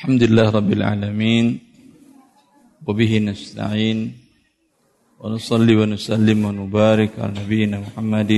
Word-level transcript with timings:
الحمد 0.00 0.32
لله 0.32 0.48
رب 0.48 0.72
العالمين 0.72 1.46
وبه 2.88 3.12
نستعين 3.20 3.98
ونصلي 5.20 5.74
ونسلم 5.76 6.38
ونبارك 6.44 7.20
على 7.20 7.32
نبينا 7.44 7.76
محمد 7.84 8.32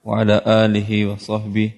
وعلى 0.00 0.36
آله 0.64 0.90
وصحبه 1.12 1.70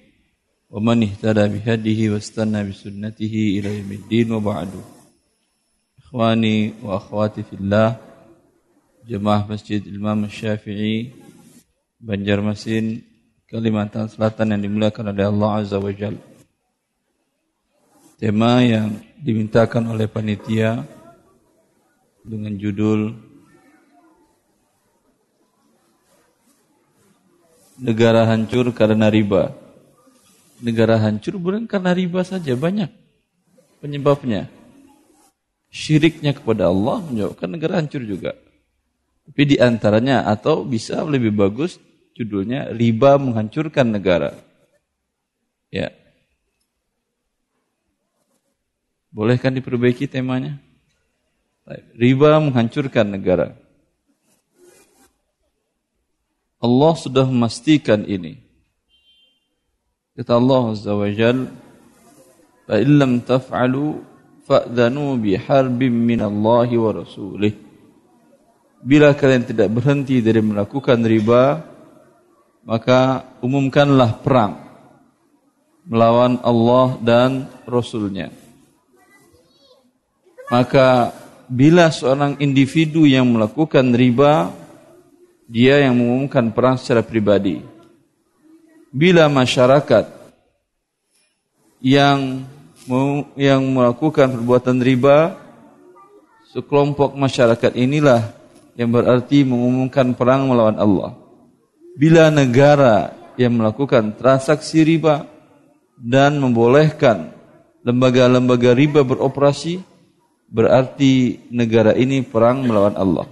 ومن 0.71 0.97
اهتدى 1.07 1.45
بهديه 1.53 1.99
واستنى 2.15 2.59
بسنته 2.71 3.33
إلى 3.59 3.69
يوم 3.83 3.91
الدين 3.99 4.27
وبعد. 4.31 4.71
إخواني 5.99 6.57
وأخواتي 6.79 7.43
في 7.43 7.55
الله 7.59 7.99
جماعة 9.11 9.43
مسجد 9.51 9.91
الإمام 9.91 10.23
الشافعي 10.23 11.11
Banjarmasin 11.99 13.03
Kalimantan 13.51 14.07
Selatan 14.07 14.55
yang 14.55 14.63
dimuliakan 14.63 15.11
oleh 15.11 15.27
Allah 15.27 15.51
Azza 15.59 15.83
wa 15.83 15.91
tema 18.15 18.63
yang 18.63 18.95
dimintakan 19.21 19.91
oleh 19.91 20.07
panitia 20.07 20.83
dengan 22.25 22.55
judul 22.55 23.25
Negara 27.75 28.23
hancur 28.23 28.71
karena 28.71 29.11
riba. 29.11 29.51
Negara 30.63 30.95
hancur 30.95 31.35
bukan 31.35 31.67
karena 31.67 31.91
riba 31.91 32.23
saja, 32.23 32.55
banyak 32.55 32.87
penyebabnya. 33.83 34.47
Syiriknya 35.67 36.31
kepada 36.31 36.71
Allah 36.71 37.03
menyebabkan 37.03 37.51
negara 37.51 37.83
hancur 37.83 37.99
juga. 38.07 38.31
Tapi 39.27 39.41
di 39.43 39.55
antaranya 39.59 40.23
atau 40.23 40.63
bisa 40.63 41.03
lebih 41.03 41.35
bagus 41.35 41.75
judulnya 42.15 42.71
riba 42.71 43.19
menghancurkan 43.19 43.91
negara. 43.91 44.31
Ya, 45.67 45.91
Bolehkan 49.14 49.54
diperbaiki 49.54 50.06
temanya? 50.06 50.58
Riba 51.94 52.38
menghancurkan 52.38 53.06
negara. 53.10 53.58
Allah 56.60 56.92
sudah 56.94 57.24
memastikan 57.26 58.04
ini. 58.04 58.38
Kata 60.14 60.36
Allah 60.36 60.62
Azza 60.76 60.92
wa 60.92 61.08
Jal, 61.08 61.48
فَإِن 62.70 63.02
لَمْ 63.02 63.12
تَفْعَلُوا 63.26 63.92
فَأْذَنُوا 64.46 65.10
بِحَرْبٍ 65.18 65.80
مِّنَ 65.90 66.20
اللَّهِ 66.22 66.68
وَرَسُولِهِ 66.70 67.52
Bila 68.86 69.10
kalian 69.18 69.42
tidak 69.42 69.74
berhenti 69.74 70.22
dari 70.22 70.38
melakukan 70.38 71.02
riba, 71.02 71.66
maka 72.62 73.26
umumkanlah 73.42 74.22
perang 74.22 74.54
melawan 75.82 76.38
Allah 76.46 76.94
dan 77.02 77.50
Rasulnya. 77.66 78.30
maka 80.53 81.13
bila 81.49 81.89
seorang 81.89 82.37
individu 82.37 83.05
yang 83.05 83.25
melakukan 83.25 83.85
riba, 83.93 84.53
dia 85.45 85.81
yang 85.81 85.97
mengumumkan 85.97 86.49
perang 86.53 86.77
secara 86.77 87.05
pribadi. 87.05 87.61
Bila 88.89 89.29
masyarakat 89.29 90.05
yang 91.81 92.45
yang 93.37 93.61
melakukan 93.65 94.29
perbuatan 94.29 94.77
riba, 94.81 95.37
sekelompok 96.53 97.17
masyarakat 97.17 97.73
inilah 97.73 98.29
yang 98.77 98.93
berarti 98.93 99.41
mengumumkan 99.41 100.13
perang 100.13 100.45
melawan 100.45 100.77
Allah. 100.77 101.11
Bila 101.97 102.29
negara 102.29 103.15
yang 103.39 103.57
melakukan 103.57 104.13
transaksi 104.15 104.83
riba 104.83 105.25
dan 105.95 106.37
membolehkan 106.37 107.31
lembaga-lembaga 107.87 108.75
riba 108.75 109.01
beroperasi, 109.01 109.79
berarti 110.49 111.45
negara 111.49 111.93
ini 111.97 112.21
perang 112.21 112.65
melawan 112.65 112.95
Allah. 112.95 113.27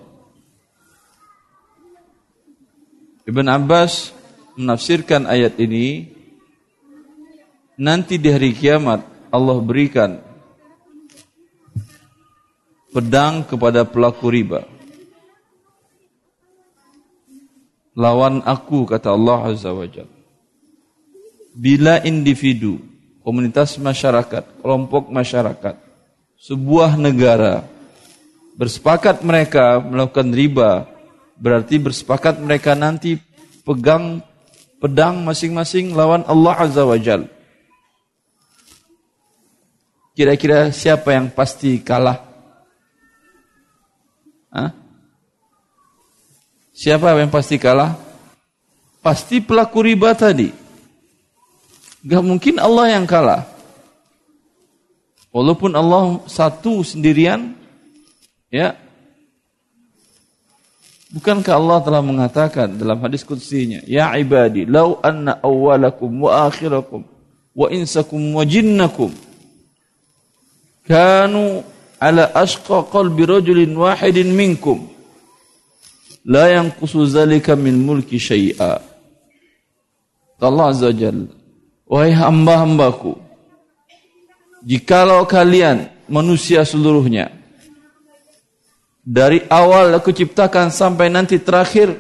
Ibn 3.23 3.45
Abbas 3.47 4.11
menafsirkan 4.59 5.23
ayat 5.23 5.55
ini 5.55 6.11
nanti 7.79 8.19
di 8.19 8.27
hari 8.27 8.51
kiamat 8.51 9.01
Allah 9.31 9.57
berikan 9.63 10.19
pedang 12.91 13.47
kepada 13.47 13.87
pelaku 13.87 14.27
riba. 14.29 14.61
Lawan 17.93 18.41
aku 18.43 18.89
kata 18.89 19.13
Allah 19.13 19.53
Azza 19.53 19.69
wa 19.69 19.85
Jalla. 19.85 20.09
Bila 21.53 22.01
individu, 22.01 22.81
komunitas 23.21 23.77
masyarakat, 23.77 24.65
kelompok 24.65 25.13
masyarakat 25.13 25.92
sebuah 26.43 26.99
negara 26.99 27.63
bersepakat 28.59 29.23
mereka 29.23 29.79
melakukan 29.79 30.27
riba 30.35 30.91
berarti 31.39 31.79
bersepakat 31.79 32.43
mereka 32.43 32.75
nanti 32.75 33.15
pegang 33.63 34.19
pedang 34.83 35.23
masing-masing 35.23 35.95
lawan 35.95 36.27
Allah 36.27 36.55
Azza 36.59 36.83
wa 36.83 36.99
Jal. 36.99 37.31
Kira-kira 40.13 40.69
siapa 40.75 41.15
yang 41.15 41.31
pasti 41.31 41.79
kalah? 41.79 42.19
Hah? 44.51 44.69
Siapa 46.75 47.15
yang 47.15 47.31
pasti 47.31 47.55
kalah? 47.55 47.95
Pasti 48.99 49.39
pelaku 49.39 49.79
riba 49.81 50.11
tadi. 50.13 50.51
Gak 52.03 52.21
mungkin 52.21 52.59
Allah 52.59 52.99
yang 52.99 53.07
kalah. 53.07 53.52
Walaupun 55.33 55.73
Allah 55.73 56.21
satu 56.29 56.85
sendirian, 56.85 57.57
ya, 58.53 58.77
Bukankah 61.13 61.53
Allah 61.53 61.77
telah 61.85 62.01
mengatakan 62.01 62.73
dalam 62.73 62.97
hadis 63.05 63.21
qudsinya, 63.21 63.85
"Ya 63.85 64.09
ibadi, 64.17 64.65
law 64.65 64.97
anna 65.05 65.37
awwalakum 65.45 66.09
wa 66.25 66.49
akhirakum 66.49 67.05
wa 67.53 67.69
insakum 67.69 68.33
wa 68.33 68.41
jinnakum 68.41 69.13
kanu 70.89 71.61
ala 72.01 72.33
ashqa 72.33 72.89
qalbi 72.89 73.29
rajulin 73.29 73.77
wahidin 73.77 74.33
minkum 74.33 74.89
la 76.25 76.49
yanqusu 76.49 77.05
zalika 77.05 77.53
min 77.53 77.77
mulki 77.77 78.17
syai'a." 78.17 78.81
Allah 80.43 80.75
Azza 80.75 80.91
Jalla, 80.91 81.29
wahai 81.87 82.11
hamba-hambaku, 82.11 83.15
Jikalau 84.63 85.27
kalian 85.27 85.91
manusia 86.07 86.63
seluruhnya 86.63 87.43
dari 89.03 89.43
awal 89.51 89.91
aku 89.99 90.15
ciptakan 90.15 90.71
sampai 90.71 91.11
nanti 91.11 91.35
terakhir 91.35 91.99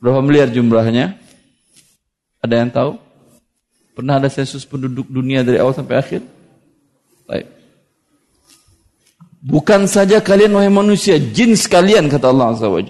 berapa 0.00 0.24
miliar 0.24 0.48
jumlahnya? 0.48 1.20
Ada 2.40 2.54
yang 2.60 2.72
tahu? 2.72 2.92
Pernah 3.96 4.20
ada 4.20 4.28
sensus 4.32 4.64
penduduk 4.64 5.08
dunia 5.08 5.44
dari 5.44 5.60
awal 5.60 5.76
sampai 5.76 5.96
akhir? 6.00 6.20
Baik. 7.28 7.46
Bukan 9.44 9.84
saja 9.84 10.24
kalian 10.24 10.56
wahai 10.56 10.72
manusia, 10.72 11.20
jin 11.20 11.52
sekalian 11.52 12.08
kata 12.08 12.32
Allah 12.32 12.56
Azza 12.56 12.68
wa. 12.68 12.80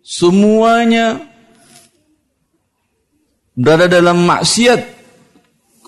Semuanya 0.00 1.20
berada 3.52 3.88
dalam 3.88 4.24
maksiat 4.24 5.01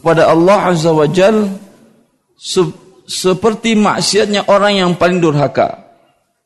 kepada 0.05 0.29
Allah 0.29 0.69
Azza 0.69 0.93
wa 0.93 1.09
Jal 1.09 1.49
se 2.37 2.61
seperti 3.09 3.73
maksiatnya 3.73 4.53
orang 4.53 4.77
yang 4.77 4.93
paling 5.01 5.17
durhaka. 5.17 5.81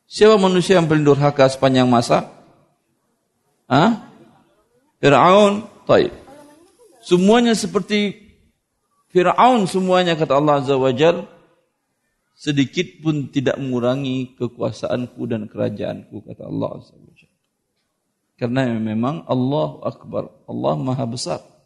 Siapa 0.07 0.39
manusia 0.39 0.79
yang 0.79 0.87
paling 0.87 1.03
durhaka 1.03 1.43
sepanjang 1.51 1.91
masa? 1.91 2.31
Hah? 3.67 4.07
Fir'aun. 5.03 5.67
Taib. 5.83 6.15
Semuanya 7.03 7.51
seperti 7.51 8.15
Fir'aun 9.11 9.67
semuanya 9.67 10.15
kata 10.15 10.39
Allah 10.39 10.63
Azza 10.63 10.79
wa 10.79 10.95
Jal. 10.95 11.27
Sedikit 12.39 13.03
pun 13.03 13.27
tidak 13.27 13.59
mengurangi 13.59 14.39
kekuasaanku 14.39 15.19
dan 15.27 15.51
kerajaanku 15.51 16.23
kata 16.31 16.47
Allah 16.47 16.79
Azza 16.79 16.95
wa 16.95 17.11
Jal. 17.11 17.33
Karena 18.39 18.71
memang 18.79 19.27
Allah 19.27 19.83
Akbar. 19.83 20.31
Allah 20.47 20.73
Maha 20.79 21.03
Besar. 21.03 21.58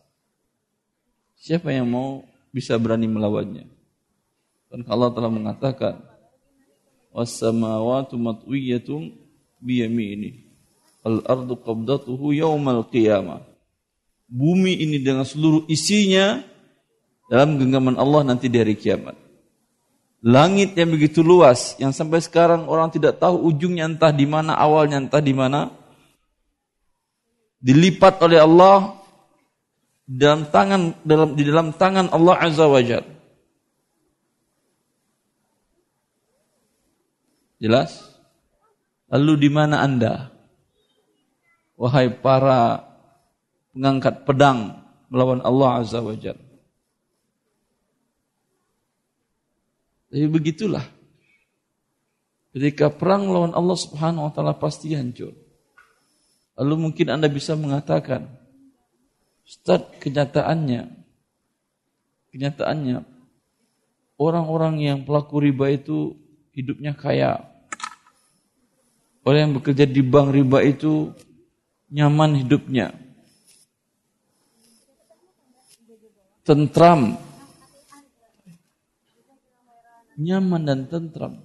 Siapa 1.43 1.75
yang 1.75 1.91
mau 1.91 2.23
bisa 2.55 2.79
berani 2.79 3.03
melawannya? 3.03 3.67
Dan 4.71 4.87
Allah 4.87 5.11
telah 5.11 5.27
mengatakan, 5.27 5.99
"Was-samawati 7.11 8.15
matwiyatum 8.15 9.11
biyamini, 9.59 10.39
al-ardu 11.03 11.59
qabdatuhu 11.59 12.31
yaumal 12.31 12.87
qiyamah." 12.87 13.43
Bumi 14.31 14.87
ini 14.87 15.03
dengan 15.03 15.27
seluruh 15.27 15.67
isinya 15.67 16.39
dalam 17.27 17.59
genggaman 17.59 17.99
Allah 17.99 18.23
nanti 18.23 18.47
di 18.47 18.63
hari 18.63 18.79
kiamat. 18.79 19.19
Langit 20.23 20.79
yang 20.79 20.95
begitu 20.95 21.19
luas 21.19 21.75
yang 21.75 21.91
sampai 21.91 22.23
sekarang 22.23 22.71
orang 22.71 22.87
tidak 22.87 23.19
tahu 23.19 23.51
ujungnya 23.51 23.91
entah 23.91 24.15
di 24.15 24.23
mana 24.23 24.55
awalnya 24.55 24.95
entah 24.95 25.19
di 25.19 25.35
mana 25.35 25.67
dilipat 27.59 28.23
oleh 28.23 28.39
Allah 28.39 29.02
dalam 30.03 30.47
tangan 30.51 30.99
dalam 31.03 31.29
di 31.35 31.43
dalam 31.47 31.71
tangan 31.71 32.11
Allah 32.11 32.35
Azza 32.43 32.67
wa 32.67 32.81
Jal. 32.83 33.05
Jelas? 37.63 38.03
Lalu 39.07 39.47
di 39.47 39.49
mana 39.51 39.79
Anda? 39.79 40.27
Wahai 41.79 42.11
para 42.11 42.83
pengangkat 43.71 44.27
pedang 44.27 44.83
melawan 45.07 45.39
Allah 45.39 45.79
Azza 45.79 46.03
wa 46.03 46.11
Jal. 46.19 46.35
Tapi 50.11 50.27
begitulah. 50.29 50.85
Ketika 52.53 52.93
perang 52.93 53.25
melawan 53.25 53.55
Allah 53.57 53.73
Subhanahu 53.73 54.29
wa 54.29 54.31
taala 54.35 54.53
pasti 54.53 54.93
hancur. 54.93 55.33
Lalu 56.53 56.75
mungkin 56.77 57.09
Anda 57.09 57.25
bisa 57.25 57.57
mengatakan, 57.57 58.29
Ustaz, 59.43 59.83
kenyataannya 59.99 61.03
kenyataannya 62.33 63.05
orang-orang 64.17 64.81
yang 64.81 64.99
pelaku 65.05 65.37
riba 65.37 65.69
itu 65.69 66.17
hidupnya 66.57 66.97
kaya. 66.97 67.45
Orang 69.23 69.39
yang 69.39 69.53
bekerja 69.55 69.85
di 69.87 70.01
bank 70.03 70.35
riba 70.35 70.59
itu 70.65 71.13
nyaman 71.93 72.43
hidupnya. 72.43 72.91
Tentram. 76.43 77.15
Nyaman 80.19 80.61
dan 80.67 80.79
tentram. 80.91 81.39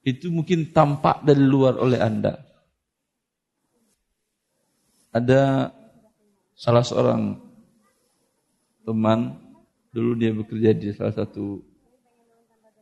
Itu 0.00 0.32
mungkin 0.32 0.72
tampak 0.72 1.20
dari 1.22 1.44
luar 1.44 1.76
oleh 1.76 2.00
Anda. 2.00 2.40
Ada 5.12 5.68
salah 6.60 6.84
seorang 6.84 7.40
teman 8.84 9.40
dulu 9.96 10.12
dia 10.12 10.28
bekerja 10.36 10.76
di 10.76 10.92
salah 10.92 11.16
satu 11.16 11.64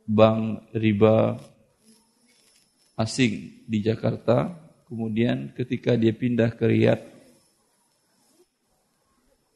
bank 0.03 0.67
riba 0.75 1.39
asing 2.99 3.63
di 3.71 3.79
Jakarta. 3.79 4.51
Kemudian 4.91 5.55
ketika 5.55 5.95
dia 5.95 6.11
pindah 6.11 6.51
ke 6.51 6.65
Riyadh, 6.65 7.05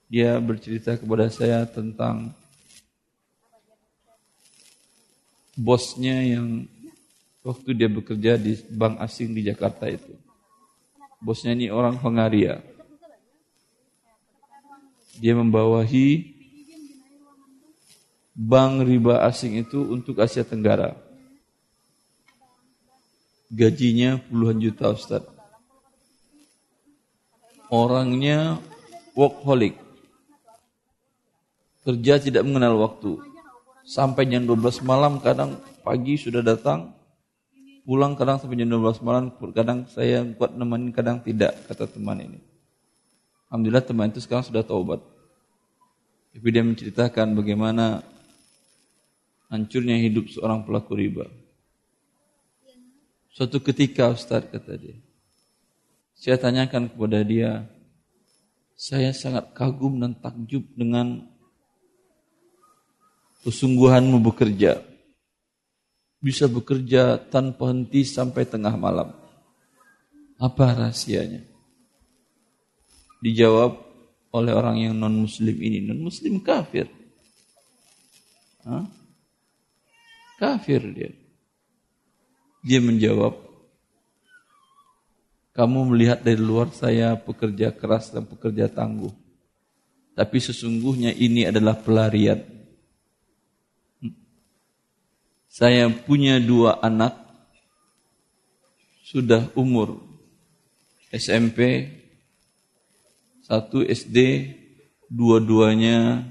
dia 0.06 0.38
bercerita 0.38 0.94
kepada 0.94 1.26
saya 1.32 1.66
tentang 1.66 2.30
bosnya 5.58 6.20
yang 6.22 6.68
waktu 7.42 7.74
dia 7.74 7.90
bekerja 7.90 8.38
di 8.38 8.54
bank 8.70 9.02
asing 9.02 9.34
di 9.34 9.42
Jakarta 9.42 9.90
itu. 9.90 10.14
Bosnya 11.18 11.58
ini 11.58 11.72
orang 11.74 11.98
Hongaria. 11.98 12.71
Dia 15.22 15.38
membawahi 15.38 16.34
bank 18.34 18.82
riba 18.82 19.22
asing 19.22 19.62
itu 19.62 19.78
untuk 19.86 20.18
Asia 20.18 20.42
Tenggara. 20.42 20.98
Gajinya 23.46 24.18
puluhan 24.26 24.58
juta 24.58 24.90
Ustaz. 24.90 25.22
Orangnya 27.70 28.58
workaholic. 29.14 29.78
Kerja 31.86 32.18
tidak 32.18 32.42
mengenal 32.42 32.82
waktu. 32.82 33.22
Sampai 33.86 34.26
jam 34.26 34.42
12 34.42 34.82
malam 34.82 35.22
kadang 35.22 35.54
pagi 35.86 36.18
sudah 36.18 36.42
datang. 36.42 36.98
Pulang 37.86 38.18
kadang 38.18 38.42
sampai 38.42 38.58
jam 38.58 38.74
12 38.74 39.06
malam. 39.06 39.30
Kadang 39.54 39.86
saya 39.86 40.26
kuat 40.34 40.58
nemenin 40.58 40.90
kadang 40.90 41.22
tidak 41.22 41.54
kata 41.70 41.86
teman 41.86 42.18
ini. 42.18 42.40
Alhamdulillah 43.52 43.84
teman 43.84 44.08
itu 44.08 44.18
sekarang 44.24 44.48
sudah 44.48 44.64
taubat. 44.64 45.11
Tapi 46.32 46.48
dia 46.48 46.64
menceritakan 46.64 47.36
bagaimana 47.36 48.00
hancurnya 49.52 50.00
hidup 50.00 50.32
seorang 50.32 50.64
pelaku 50.64 50.96
riba. 50.96 51.26
Suatu 53.32 53.60
ketika 53.60 54.08
Ustaz 54.08 54.48
kata 54.48 54.80
dia, 54.80 54.96
saya 56.16 56.40
tanyakan 56.40 56.88
kepada 56.88 57.20
dia, 57.20 57.68
saya 58.72 59.12
sangat 59.12 59.52
kagum 59.52 60.00
dan 60.00 60.16
takjub 60.16 60.64
dengan 60.72 61.28
kesungguhanmu 63.44 64.20
bekerja. 64.32 64.80
Bisa 66.22 66.48
bekerja 66.48 67.18
tanpa 67.18 67.74
henti 67.74 68.08
sampai 68.08 68.48
tengah 68.48 68.72
malam. 68.78 69.12
Apa 70.40 70.78
rahasianya? 70.78 71.44
Dijawab 73.20 73.91
oleh 74.32 74.52
orang 74.56 74.80
yang 74.80 74.94
non 74.96 75.12
muslim 75.12 75.56
ini. 75.60 75.84
Non 75.84 76.00
muslim 76.00 76.40
kafir. 76.40 76.88
Hah? 78.64 78.88
Kafir 80.40 80.82
dia. 80.90 81.12
Dia 82.62 82.78
menjawab, 82.78 83.38
kamu 85.52 85.92
melihat 85.92 86.24
dari 86.24 86.40
luar 86.40 86.72
saya 86.72 87.14
pekerja 87.18 87.74
keras 87.74 88.10
dan 88.10 88.24
pekerja 88.24 88.72
tangguh. 88.72 89.12
Tapi 90.16 90.38
sesungguhnya 90.40 91.12
ini 91.12 91.44
adalah 91.48 91.76
pelarian. 91.76 92.40
Saya 95.52 95.84
punya 95.92 96.40
dua 96.40 96.80
anak, 96.80 97.12
sudah 99.04 99.52
umur 99.52 100.00
SMP, 101.12 101.84
satu 103.42 103.82
SD, 103.82 104.18
dua-duanya 105.10 106.24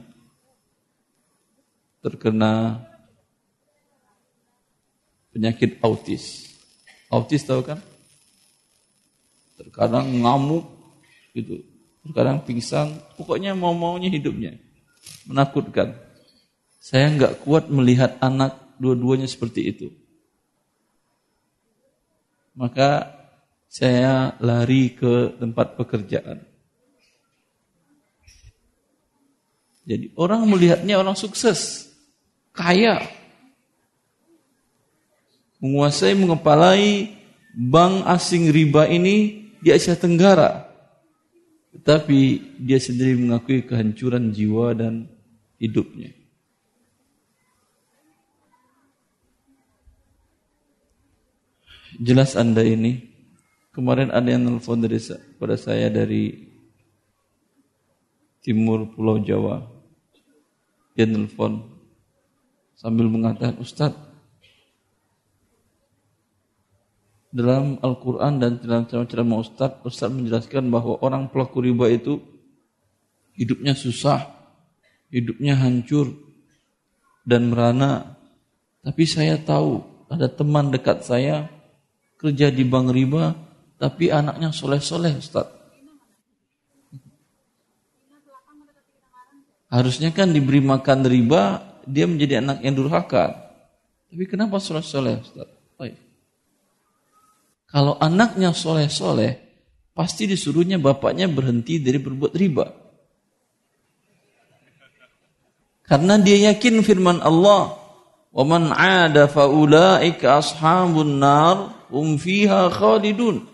terkena 2.02 2.82
penyakit 5.36 5.78
autis. 5.84 6.50
Autis 7.12 7.44
tahu 7.44 7.62
kan? 7.62 7.80
Terkadang 9.60 10.10
ngamuk 10.10 10.66
gitu. 11.36 11.62
Terkadang 12.02 12.42
pingsan, 12.42 12.98
pokoknya 13.20 13.54
mau-maunya 13.54 14.10
hidupnya. 14.10 14.58
Menakutkan. 15.30 15.94
Saya 16.82 17.14
nggak 17.14 17.46
kuat 17.46 17.70
melihat 17.70 18.18
anak 18.18 18.58
dua-duanya 18.82 19.30
seperti 19.30 19.70
itu. 19.70 19.88
Maka 22.58 23.14
saya 23.70 24.34
lari 24.42 24.98
ke 24.98 25.38
tempat 25.38 25.78
pekerjaan. 25.78 26.51
Jadi 29.82 30.14
orang 30.14 30.46
melihatnya 30.46 31.02
orang 31.02 31.18
sukses, 31.18 31.90
kaya, 32.54 33.02
menguasai, 35.58 36.14
mengepalai 36.14 37.18
bank 37.58 38.06
asing 38.06 38.54
riba 38.54 38.86
ini 38.86 39.50
di 39.62 39.70
Asia 39.74 39.98
Tenggara. 39.98 40.70
Tetapi 41.72 42.20
dia 42.60 42.78
sendiri 42.78 43.16
mengakui 43.16 43.64
kehancuran 43.64 44.30
jiwa 44.36 44.76
dan 44.76 45.08
hidupnya. 45.58 46.12
Jelas 52.02 52.34
Anda 52.34 52.66
ini, 52.66 52.98
kemarin 53.72 54.10
ada 54.10 54.26
yang 54.26 54.42
nelfon 54.48 54.82
dari 54.82 54.98
pada 55.38 55.54
saya 55.54 55.86
dari 55.88 56.50
timur 58.42 58.90
Pulau 58.92 59.22
Jawa. 59.22 59.62
Dia 61.02 61.10
nelfon 61.10 61.66
sambil 62.78 63.10
mengatakan, 63.10 63.58
Ustadz, 63.58 63.98
dalam 67.34 67.82
Al-Quran 67.82 68.38
dan 68.38 68.62
dalam 68.62 68.86
ceramah-ceramah 68.86 69.42
Ustaz, 69.42 69.82
Ustaz 69.82 70.14
menjelaskan 70.14 70.70
bahwa 70.70 71.02
orang 71.02 71.26
pelaku 71.34 71.66
riba 71.66 71.90
itu 71.90 72.22
hidupnya 73.34 73.74
susah, 73.74 74.30
hidupnya 75.10 75.58
hancur 75.58 76.14
dan 77.26 77.50
merana. 77.50 78.22
Tapi 78.86 79.02
saya 79.10 79.42
tahu 79.42 79.82
ada 80.06 80.30
teman 80.30 80.70
dekat 80.70 81.02
saya 81.02 81.50
kerja 82.22 82.54
di 82.54 82.62
bank 82.62 82.94
riba, 82.94 83.34
tapi 83.82 84.14
anaknya 84.14 84.54
soleh-soleh 84.54 85.18
Ustaz. 85.18 85.50
Harusnya 89.72 90.12
kan 90.12 90.36
diberi 90.36 90.60
makan 90.60 91.08
riba, 91.08 91.64
dia 91.88 92.04
menjadi 92.04 92.44
anak 92.44 92.60
yang 92.60 92.76
durhaka. 92.76 93.56
Tapi 94.12 94.28
kenapa 94.28 94.60
soleh-soleh 94.60 95.24
Ustaz? 95.24 95.48
Baik. 95.80 95.96
Kalau 97.72 97.96
anaknya 97.96 98.52
soleh-soleh, 98.52 99.40
pasti 99.96 100.28
disuruhnya 100.28 100.76
bapaknya 100.76 101.32
berhenti 101.32 101.80
dari 101.80 102.04
berbuat 102.04 102.36
riba. 102.36 102.68
Karena 105.88 106.20
dia 106.20 106.52
yakin 106.52 106.84
firman 106.84 107.24
Allah, 107.24 107.80
"Wa 108.36 108.44
man 108.44 108.76
'ada 108.76 109.32
fa 109.32 109.48
ulaika 109.48 110.44
ashabun 110.44 111.20
nar 111.20 111.88
hum 111.88 112.20
fiha 112.20 112.68
khalidun." 112.68 113.48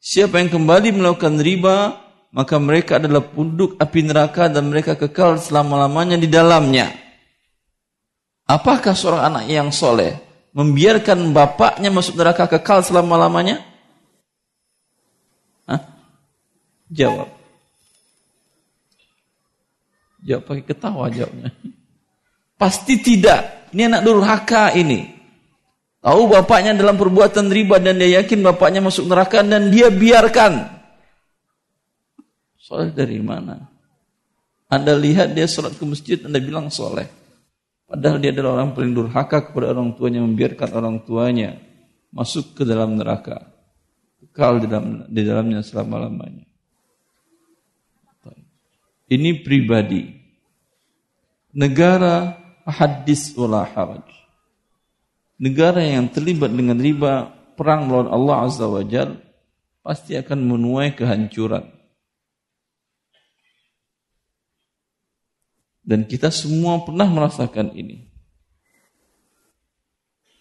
Siapa 0.00 0.40
yang 0.40 0.48
kembali 0.52 0.96
melakukan 0.96 1.40
riba, 1.40 2.00
maka 2.30 2.56
mereka 2.62 3.02
adalah 3.02 3.26
punduk 3.26 3.74
api 3.78 4.00
neraka 4.06 4.46
dan 4.46 4.70
mereka 4.70 4.94
kekal 4.94 5.38
selama-lamanya 5.38 6.14
di 6.14 6.30
dalamnya. 6.30 6.94
Apakah 8.46 8.94
seorang 8.94 9.22
anak 9.34 9.44
yang 9.50 9.70
soleh 9.70 10.18
membiarkan 10.54 11.30
bapaknya 11.34 11.90
masuk 11.90 12.18
neraka 12.18 12.46
kekal 12.46 12.82
selama-lamanya? 12.86 13.70
Jawab. 16.90 17.30
Jawab 20.26 20.42
pakai 20.42 20.64
ketawa 20.66 21.06
jawabnya. 21.06 21.54
Pasti 22.58 22.98
tidak. 22.98 23.70
Ini 23.70 23.86
anak 23.86 24.02
durhaka 24.02 24.74
ini. 24.74 25.06
Tahu 26.02 26.22
bapaknya 26.26 26.74
dalam 26.74 26.98
perbuatan 26.98 27.46
riba 27.46 27.78
dan 27.78 28.00
dia 28.00 28.20
yakin 28.20 28.42
bapaknya 28.42 28.82
masuk 28.82 29.06
neraka 29.06 29.46
dan 29.46 29.70
dia 29.70 29.86
biarkan. 29.88 30.79
Soleh 32.70 32.94
dari 32.94 33.18
mana? 33.18 33.66
Anda 34.70 34.94
lihat 34.94 35.34
dia 35.34 35.50
sholat 35.50 35.74
ke 35.74 35.82
masjid, 35.82 36.22
Anda 36.22 36.38
bilang 36.38 36.70
soleh. 36.70 37.10
Padahal 37.90 38.22
dia 38.22 38.30
adalah 38.30 38.62
orang 38.62 38.78
paling 38.78 38.94
durhaka 38.94 39.50
kepada 39.50 39.74
orang 39.74 39.98
tuanya, 39.98 40.22
membiarkan 40.22 40.70
orang 40.70 41.02
tuanya 41.02 41.58
masuk 42.14 42.54
ke 42.54 42.62
dalam 42.62 42.94
neraka. 42.94 43.50
Kekal 44.22 44.62
di, 44.62 44.66
dalam, 44.70 45.02
di 45.10 45.22
dalamnya 45.26 45.66
selama-lamanya. 45.66 46.46
Ini 49.10 49.42
pribadi. 49.42 50.06
Negara 51.50 52.38
hadis 52.62 53.34
wala 53.34 53.66
haraj. 53.66 54.06
Negara 55.42 55.82
yang 55.82 56.06
terlibat 56.06 56.54
dengan 56.54 56.78
riba, 56.78 57.34
perang 57.58 57.90
melawan 57.90 58.14
Allah 58.14 58.36
Azza 58.46 58.70
wa 58.70 58.86
Jal, 58.86 59.18
pasti 59.82 60.14
akan 60.14 60.46
menuai 60.46 60.94
kehancuran. 60.94 61.79
Dan 65.90 66.06
kita 66.06 66.30
semua 66.30 66.86
pernah 66.86 67.10
merasakan 67.10 67.74
ini. 67.74 68.06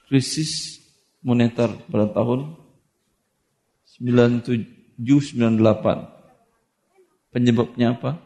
Krisis 0.05 0.77
moneter 1.25 1.73
pada 1.89 2.05
tahun 2.13 2.53
97-98. 3.97 5.01
Penyebabnya 7.33 7.97
apa? 7.97 8.21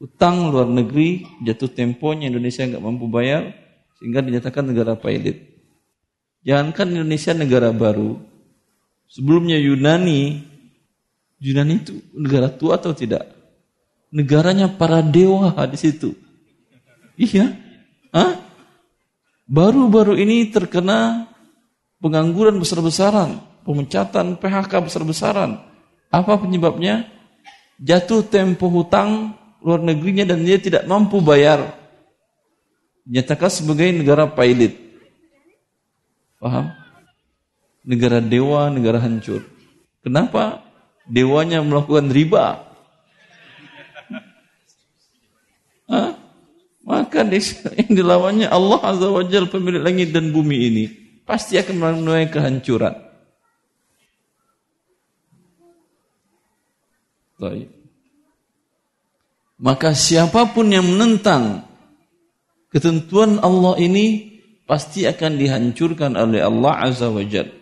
Utang 0.00 0.48
luar 0.48 0.72
negeri 0.72 1.28
jatuh 1.44 1.68
temponya 1.68 2.32
Indonesia 2.32 2.64
nggak 2.64 2.80
mampu 2.80 3.04
bayar 3.12 3.52
sehingga 4.00 4.24
dinyatakan 4.24 4.72
negara 4.72 4.96
pilot. 4.96 5.36
Jangankan 6.48 6.96
Indonesia 6.96 7.36
negara 7.36 7.76
baru, 7.76 8.16
sebelumnya 9.04 9.60
Yunani, 9.60 10.48
Yunani 11.44 11.74
itu 11.76 12.00
negara 12.16 12.48
tua 12.48 12.80
atau 12.80 12.96
tidak? 12.96 13.37
Negaranya 14.08 14.68
para 14.68 15.04
dewa 15.04 15.52
di 15.68 15.78
situ. 15.78 16.16
Iya. 17.18 17.56
Hah? 18.12 18.40
Baru-baru 19.48 20.16
ini 20.20 20.48
terkena 20.52 21.24
pengangguran 21.98 22.60
besar-besaran, 22.60 23.40
pemecatan 23.64 24.36
PHK 24.36 24.72
besar-besaran. 24.84 25.60
Apa 26.12 26.36
penyebabnya? 26.36 27.08
Jatuh 27.80 28.26
tempo 28.26 28.68
hutang 28.68 29.38
luar 29.62 29.80
negerinya 29.80 30.28
dan 30.28 30.44
dia 30.44 30.58
tidak 30.60 30.84
mampu 30.84 31.24
bayar. 31.24 31.74
Nyatakan 33.08 33.48
sebagai 33.48 33.88
negara 33.94 34.28
pilot. 34.28 34.76
Paham? 36.38 36.70
Negara 37.88 38.20
dewa, 38.20 38.68
negara 38.68 39.00
hancur. 39.00 39.48
Kenapa? 40.04 40.60
Dewanya 41.08 41.64
melakukan 41.64 42.12
riba. 42.12 42.67
Maka 45.88 47.20
yang 47.24 47.92
dilawannya 47.92 48.48
Allah 48.48 48.80
Azza 48.80 49.08
wa 49.12 49.24
Jal 49.24 49.48
pemilik 49.48 49.80
langit 49.84 50.08
dan 50.12 50.32
bumi 50.32 50.56
ini 50.72 50.84
pasti 51.24 51.60
akan 51.60 52.00
menuai 52.00 52.32
kehancuran. 52.32 52.96
Baik. 57.38 57.68
Maka 59.58 59.92
siapa 59.92 60.48
pun 60.54 60.72
yang 60.72 60.86
menentang 60.88 61.66
ketentuan 62.72 63.36
Allah 63.40 63.76
ini 63.76 64.38
pasti 64.64 65.04
akan 65.04 65.36
dihancurkan 65.36 66.16
oleh 66.16 66.40
Allah 66.44 66.88
Azza 66.88 67.12
wa 67.12 67.24
Jal. 67.24 67.52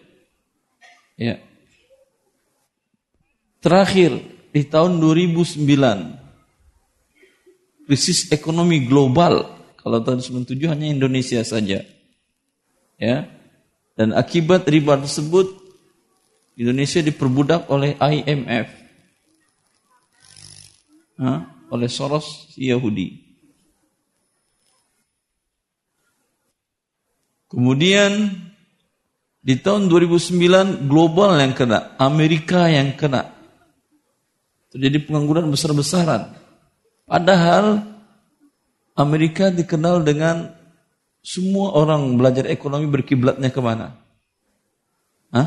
Ya. 1.19 1.43
Terakhir 3.59 4.23
di 4.55 4.63
tahun 4.67 5.03
2009 5.03 6.26
krisis 7.87 8.29
ekonomi 8.35 8.85
global. 8.85 9.57
Kalau 9.81 10.03
tahun 10.03 10.21
97 10.21 10.59
hanya 10.67 10.87
Indonesia 10.91 11.41
saja. 11.47 11.87
Ya. 12.99 13.17
Dan 13.97 14.13
akibat 14.13 14.67
riba 14.67 14.99
tersebut 14.99 15.47
Indonesia 16.59 17.01
diperbudak 17.01 17.71
oleh 17.71 17.95
IMF. 17.97 18.69
Ha? 21.17 21.57
oleh 21.71 21.89
Soros 21.91 22.55
Yahudi. 22.55 23.25
Kemudian 27.47 28.35
di 29.41 29.55
tahun 29.63 29.87
2009 29.87 30.91
global 30.91 31.39
yang 31.39 31.55
kena, 31.55 31.95
Amerika 31.97 32.67
yang 32.67 32.99
kena. 32.99 33.31
Terjadi 34.75 35.07
pengangguran 35.07 35.47
besar-besaran. 35.47 36.35
Padahal 37.07 37.87
Amerika 38.99 39.55
dikenal 39.55 40.03
dengan 40.03 40.51
semua 41.23 41.71
orang 41.79 42.19
belajar 42.19 42.51
ekonomi 42.51 42.91
berkiblatnya 42.91 43.55
ke 43.55 43.63
mana? 43.63 43.95
Hah? 45.31 45.47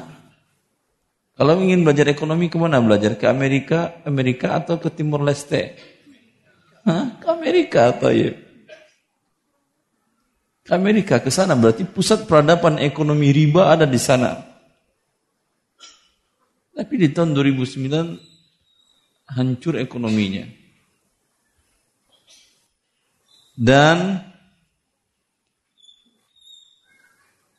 Kalau 1.36 1.60
ingin 1.60 1.84
belajar 1.84 2.08
ekonomi 2.08 2.48
ke 2.48 2.56
mana 2.56 2.80
belajar? 2.80 3.20
Ke 3.20 3.28
Amerika, 3.28 4.00
Amerika 4.08 4.56
atau 4.56 4.80
ke 4.80 4.88
Timur 4.88 5.20
Leste? 5.20 5.76
Hah? 6.88 7.20
Ke 7.20 7.28
Amerika 7.28 7.92
atau 7.92 8.08
ya? 8.08 8.32
Ke 10.64 10.80
Amerika, 10.80 11.20
ke 11.20 11.28
sana 11.28 11.60
berarti 11.60 11.84
pusat 11.84 12.24
peradaban 12.24 12.80
ekonomi 12.80 13.36
riba 13.36 13.68
ada 13.68 13.84
di 13.84 14.00
sana. 14.00 14.48
Tapi 16.72 16.94
di 16.96 17.12
tahun 17.12 17.36
2009 17.36 19.36
hancur 19.36 19.76
ekonominya 19.76 20.59
dan 23.60 24.24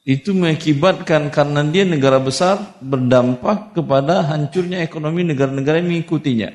itu 0.09 0.33
mengakibatkan 0.33 1.29
karena 1.29 1.61
dia 1.69 1.85
negara 1.85 2.17
besar 2.17 2.81
berdampak 2.81 3.77
kepada 3.77 4.25
hancurnya 4.25 4.81
ekonomi 4.81 5.29
negara-negara 5.29 5.85
yang 5.85 5.93
mengikutinya. 5.93 6.51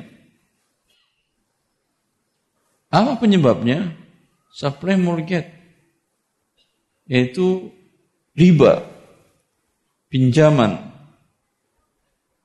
Apa 2.90 3.22
penyebabnya? 3.22 3.94
Supply 4.50 4.98
mortgage 4.98 5.52
yaitu 7.06 7.70
riba 8.34 8.82
pinjaman 10.10 10.80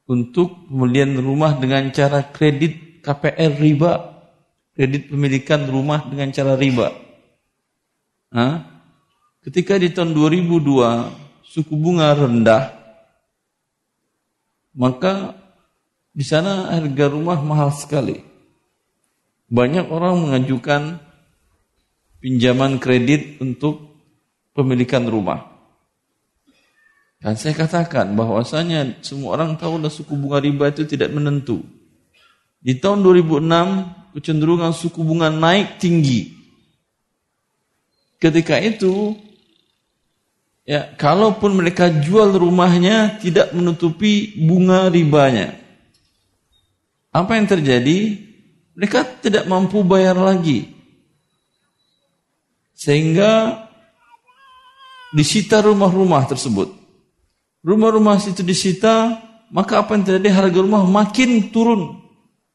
untuk 0.04 0.69
pembelian 0.69 1.16
rumah 1.16 1.57
dengan 1.57 1.88
cara 1.95 2.21
kredit 2.28 3.00
KPR 3.00 3.57
riba 3.57 4.10
kredit 4.75 5.11
pemilikan 5.11 5.67
rumah 5.67 6.07
dengan 6.07 6.31
cara 6.31 6.55
riba. 6.55 6.95
Hah? 8.31 8.62
Ketika 9.41 9.81
di 9.81 9.91
tahun 9.91 10.12
2002 10.12 11.47
suku 11.47 11.75
bunga 11.75 12.12
rendah, 12.12 12.77
maka 14.77 15.35
di 16.12 16.23
sana 16.23 16.71
harga 16.77 17.07
rumah 17.11 17.41
mahal 17.41 17.73
sekali. 17.73 18.21
Banyak 19.50 19.91
orang 19.91 20.15
mengajukan 20.23 21.03
pinjaman 22.23 22.79
kredit 22.79 23.43
untuk 23.43 23.91
pemilikan 24.55 25.09
rumah. 25.09 25.50
Dan 27.21 27.37
saya 27.37 27.53
katakan 27.53 28.17
bahwasanya 28.17 29.05
semua 29.05 29.37
orang 29.37 29.59
tahu 29.61 29.77
suku 29.91 30.17
bunga 30.17 30.41
riba 30.41 30.73
itu 30.73 30.89
tidak 30.89 31.12
menentu. 31.12 31.61
Di 32.61 32.77
tahun 32.77 33.05
2006 33.05 34.00
kecenderungan 34.14 34.75
suku 34.75 35.00
bunga 35.02 35.31
naik 35.31 35.79
tinggi. 35.79 36.35
Ketika 38.21 38.61
itu, 38.61 39.17
ya 40.69 40.93
kalaupun 40.95 41.57
mereka 41.57 41.88
jual 41.88 42.37
rumahnya 42.37 43.17
tidak 43.19 43.57
menutupi 43.57 44.37
bunga 44.37 44.93
ribanya. 44.93 45.57
Apa 47.11 47.40
yang 47.40 47.49
terjadi? 47.49 48.29
Mereka 48.76 49.25
tidak 49.25 49.49
mampu 49.50 49.83
bayar 49.83 50.14
lagi. 50.14 50.69
Sehingga 52.76 53.67
disita 55.12 55.61
rumah-rumah 55.61 56.25
tersebut. 56.31 56.71
Rumah-rumah 57.61 58.17
itu 58.25 58.40
disita, 58.40 59.21
maka 59.52 59.85
apa 59.85 59.99
yang 59.99 60.07
terjadi? 60.07 60.29
Harga 60.33 60.59
rumah 60.64 60.87
makin 60.87 61.52
turun. 61.52 62.00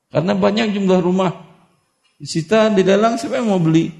Karena 0.10 0.34
banyak 0.34 0.74
jumlah 0.74 1.00
rumah 1.04 1.45
disita, 2.18 2.72
dilelang, 2.72 3.20
siapa 3.20 3.40
yang 3.40 3.52
mau 3.52 3.62
beli? 3.62 3.92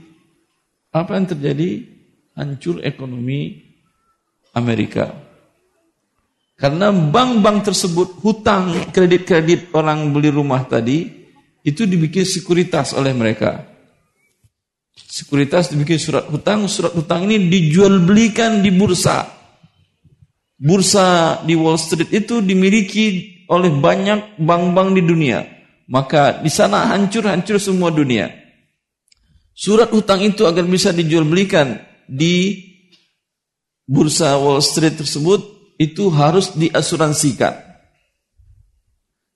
Apa 0.96 1.20
yang 1.20 1.28
terjadi? 1.28 1.96
hancur 2.36 2.84
ekonomi 2.84 3.64
Amerika. 4.56 5.12
Karena 6.56 6.92
bank-bank 6.92 7.68
tersebut 7.68 8.24
hutang 8.24 8.92
kredit-kredit 8.96 9.76
orang 9.76 10.16
beli 10.16 10.32
rumah 10.32 10.64
tadi 10.64 11.12
itu 11.68 11.84
dibikin 11.84 12.24
sekuritas 12.24 12.96
oleh 12.96 13.12
mereka. 13.12 13.68
Sekuritas 14.96 15.76
dibikin 15.76 16.00
surat 16.00 16.32
hutang, 16.32 16.72
surat 16.72 16.96
hutang 16.96 17.28
ini 17.28 17.52
dijual 17.52 18.00
belikan 18.08 18.64
di 18.64 18.72
bursa. 18.72 19.28
Bursa 20.56 21.44
di 21.44 21.52
Wall 21.52 21.76
Street 21.76 22.16
itu 22.16 22.40
dimiliki 22.40 23.36
oleh 23.52 23.76
banyak 23.76 24.40
bank-bank 24.40 24.96
di 24.96 25.04
dunia. 25.04 25.44
Maka 25.86 26.42
di 26.42 26.50
sana 26.50 26.90
hancur-hancur 26.94 27.62
semua 27.62 27.94
dunia. 27.94 28.34
Surat 29.56 29.88
hutang 29.94 30.20
itu 30.26 30.44
agar 30.44 30.66
bisa 30.68 30.92
dijual 30.92 31.24
belikan 31.24 31.80
di 32.10 32.60
bursa 33.86 34.36
Wall 34.42 34.60
Street 34.60 34.98
tersebut 34.98 35.42
itu 35.78 36.10
harus 36.12 36.52
diasuransikan. 36.58 37.54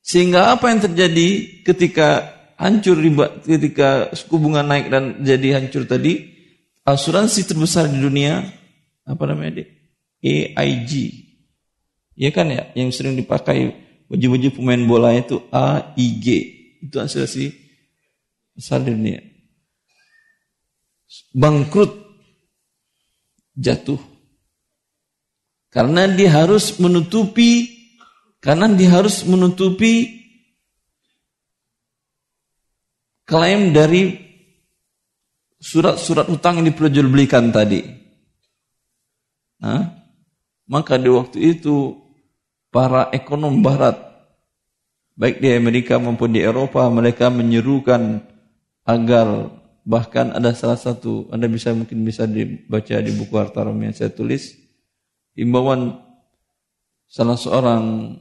Sehingga 0.02 0.58
apa 0.58 0.74
yang 0.74 0.82
terjadi 0.82 1.62
ketika 1.64 2.34
hancur 2.58 2.98
riba, 2.98 3.40
ketika 3.46 4.10
suku 4.18 4.42
bunga 4.42 4.66
naik 4.66 4.90
dan 4.90 5.22
jadi 5.22 5.62
hancur 5.62 5.86
tadi, 5.86 6.26
asuransi 6.82 7.46
terbesar 7.46 7.88
di 7.88 8.02
dunia, 8.02 8.42
apa 9.06 9.24
namanya 9.30 9.62
dek? 9.62 9.70
AIG. 10.20 10.92
Ya 12.20 12.36
kan 12.36 12.52
ya, 12.52 12.68
yang 12.76 12.92
sering 12.92 13.16
dipakai 13.16 13.72
baju-baju 14.10 14.48
pemain 14.52 14.82
bola 14.84 15.14
itu 15.14 15.40
AIG. 15.54 16.26
Itu 16.84 16.98
asuransi 16.98 17.54
besar 18.58 18.82
di 18.82 18.92
dunia. 18.92 19.22
Bangkrut, 21.34 21.94
jatuh 23.56 24.00
karena 25.70 26.10
dia 26.10 26.34
harus 26.34 26.82
menutupi 26.82 27.78
karena 28.42 28.66
dia 28.74 28.90
harus 28.90 29.22
menutupi 29.28 30.18
klaim 33.28 33.70
dari 33.70 34.18
surat-surat 35.62 36.26
utang 36.32 36.64
yang 36.64 36.74
diperjualbelikan 36.74 37.54
tadi. 37.54 37.84
Nah, 39.60 39.92
maka 40.66 40.96
di 40.96 41.12
waktu 41.12 41.38
itu 41.60 41.94
para 42.70 43.10
ekonom 43.14 43.62
barat 43.62 43.98
baik 45.20 45.42
di 45.44 45.52
Amerika 45.52 46.00
maupun 46.00 46.32
di 46.32 46.42
Eropa 46.42 46.88
mereka 46.88 47.28
menyerukan 47.28 48.24
agar 48.88 49.52
bahkan 49.84 50.32
ada 50.32 50.54
salah 50.54 50.78
satu 50.78 51.28
Anda 51.34 51.50
bisa 51.50 51.74
mungkin 51.74 52.06
bisa 52.06 52.30
dibaca 52.30 52.96
di 53.02 53.12
buku 53.12 53.34
harta 53.36 53.66
yang 53.66 53.94
saya 53.94 54.14
tulis 54.14 54.56
imbauan 55.36 55.98
salah 57.10 57.36
seorang 57.36 58.16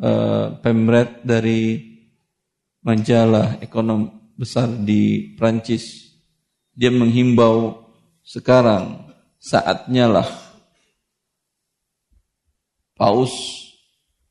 uh, 0.00 0.56
pemret 0.62 1.26
dari 1.26 1.82
majalah 2.86 3.58
ekonom 3.58 4.30
besar 4.38 4.70
di 4.70 5.34
Prancis. 5.34 6.14
Dia 6.76 6.92
menghimbau 6.92 7.82
sekarang 8.22 9.10
saatnya 9.42 10.06
lah 10.06 10.28
Paus 12.96 13.60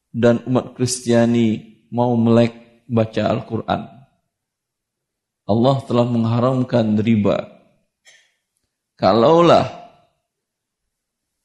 dan 0.09 0.41
umat 0.49 0.73
Kristiani 0.73 1.85
mau 1.93 2.17
melek 2.17 2.81
baca 2.89 3.29
Al-Quran. 3.29 3.81
Allah 5.45 5.77
telah 5.85 6.07
mengharamkan 6.09 6.97
riba. 6.97 7.45
Kalaulah 8.97 9.69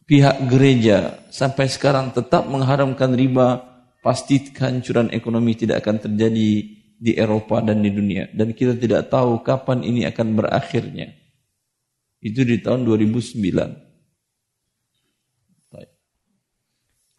pihak 0.08 0.48
gereja 0.48 1.20
sampai 1.28 1.68
sekarang 1.68 2.08
tetap 2.16 2.48
mengharamkan 2.48 3.12
riba, 3.12 3.68
pasti 4.00 4.40
kehancuran 4.40 5.12
ekonomi 5.12 5.52
tidak 5.52 5.84
akan 5.84 6.00
terjadi 6.00 6.50
di 6.96 7.12
Eropa 7.20 7.60
dan 7.60 7.84
di 7.84 7.92
dunia. 7.92 8.32
Dan 8.32 8.56
kita 8.56 8.80
tidak 8.80 9.12
tahu 9.12 9.44
kapan 9.44 9.84
ini 9.84 10.08
akan 10.08 10.40
berakhirnya. 10.40 11.12
Itu 12.16 12.48
di 12.48 12.64
tahun 12.64 12.88
2009. 12.88 13.89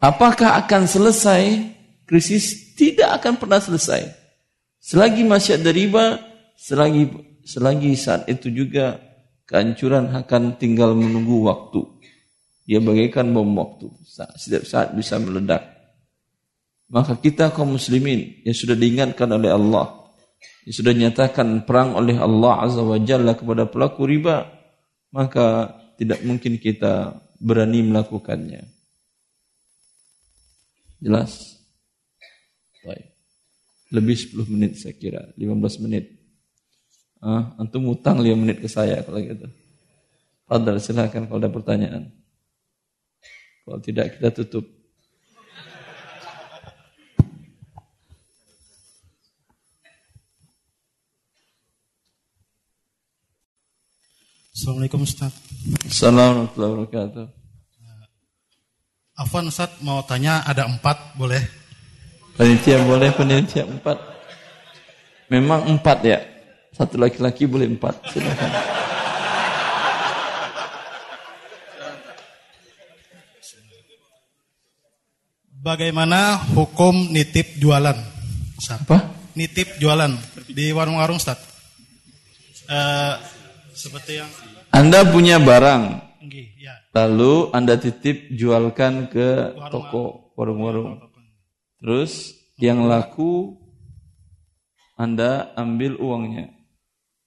Apakah 0.02 0.58
akan 0.66 0.90
selesai 0.90 1.62
krisis? 2.10 2.74
Tidak 2.74 3.06
akan 3.06 3.38
pernah 3.38 3.62
selesai. 3.62 4.10
Selagi 4.82 5.22
masih 5.22 5.62
ada 5.62 5.70
riba, 5.70 6.18
selagi 6.58 7.06
selagi 7.46 7.94
saat 7.94 8.26
itu 8.26 8.50
juga 8.50 8.98
kehancuran 9.46 10.10
akan 10.10 10.58
tinggal 10.58 10.98
menunggu 10.98 11.46
waktu. 11.46 11.86
Dia 12.66 12.82
bagaikan 12.82 13.30
bom 13.30 13.46
waktu. 13.54 13.94
Setiap 14.34 14.66
saat 14.66 14.88
bisa 14.90 15.22
meledak. 15.22 15.70
Maka 16.90 17.14
kita 17.22 17.54
kaum 17.54 17.78
muslimin 17.78 18.42
yang 18.42 18.58
sudah 18.58 18.74
diingatkan 18.74 19.30
oleh 19.30 19.54
Allah. 19.54 20.02
Yang 20.66 20.82
sudah 20.82 20.92
dinyatakan 20.98 21.62
perang 21.62 21.94
oleh 21.94 22.18
Allah 22.18 22.66
Azza 22.66 22.82
wa 22.82 22.98
Jalla 22.98 23.38
kepada 23.38 23.70
pelaku 23.70 24.02
riba. 24.02 24.50
Maka 25.14 25.78
tidak 25.94 26.26
mungkin 26.26 26.58
kita 26.58 27.22
berani 27.38 27.86
melakukannya. 27.86 28.71
Jelas? 31.02 31.58
Baik. 32.86 33.10
Lebih 33.90 34.16
10 34.38 34.46
menit 34.54 34.72
saya 34.78 34.94
kira. 34.94 35.34
15 35.34 35.82
menit. 35.82 36.14
Ah, 37.18 37.58
antum 37.58 37.90
utang 37.90 38.22
5 38.22 38.38
menit 38.38 38.62
ke 38.62 38.70
saya 38.70 39.02
kalau 39.02 39.18
gitu. 39.18 39.50
Fadal 40.46 40.78
silakan 40.78 41.26
kalau 41.26 41.42
ada 41.42 41.50
pertanyaan. 41.50 42.06
Kalau 43.66 43.78
tidak 43.82 44.14
kita 44.14 44.30
tutup. 44.30 44.66
Assalamualaikum 54.54 55.02
Ustaz. 55.02 55.34
Assalamualaikum 55.82 56.54
warahmatullahi 56.54 56.72
wabarakatuh. 56.78 57.41
Afwan 59.22 59.46
Ustaz 59.46 59.78
mau 59.86 60.02
tanya 60.02 60.42
ada 60.42 60.66
empat 60.66 61.14
boleh? 61.14 61.38
Panitia 62.34 62.82
boleh 62.82 63.14
panitia 63.14 63.62
empat. 63.62 63.94
Memang 65.30 65.62
empat 65.70 65.98
ya. 66.02 66.18
Satu 66.74 66.98
laki-laki 66.98 67.46
boleh 67.46 67.70
empat. 67.70 68.02
Silakan. 68.10 68.50
Bagaimana 75.62 76.42
hukum 76.58 77.14
nitip 77.14 77.62
jualan? 77.62 77.94
Ustaz? 78.58 78.82
Apa? 78.82 79.06
Nitip 79.38 79.78
jualan 79.78 80.10
di 80.50 80.74
warung-warung, 80.74 81.22
Ustaz. 81.22 81.38
Uh, 82.66 83.14
seperti 83.70 84.18
yang 84.18 84.30
Anda 84.74 85.06
punya 85.06 85.38
barang. 85.38 86.11
Ya. 86.38 86.74
Lalu 86.96 87.52
Anda 87.52 87.76
titip 87.76 88.32
jualkan 88.32 89.12
ke 89.12 89.52
warung 89.52 89.72
toko, 89.72 90.04
warung-warung. 90.38 91.02
Terus 91.82 92.32
yang 92.56 92.88
laku 92.88 93.58
Anda 94.96 95.52
ambil 95.58 95.98
uangnya. 95.98 96.48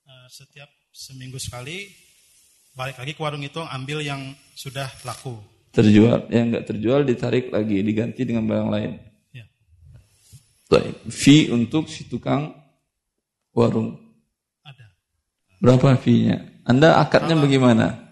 Uh, 0.08 0.28
setiap 0.32 0.70
seminggu 0.96 1.38
sekali 1.38 1.92
balik 2.74 2.98
lagi 2.98 3.14
ke 3.14 3.22
warung 3.22 3.44
itu 3.44 3.60
ambil 3.60 4.02
yang 4.02 4.34
sudah 4.56 4.88
laku 5.04 5.36
terjual. 5.76 6.32
Yang 6.32 6.44
enggak 6.48 6.66
terjual 6.72 7.02
ditarik 7.04 7.46
lagi, 7.52 7.84
diganti 7.84 8.24
dengan 8.24 8.48
barang 8.48 8.70
lain. 8.72 8.92
Ya. 9.36 9.46
Fee 11.12 11.52
untuk 11.52 11.92
si 11.92 12.08
tukang 12.08 12.56
warung. 13.52 14.00
Ada. 14.64 14.88
Berapa 15.60 16.00
fee-nya? 16.00 16.64
Anda 16.64 16.98
akadnya 17.04 17.36
bagaimana? 17.36 18.05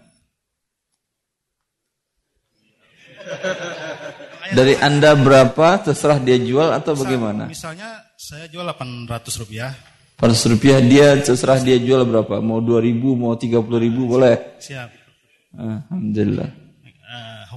Dari 4.54 4.74
Anda 4.78 5.18
berapa 5.18 5.82
terserah 5.82 6.22
dia 6.22 6.38
jual 6.38 6.70
atau 6.70 6.94
bagaimana? 6.94 7.50
Misalnya 7.50 8.06
saya 8.14 8.46
jual 8.46 8.62
800 8.64 9.42
rupiah. 9.42 9.74
800 10.22 10.52
rupiah 10.54 10.78
dia 10.78 11.18
terserah 11.18 11.58
dia 11.58 11.76
jual 11.82 12.06
berapa? 12.06 12.38
Mau 12.38 12.62
2000, 12.62 13.18
mau 13.18 13.34
30 13.34 13.50
ribu 13.82 14.06
boleh? 14.06 14.56
Siap. 14.62 14.88
Alhamdulillah 15.54 16.64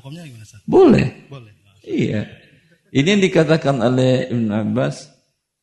hukumnya 0.07 0.23
gimana 0.23 0.45
Ustaz? 0.47 0.61
Boleh. 0.63 1.07
Boleh. 1.27 1.51
Iya. 1.83 2.31
Ini 2.95 3.07
yang 3.17 3.23
dikatakan 3.27 3.75
oleh 3.83 4.31
Ibn 4.31 4.47
Abbas, 4.55 5.11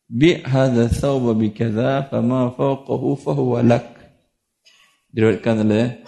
bi 0.05 0.37
hadza 0.45 0.85
thawba 0.93 1.33
bi 1.33 1.49
kadza 1.49 2.05
fama 2.13 2.53
fawqahu 2.53 3.17
fahuwa 3.17 3.65
lak. 3.65 3.97
Diriwayatkan 5.09 5.65
oleh 5.65 6.05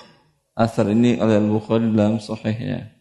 asar 0.54 0.94
ini 0.94 1.18
oleh 1.18 1.42
Al-Bukhari 1.42 1.90
dalam 1.90 2.22
sahihnya. 2.22 2.94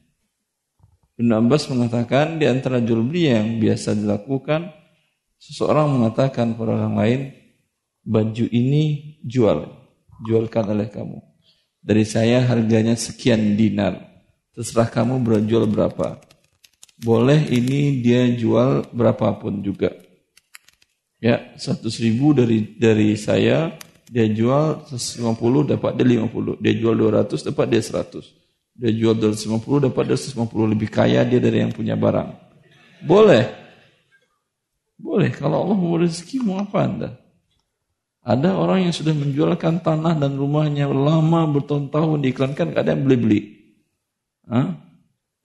Ibn 1.16 1.30
Abbas 1.32 1.72
mengatakan 1.72 2.36
di 2.36 2.44
antara 2.44 2.76
jual 2.84 3.00
beli 3.00 3.32
yang 3.32 3.56
biasa 3.56 3.96
dilakukan 3.96 4.68
seseorang 5.40 5.88
mengatakan 5.88 6.52
kepada 6.52 6.76
orang 6.76 6.96
lain 7.00 7.20
baju 8.04 8.46
ini 8.52 9.16
jual 9.24 9.64
jualkan 10.28 10.64
oleh 10.76 10.88
kamu 10.92 11.20
Dari 11.86 12.02
saya 12.02 12.42
harganya 12.42 12.98
sekian 12.98 13.54
dinar. 13.54 13.94
Terserah 14.50 14.90
kamu 14.90 15.22
berjual 15.22 15.70
berapa. 15.70 16.18
Boleh 16.98 17.46
ini 17.46 18.02
dia 18.02 18.26
jual 18.34 18.90
berapapun 18.90 19.62
juga. 19.62 19.94
Ya, 21.22 21.54
100 21.54 21.86
ribu 22.02 22.34
dari 22.34 22.74
dari 22.74 23.14
saya, 23.14 23.70
dia 24.10 24.26
jual 24.26 24.82
150 24.90 25.78
dapat 25.78 25.94
dia 25.94 26.06
50. 26.26 26.58
Dia 26.58 26.74
jual 26.74 26.94
200 26.98 27.46
dapat 27.54 27.66
dia 27.70 27.82
100. 27.86 28.35
Dia 28.76 28.92
jual 28.92 29.16
250 29.16 29.88
dapat 29.88 30.04
dia 30.12 30.18
150 30.20 30.72
lebih 30.76 30.88
kaya 30.92 31.24
dia 31.24 31.40
dari 31.40 31.64
yang 31.64 31.72
punya 31.72 31.96
barang. 31.96 32.28
Boleh. 33.08 33.48
Boleh. 35.00 35.32
Kalau 35.32 35.64
Allah 35.64 35.76
mau 35.76 35.96
rezeki 35.96 36.44
mau 36.44 36.60
apa 36.60 36.78
anda? 36.84 37.10
Ada 38.26 38.58
orang 38.58 38.90
yang 38.90 38.94
sudah 38.96 39.14
menjualkan 39.14 39.80
tanah 39.80 40.18
dan 40.18 40.34
rumahnya 40.34 40.90
lama 40.90 41.46
bertahun-tahun 41.46 42.26
diiklankan, 42.26 42.74
gak 42.74 42.82
ada 42.82 42.92
yang 42.98 43.06
beli-beli. 43.06 43.54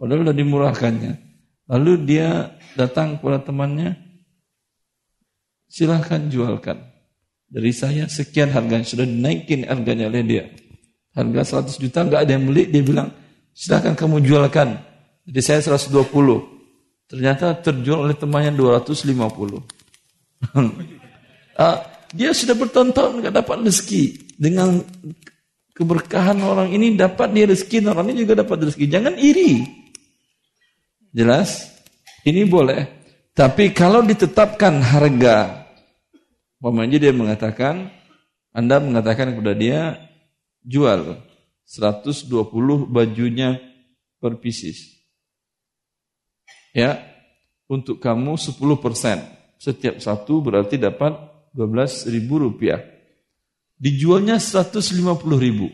Padahal 0.02 0.26
sudah 0.26 0.34
dimurahkannya. 0.34 1.14
Lalu 1.70 1.92
dia 2.10 2.58
datang 2.74 3.22
kepada 3.22 3.38
temannya, 3.46 4.02
silahkan 5.70 6.26
jualkan. 6.28 6.82
Dari 7.54 7.70
saya 7.70 8.10
sekian 8.10 8.50
harganya, 8.50 8.84
sudah 8.84 9.06
dinaikin 9.06 9.70
harganya 9.70 10.10
oleh 10.10 10.26
dia. 10.26 10.50
Harga 11.12 11.64
100 11.68 11.76
juta 11.76 12.08
gak 12.08 12.22
ada 12.24 12.32
yang 12.32 12.48
beli, 12.48 12.72
dia 12.72 12.80
bilang, 12.80 13.12
silahkan 13.52 13.94
kamu 13.96 14.24
jualkan. 14.24 14.80
Jadi 15.28 15.42
saya 15.44 15.60
120. 15.76 16.08
Ternyata 17.12 17.60
terjual 17.60 18.08
oleh 18.08 18.16
temannya 18.16 18.56
250. 18.56 19.12
ah, 21.60 21.78
dia 22.16 22.32
sudah 22.32 22.56
bertonton 22.56 23.20
nggak 23.20 23.36
dapat 23.36 23.68
rezeki. 23.68 24.32
Dengan 24.40 24.80
keberkahan 25.76 26.40
orang 26.40 26.72
ini 26.72 26.96
dapat 26.96 27.36
dia 27.36 27.46
rezeki, 27.52 27.92
orang 27.92 28.16
ini 28.16 28.24
juga 28.24 28.48
dapat 28.48 28.72
rezeki. 28.72 28.86
Jangan 28.88 29.14
iri. 29.20 29.68
Jelas? 31.12 31.68
Ini 32.24 32.48
boleh. 32.48 32.88
Tapi 33.32 33.72
kalau 33.76 34.04
ditetapkan 34.04 34.80
harga, 34.84 35.68
umpamanya 36.60 37.00
dia 37.00 37.12
mengatakan, 37.16 37.92
Anda 38.52 38.80
mengatakan 38.84 39.36
kepada 39.36 39.56
dia, 39.56 40.11
jual 40.66 41.18
120 41.66 42.28
bajunya 42.90 43.58
per 44.22 44.38
pieces. 44.38 45.02
Ya, 46.72 47.04
untuk 47.68 48.00
kamu 48.00 48.36
10 48.36 48.80
persen. 48.80 49.24
Setiap 49.62 50.02
satu 50.02 50.42
berarti 50.42 50.76
dapat 50.76 51.14
12 51.54 52.08
ribu 52.12 52.44
rupiah. 52.44 52.82
Dijualnya 53.82 54.38
150 54.38 55.40
ribu. 55.40 55.72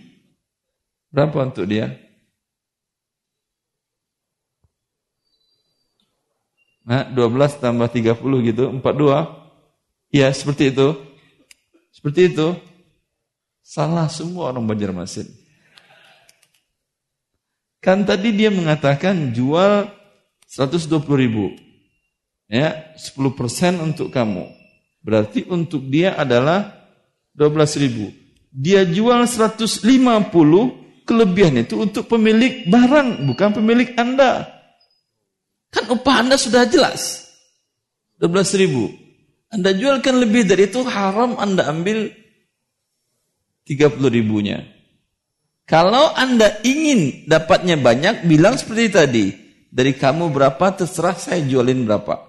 Berapa 1.11 1.47
untuk 1.47 1.65
dia? 1.65 1.95
Nah, 6.87 7.03
12 7.11 7.59
tambah 7.59 7.91
30 7.91 8.47
gitu, 8.47 8.71
42. 8.71 9.27
Ya, 10.07 10.31
seperti 10.31 10.71
itu. 10.71 10.95
Seperti 11.91 12.31
itu. 12.31 12.55
Salah 13.67 14.07
semua 14.07 14.55
orang 14.55 14.63
Banjarmasin. 14.63 15.27
Kan 17.83 18.07
tadi 18.07 18.31
dia 18.31 18.47
mengatakan 18.47 19.35
jual 19.35 19.91
120 20.47 21.03
ribu. 21.19 21.51
Ya, 22.47 22.95
10% 22.95 23.83
untuk 23.83 24.07
kamu. 24.15 24.47
Berarti 25.03 25.43
untuk 25.51 25.83
dia 25.91 26.15
adalah 26.15 26.79
12 27.35 27.75
ribu. 27.83 28.07
Dia 28.55 28.87
jual 28.87 29.27
150, 29.27 29.83
kelebihan 31.03 31.59
itu 31.59 31.75
untuk 31.83 32.07
pemilik 32.07 32.63
barang, 32.71 33.27
bukan 33.27 33.51
pemilik 33.51 33.91
Anda. 33.99 34.47
Kan 35.75 35.91
upah 35.91 36.23
Anda 36.23 36.39
sudah 36.39 36.63
jelas. 36.71 37.27
12 38.23 38.55
ribu. 38.63 38.87
Anda 39.51 39.75
jualkan 39.75 40.23
lebih 40.23 40.47
dari 40.47 40.71
itu 40.71 40.87
haram 40.87 41.35
Anda 41.35 41.67
ambil 41.67 42.26
30 43.67 43.99
ribunya. 44.07 44.63
Kalau 45.67 46.15
Anda 46.15 46.63
ingin 46.63 47.27
dapatnya 47.27 47.75
banyak, 47.75 48.23
bilang 48.23 48.55
seperti 48.55 48.85
tadi. 48.87 49.25
Dari 49.67 49.91
kamu 49.99 50.31
berapa, 50.31 50.79
terserah 50.79 51.19
saya 51.19 51.43
jualin 51.43 51.83
berapa. 51.83 52.23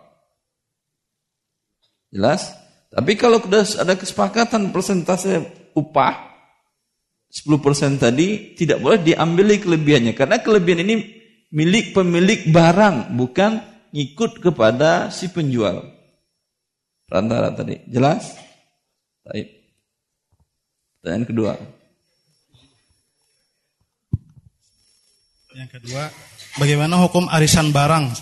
Jelas? 2.11 2.51
Tapi 2.90 3.14
kalau 3.14 3.38
sudah 3.38 3.62
ada 3.79 3.94
kesepakatan 3.94 4.74
persentase 4.74 5.44
upah 5.77 6.29
10% 7.29 8.01
tadi 8.01 8.57
tidak 8.57 8.81
boleh 8.81 9.05
diambil 9.05 9.53
kelebihannya 9.61 10.16
karena 10.16 10.40
kelebihan 10.40 10.88
ini 10.88 10.94
milik 11.53 11.92
pemilik 11.92 12.48
barang 12.48 13.12
bukan 13.12 13.61
ngikut 13.92 14.40
kepada 14.40 15.12
si 15.12 15.29
penjual. 15.29 15.85
Perantara 17.05 17.53
tadi. 17.53 17.77
Jelas? 17.88 18.37
Baik. 19.24 19.58
Pertanyaan 21.09 21.25
kedua. 21.25 21.53
Yang 25.57 25.71
kedua, 25.81 26.03
bagaimana 26.61 27.01
hukum 27.01 27.33
arisan 27.33 27.73
barang? 27.73 28.12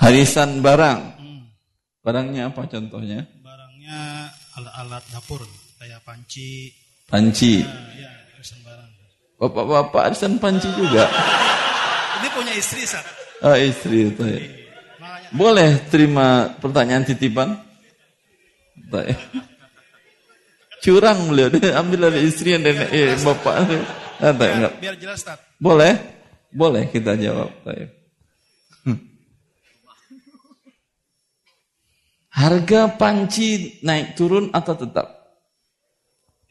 Arisan 0.00 0.64
barang. 0.64 1.00
Hmm. 1.20 1.52
Barangnya 2.00 2.48
apa 2.48 2.64
contohnya? 2.72 3.28
Barangnya 3.44 4.32
alat-alat 4.56 5.04
dapur, 5.12 5.44
kayak 5.76 6.00
panci. 6.08 6.72
Panci. 7.04 7.60
Ya, 7.60 8.08
ya, 8.08 8.12
Bapak-bapak 9.36 10.08
arisan 10.08 10.40
panci 10.40 10.72
juga. 10.72 11.12
Ini 12.16 12.28
punya 12.32 12.56
istri, 12.56 12.88
Sat. 12.88 13.04
Oh, 13.44 13.52
istri 13.60 14.08
itu 14.08 14.24
ya. 14.24 14.40
Boleh 15.36 15.84
terima 15.92 16.48
pertanyaan 16.64 17.04
titipan? 17.04 17.60
Tak, 18.88 19.04
ya. 19.04 19.20
Curang 20.86 21.34
beliau, 21.34 21.50
dia 21.58 21.82
ambil 21.82 22.14
dari 22.14 22.30
istri 22.30 22.54
dari 22.54 22.78
eh, 22.94 23.18
bapak. 23.18 23.54
Nah, 24.22 24.30
tak, 24.30 24.50
biar, 24.54 24.72
biar 24.78 24.94
jelas, 24.94 25.26
Tat. 25.26 25.42
Boleh? 25.58 25.98
Boleh 26.54 26.86
kita 26.86 27.18
jawab. 27.18 27.50
Tak, 27.66 27.74
ya. 27.74 27.88
Harga 32.36 32.92
panci 32.94 33.80
naik 33.80 34.14
turun 34.14 34.52
atau 34.54 34.76
tetap? 34.78 35.08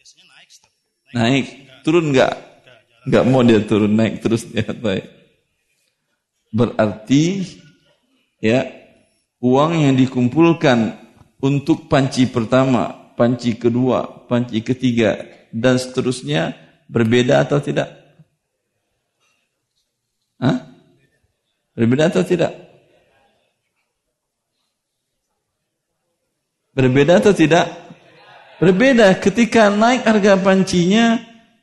naik. 0.03 0.49
Naik. 1.13 1.45
Turun 1.85 2.11
enggak? 2.11 2.33
Enggak 3.05 3.23
mau 3.29 3.45
dia 3.45 3.61
turun, 3.61 3.93
naik 3.93 4.19
terus 4.19 4.49
dia 4.49 4.65
baik. 4.65 5.05
Berarti 6.49 7.45
ya 8.41 8.65
uang 9.39 9.85
yang 9.85 9.93
dikumpulkan 9.93 10.97
untuk 11.37 11.85
panci 11.85 12.25
pertama, 12.25 13.04
panci 13.15 13.55
kedua, 13.55 14.27
panci 14.27 14.61
ketiga 14.61 15.19
dan 15.51 15.79
seterusnya 15.79 16.55
berbeda 16.91 17.41
atau 17.41 17.57
tidak? 17.63 17.89
Hah? 20.39 20.67
Berbeda 21.75 22.11
atau 22.11 22.23
tidak? 22.23 22.53
Berbeda 26.75 27.23
atau 27.23 27.31
tidak? 27.31 27.71
Berbeda. 28.59 29.15
Ketika 29.19 29.71
naik 29.71 30.03
harga 30.03 30.35
pancinya, 30.39 31.19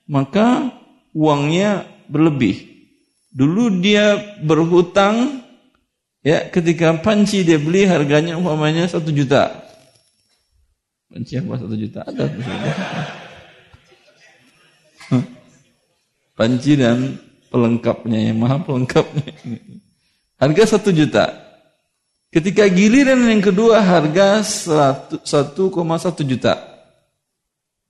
maka 0.08 0.72
uangnya 1.12 1.84
berlebih. 2.08 2.68
Dulu 3.32 3.80
dia 3.80 4.36
berhutang, 4.44 5.44
ya 6.20 6.48
ketika 6.52 6.92
panci 7.00 7.44
dia 7.44 7.56
beli 7.56 7.88
harganya 7.88 8.36
umpamanya 8.36 8.88
satu 8.88 9.08
juta. 9.08 9.71
Panci 11.12 11.36
apa 11.36 11.60
satu 11.60 11.76
juta? 11.76 12.00
Ada. 12.08 12.24
panci 16.32 16.72
dan 16.74 17.20
pelengkapnya 17.52 18.32
yang 18.32 18.40
maha 18.40 18.56
pelengkapnya. 18.64 19.28
Harga 20.40 20.64
satu 20.74 20.88
juta. 20.90 21.28
Ketika 22.32 22.64
giliran 22.64 23.28
yang 23.28 23.44
kedua 23.44 23.84
harga 23.84 24.40
1,1 24.40 25.60
juta. 26.24 26.54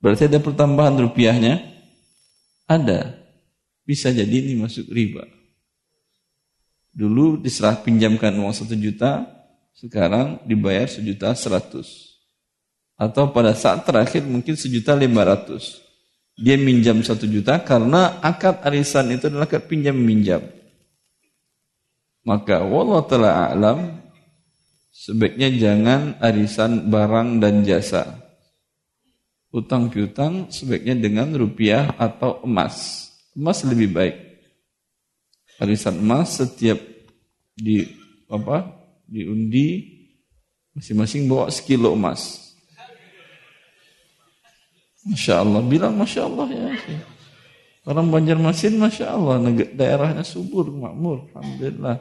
Berarti 0.03 0.27
ada 0.27 0.43
pertambahan 0.43 0.99
rupiahnya? 0.99 1.63
Ada. 2.67 3.23
Bisa 3.87 4.11
jadi 4.11 4.43
ini 4.43 4.59
masuk 4.59 4.91
riba. 4.91 5.23
Dulu 6.91 7.39
diserah 7.39 7.79
pinjamkan 7.79 8.35
uang 8.35 8.51
1 8.51 8.75
juta, 8.75 9.25
sekarang 9.73 10.43
dibayar 10.45 10.85
sejuta 10.85 11.31
100. 11.33 12.12
Atau 13.03 13.35
pada 13.35 13.51
saat 13.51 13.83
terakhir 13.83 14.23
mungkin 14.23 14.55
sejuta 14.55 14.95
500. 14.95 16.39
Dia 16.39 16.55
minjam 16.55 17.03
1 17.03 17.19
juta 17.27 17.59
karena 17.59 18.23
akad 18.23 18.63
arisan 18.63 19.11
itu 19.11 19.27
adalah 19.27 19.43
akad 19.43 19.67
pinjam 19.67 19.93
minjam. 19.93 20.39
Maka 22.23 22.63
wallah 22.63 23.03
ta'ala 23.03 23.51
a'lam 23.51 24.03
Sebaiknya 24.93 25.49
jangan 25.57 26.01
arisan 26.21 26.93
barang 26.93 27.41
dan 27.41 27.65
jasa. 27.65 28.13
Utang 29.49 29.89
piutang 29.89 30.53
sebaiknya 30.53 30.93
dengan 30.93 31.33
rupiah 31.33 31.97
atau 31.97 32.45
emas. 32.45 33.09
Emas 33.33 33.65
lebih 33.65 33.89
baik. 33.89 34.15
Arisan 35.57 35.97
emas 35.97 36.37
setiap 36.37 36.77
di 37.57 37.89
apa? 38.29 38.69
Diundi 39.09 39.81
masing-masing 40.77 41.25
bawa 41.25 41.49
sekilo 41.49 41.97
emas. 41.97 42.42
Masya 45.03 45.43
Allah, 45.43 45.61
bilang 45.63 45.99
Masya 45.99 46.21
Allah 46.23 46.47
ya. 46.47 46.71
Orang 47.83 48.07
Banjarmasin 48.07 48.79
Masya 48.79 49.11
Allah, 49.11 49.43
daerahnya 49.75 50.23
subur, 50.23 50.71
makmur, 50.71 51.27
Alhamdulillah. 51.35 51.99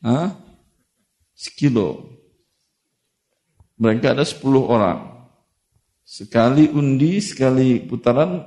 Hah? 0.00 0.32
Sekilo. 1.36 2.16
Mereka 3.76 4.16
ada 4.16 4.24
10 4.24 4.40
orang. 4.64 5.28
Sekali 6.04 6.72
undi, 6.72 7.20
sekali 7.20 7.84
putaran, 7.84 8.40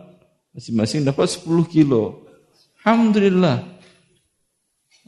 masing-masing 0.53 1.05
dapat 1.05 1.29
10 1.29 1.69
kilo. 1.69 2.25
Alhamdulillah. 2.81 3.61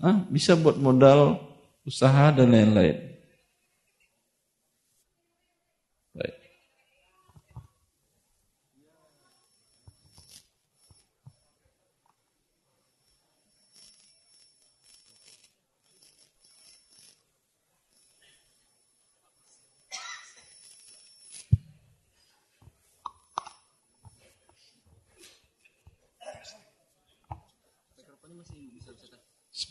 Hah? 0.05 0.21
Bisa 0.29 0.53
buat 0.53 0.77
modal 0.77 1.41
usaha 1.81 2.29
dan 2.29 2.53
lain-lain. 2.53 3.14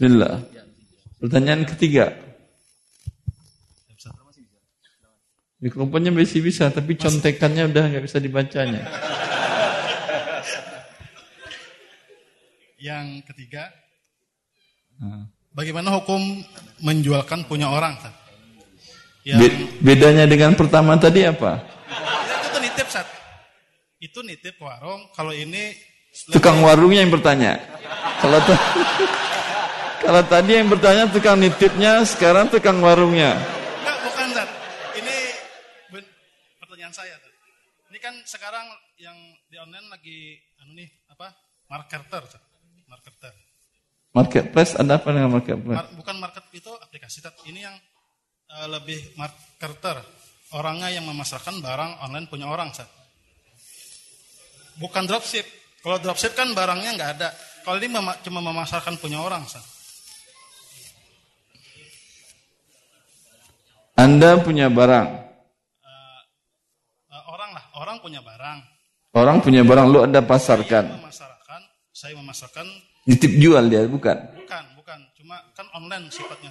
Bismillah. 0.05 0.37
Pertanyaan 1.17 1.65
ketiga. 1.65 2.13
Mikrofonnya 5.65 6.13
masih 6.13 6.45
bisa, 6.45 6.69
tapi 6.69 6.93
contekannya 6.93 7.73
udah 7.73 7.89
nggak 7.89 8.05
bisa 8.05 8.21
dibacanya. 8.21 8.85
Yang 12.77 13.25
ketiga, 13.33 13.73
bagaimana 15.57 15.89
hukum 15.97 16.21
menjualkan 16.85 17.49
punya 17.49 17.73
orang? 17.73 17.97
Yang... 19.25 19.73
Bedanya 19.81 20.29
dengan 20.29 20.53
pertama 20.53 21.01
tadi 21.01 21.25
apa? 21.25 21.65
Itu 22.53 22.61
nitip, 22.61 22.89
Sat. 22.93 23.09
Itu 24.05 24.21
nitip 24.21 24.61
warung. 24.61 25.09
Kalau 25.17 25.33
ini 25.33 25.73
tukang 26.29 26.61
warungnya 26.61 27.01
yang 27.01 27.09
bertanya. 27.09 27.57
Kalau 28.21 28.37
tuh 28.45 28.61
Kalau 30.05 30.21
tadi 30.29 30.53
yang 30.53 30.69
bertanya 30.69 31.09
tukang 31.09 31.41
nitipnya, 31.41 32.05
sekarang 32.05 32.53
tukang 32.53 32.77
warungnya. 32.85 33.41
Enggak, 33.81 33.99
bukan 34.05 34.27
Zat. 34.37 34.49
Ini 35.01 35.17
pertanyaan 36.61 36.93
saya. 36.93 37.17
Zat. 37.17 37.33
Ini 37.89 37.99
kan 38.05 38.13
sekarang 38.29 38.69
yang 39.01 39.17
di 39.49 39.57
online 39.57 39.89
lagi 39.89 40.37
anu 40.61 40.77
nih 40.77 40.93
apa? 41.09 41.33
Marketer, 41.73 42.21
Zat. 42.29 42.45
Marketer. 42.85 43.33
Marketplace 44.13 44.77
ada 44.77 45.01
apa 45.01 45.09
dengan 45.09 45.41
marketplace? 45.41 45.81
Mar 45.81 45.89
bukan 45.97 46.17
market 46.21 46.45
itu 46.53 46.69
aplikasi, 46.85 47.25
Zat. 47.25 47.41
Ini 47.49 47.65
yang 47.65 47.77
uh, 48.61 48.69
lebih 48.77 49.17
marketer. 49.17 50.05
Orangnya 50.53 50.93
yang 50.93 51.09
memasarkan 51.09 51.65
barang 51.65 52.05
online 52.05 52.29
punya 52.29 52.53
orang, 52.53 52.77
Zat. 52.77 52.93
Bukan 54.77 55.09
dropship. 55.09 55.49
Kalau 55.81 55.97
dropship 55.97 56.37
kan 56.37 56.53
barangnya 56.53 56.93
nggak 56.93 57.11
ada. 57.17 57.33
Kalau 57.65 57.81
ini 57.81 57.89
cuma 58.21 58.45
memasarkan 58.45 59.01
punya 59.01 59.25
orang, 59.25 59.49
Zat. 59.49 59.74
Anda 63.95 64.43
punya 64.43 64.67
barang. 64.67 65.07
Uh, 65.87 66.21
uh, 67.15 67.23
orang 67.31 67.51
lah, 67.55 67.65
orang 67.79 67.97
punya 68.03 68.19
barang. 68.19 68.59
Orang 69.15 69.39
punya 69.39 69.63
barang, 69.63 69.87
lu 69.87 70.03
ada 70.03 70.19
pasarkan. 70.19 70.91
Saya 70.91 70.99
memasarkan, 70.99 71.61
saya 71.95 72.15
memasarkan. 72.19 72.67
Nitip 73.07 73.33
jual 73.39 73.63
dia, 73.71 73.87
bukan? 73.87 74.19
Bukan, 74.35 74.65
bukan. 74.75 74.99
Cuma 75.15 75.39
kan 75.55 75.71
online 75.79 76.11
sifatnya. 76.11 76.51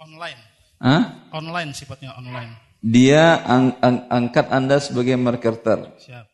Online. 0.00 0.40
Hah? 0.80 1.02
Online 1.36 1.70
sifatnya, 1.76 2.16
online. 2.16 2.56
Dia 2.80 3.44
ang 3.44 3.76
ang 3.84 4.08
angkat 4.08 4.48
Anda 4.48 4.80
sebagai 4.80 5.20
marketer. 5.20 5.84
Siap. 6.00 6.24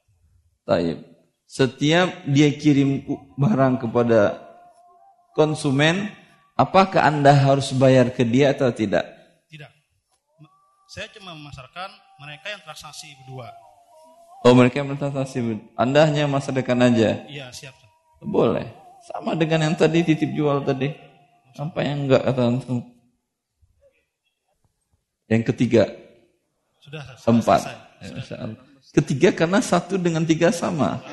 Taib. 0.62 1.02
Setiap 1.50 2.22
dia 2.30 2.54
kirim 2.54 3.02
barang 3.34 3.82
kepada 3.82 4.38
konsumen, 5.34 6.14
apakah 6.54 7.02
Anda 7.02 7.34
harus 7.34 7.74
bayar 7.74 8.14
ke 8.14 8.22
dia 8.22 8.54
atau 8.54 8.70
tidak? 8.70 9.15
Saya 10.96 11.12
cuma 11.12 11.36
memasarkan 11.36 11.92
mereka 12.16 12.48
yang 12.48 12.64
transaksi 12.64 13.12
berdua. 13.20 13.52
Oh 14.48 14.56
mereka 14.56 14.80
yang 14.80 14.96
transaksi 14.96 15.44
Anda 15.76 16.08
hanya 16.08 16.24
memasarkan 16.24 16.88
aja? 16.88 17.20
Iya 17.28 17.52
siap. 17.52 17.76
Boleh. 18.24 18.64
Sama 19.04 19.36
dengan 19.36 19.68
yang 19.68 19.76
tadi 19.76 20.00
titip 20.00 20.32
jual 20.32 20.64
tadi. 20.64 20.96
Apa 21.60 21.84
yang 21.84 22.08
enggak 22.08 22.24
kata 22.24 22.48
antum? 22.48 22.80
Yang 25.28 25.52
ketiga. 25.52 25.84
Sudah. 26.80 27.04
Empat. 27.28 27.60
Ya, 28.00 28.56
ketiga 28.96 29.36
karena 29.36 29.60
satu 29.60 30.00
dengan 30.00 30.24
tiga 30.24 30.48
sama. 30.48 30.96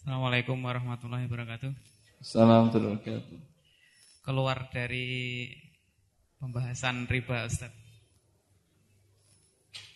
Assalamualaikum 0.00 0.56
warahmatullahi 0.56 1.28
wabarakatuh. 1.28 1.68
Assalamualaikum 2.16 2.80
warahmatullahi 2.80 2.96
wabarakatuh 2.96 3.47
keluar 4.28 4.68
dari 4.68 5.48
pembahasan 6.36 7.08
riba 7.08 7.48
Ustaz. 7.48 7.72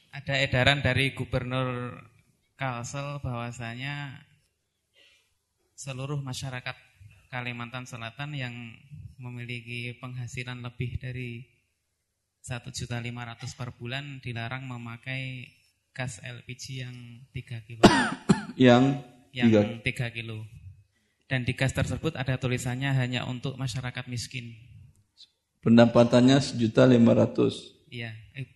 Ada 0.08 0.40
edaran 0.40 0.80
dari 0.80 1.12
Gubernur 1.12 2.00
Kalsel 2.56 3.20
bahwasanya 3.20 4.24
seluruh 5.76 6.16
masyarakat 6.24 6.72
Kalimantan 7.28 7.84
Selatan 7.84 8.32
yang 8.32 8.56
memiliki 9.20 10.00
penghasilan 10.00 10.64
lebih 10.64 10.96
dari 10.96 11.44
1.500 12.40 12.88
per 13.52 13.76
bulan 13.76 14.24
dilarang 14.24 14.64
memakai 14.64 15.44
gas 15.92 16.24
LPG 16.24 16.88
yang 16.88 16.96
3 17.36 17.68
kilo. 17.68 17.84
yang 18.56 18.96
yang 19.36 19.84
3 19.84 20.16
kilo. 20.16 20.48
Dan 21.32 21.48
di 21.48 21.56
gas 21.56 21.72
tersebut 21.72 22.12
ada 22.12 22.36
tulisannya 22.36 22.92
hanya 22.92 23.24
untuk 23.24 23.56
masyarakat 23.56 24.04
miskin. 24.04 24.52
Pendapatannya 25.64 26.36
sejuta 26.44 26.84
lima 26.84 27.16
ratus. 27.16 27.72
Iya, 27.88 28.12
eh, 28.36 28.52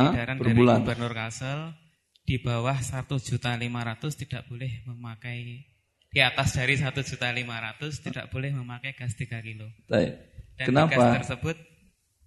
ah, 0.00 0.16
edaran 0.16 0.40
per 0.40 0.48
dari 0.48 0.56
bulan. 0.56 0.80
Gubernur 0.80 1.12
Kalsel 1.12 1.76
di 2.24 2.40
bawah 2.40 2.80
satu 2.80 3.20
juta 3.20 3.52
lima 3.60 3.84
ratus 3.84 4.16
tidak 4.16 4.48
boleh 4.48 4.88
memakai 4.88 5.68
di 6.08 6.20
atas 6.24 6.56
dari 6.56 6.80
satu 6.80 7.04
juta 7.04 7.28
lima 7.28 7.60
ratus 7.60 8.00
tidak 8.00 8.32
boleh 8.32 8.56
memakai 8.56 8.96
gas 8.96 9.12
tiga 9.12 9.44
kilo. 9.44 9.68
Dan 9.84 10.16
Kenapa? 10.56 10.96
gas 10.96 11.28
tersebut 11.28 11.60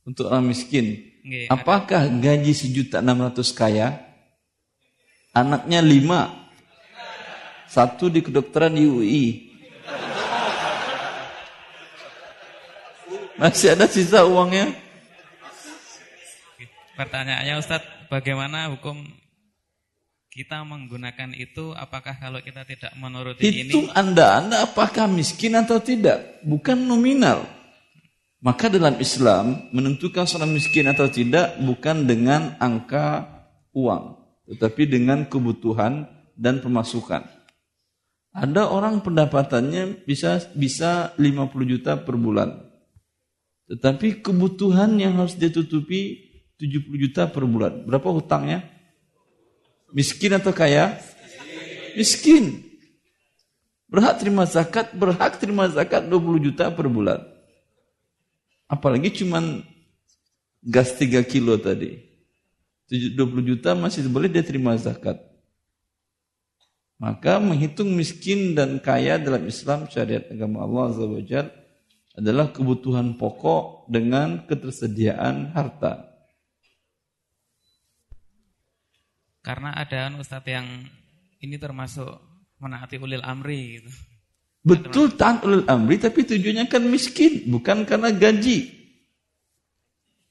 untuk 0.05 0.29
orang 0.29 0.53
miskin. 0.53 0.93
Nge, 1.25 1.49
Apakah 1.49 2.05
ada. 2.05 2.21
gaji 2.21 2.53
sejuta 2.53 3.01
enam 3.01 3.25
ratus 3.25 3.49
kaya? 3.49 3.97
Anaknya 5.33 5.81
lima, 5.81 6.51
satu 7.65 8.13
di 8.13 8.21
kedokteran 8.21 8.77
di 8.77 8.85
UI, 8.85 9.25
Masih 13.37 13.77
ada 13.77 13.85
sisa 13.85 14.25
uangnya? 14.25 14.73
Pertanyaannya 16.97 17.61
Ustadz, 17.61 18.09
bagaimana 18.09 18.73
hukum 18.73 19.05
kita 20.33 20.65
menggunakan 20.65 21.37
itu? 21.37 21.69
Apakah 21.77 22.17
kalau 22.17 22.41
kita 22.41 22.65
tidak 22.65 22.97
menuruti 22.97 23.45
itu 23.45 23.53
ini? 23.61 23.69
Itu 23.69 23.79
Anda, 23.93 24.41
Anda 24.41 24.65
apakah 24.65 25.05
miskin 25.05 25.53
atau 25.53 25.77
tidak? 25.77 26.41
Bukan 26.41 26.89
nominal. 26.89 27.45
Maka 28.41 28.69
dalam 28.73 28.97
Islam 28.97 29.69
menentukan 29.69 30.25
seorang 30.25 30.53
miskin 30.53 30.89
atau 30.89 31.05
tidak 31.05 31.57
bukan 31.61 32.09
dengan 32.09 32.57
angka 32.57 33.25
uang, 33.73 34.17
tetapi 34.49 34.89
dengan 34.89 35.29
kebutuhan 35.29 36.09
dan 36.33 36.61
pemasukan. 36.61 37.25
Ada 38.33 38.69
orang 38.69 39.01
pendapatannya 39.01 40.05
bisa 40.05 40.37
bisa 40.53 41.17
50 41.17 41.65
juta 41.65 41.97
per 41.97 42.13
bulan. 42.13 42.66
Tetapi 43.67 44.23
kebutuhan 44.23 44.95
yang 44.95 45.19
harus 45.19 45.35
ditutupi 45.35 46.27
70 46.55 47.03
juta 47.03 47.27
per 47.27 47.43
bulan. 47.43 47.83
Berapa 47.83 48.07
hutangnya? 48.09 48.63
Miskin 49.91 50.39
atau 50.39 50.55
kaya? 50.55 50.95
Miskin. 51.99 52.63
Berhak 53.87 54.19
terima 54.19 54.43
zakat, 54.43 54.91
berhak 54.95 55.39
terima 55.39 55.67
zakat 55.71 56.03
20 56.07 56.47
juta 56.51 56.71
per 56.71 56.87
bulan. 56.91 57.23
Apalagi 58.67 59.23
cuman 59.23 59.63
gas 60.63 60.95
3 60.99 61.23
kilo 61.23 61.55
tadi. 61.59 62.03
20 62.87 63.15
juta 63.43 63.75
masih 63.75 64.07
boleh 64.07 64.31
dia 64.31 64.43
terima 64.43 64.75
zakat. 64.79 65.19
Maka 66.97 67.37
menghitung 67.37 67.93
miskin 67.93 68.57
dan 68.57 68.79
kaya 68.81 69.21
dalam 69.21 69.45
Islam 69.45 69.85
syariat 69.91 70.23
agama 70.33 70.65
Allah 70.65 70.83
Azza 70.89 71.05
wa 71.05 71.21
adalah 72.17 72.49
kebutuhan 72.49 73.13
pokok 73.13 73.85
dengan 73.85 74.49
ketersediaan 74.49 75.53
harta. 75.53 76.09
Karena 79.45 79.77
ada 79.77 80.11
Ustadz 80.17 80.49
yang 80.49 80.67
ini 81.39 81.55
termasuk 81.61 82.09
menaati 82.57 82.97
ulil 82.97 83.21
amri 83.21 83.79
gitu. 83.79 83.91
Betul 84.65 85.15
taat 85.15 85.45
ulil 85.45 85.63
amri 85.69 86.01
tapi 86.01 86.27
tujuannya 86.27 86.67
kan 86.67 86.83
miskin, 86.83 87.47
bukan 87.47 87.87
karena 87.87 88.11
gaji. 88.11 88.67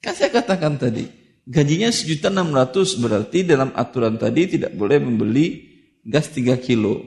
Kan 0.02 0.12
saya 0.12 0.28
katakan 0.28 0.76
tadi, 0.76 1.08
gajinya 1.48 1.88
sejuta 1.88 2.28
enam 2.28 2.52
ratus 2.52 3.00
berarti 3.00 3.46
dalam 3.46 3.72
aturan 3.72 4.20
tadi 4.20 4.58
tidak 4.58 4.76
boleh 4.76 5.00
membeli 5.00 5.64
gas 6.04 6.28
3 6.34 6.58
kilo. 6.60 7.00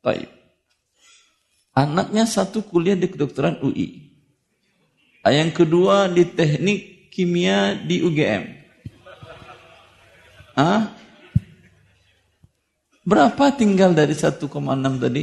Baik. 0.00 0.30
Anaknya 1.76 2.24
satu 2.24 2.64
kuliah 2.64 2.96
di 2.96 3.12
kedokteran 3.12 3.60
UI. 3.60 4.11
Yang 5.22 5.50
kedua 5.62 6.10
di 6.10 6.26
teknik 6.26 7.12
kimia 7.14 7.78
di 7.78 8.02
UGM. 8.02 8.42
Ah? 10.58 10.90
Berapa 13.06 13.54
tinggal 13.54 13.94
dari 13.94 14.14
1,6 14.14 14.42
tadi? 14.98 15.22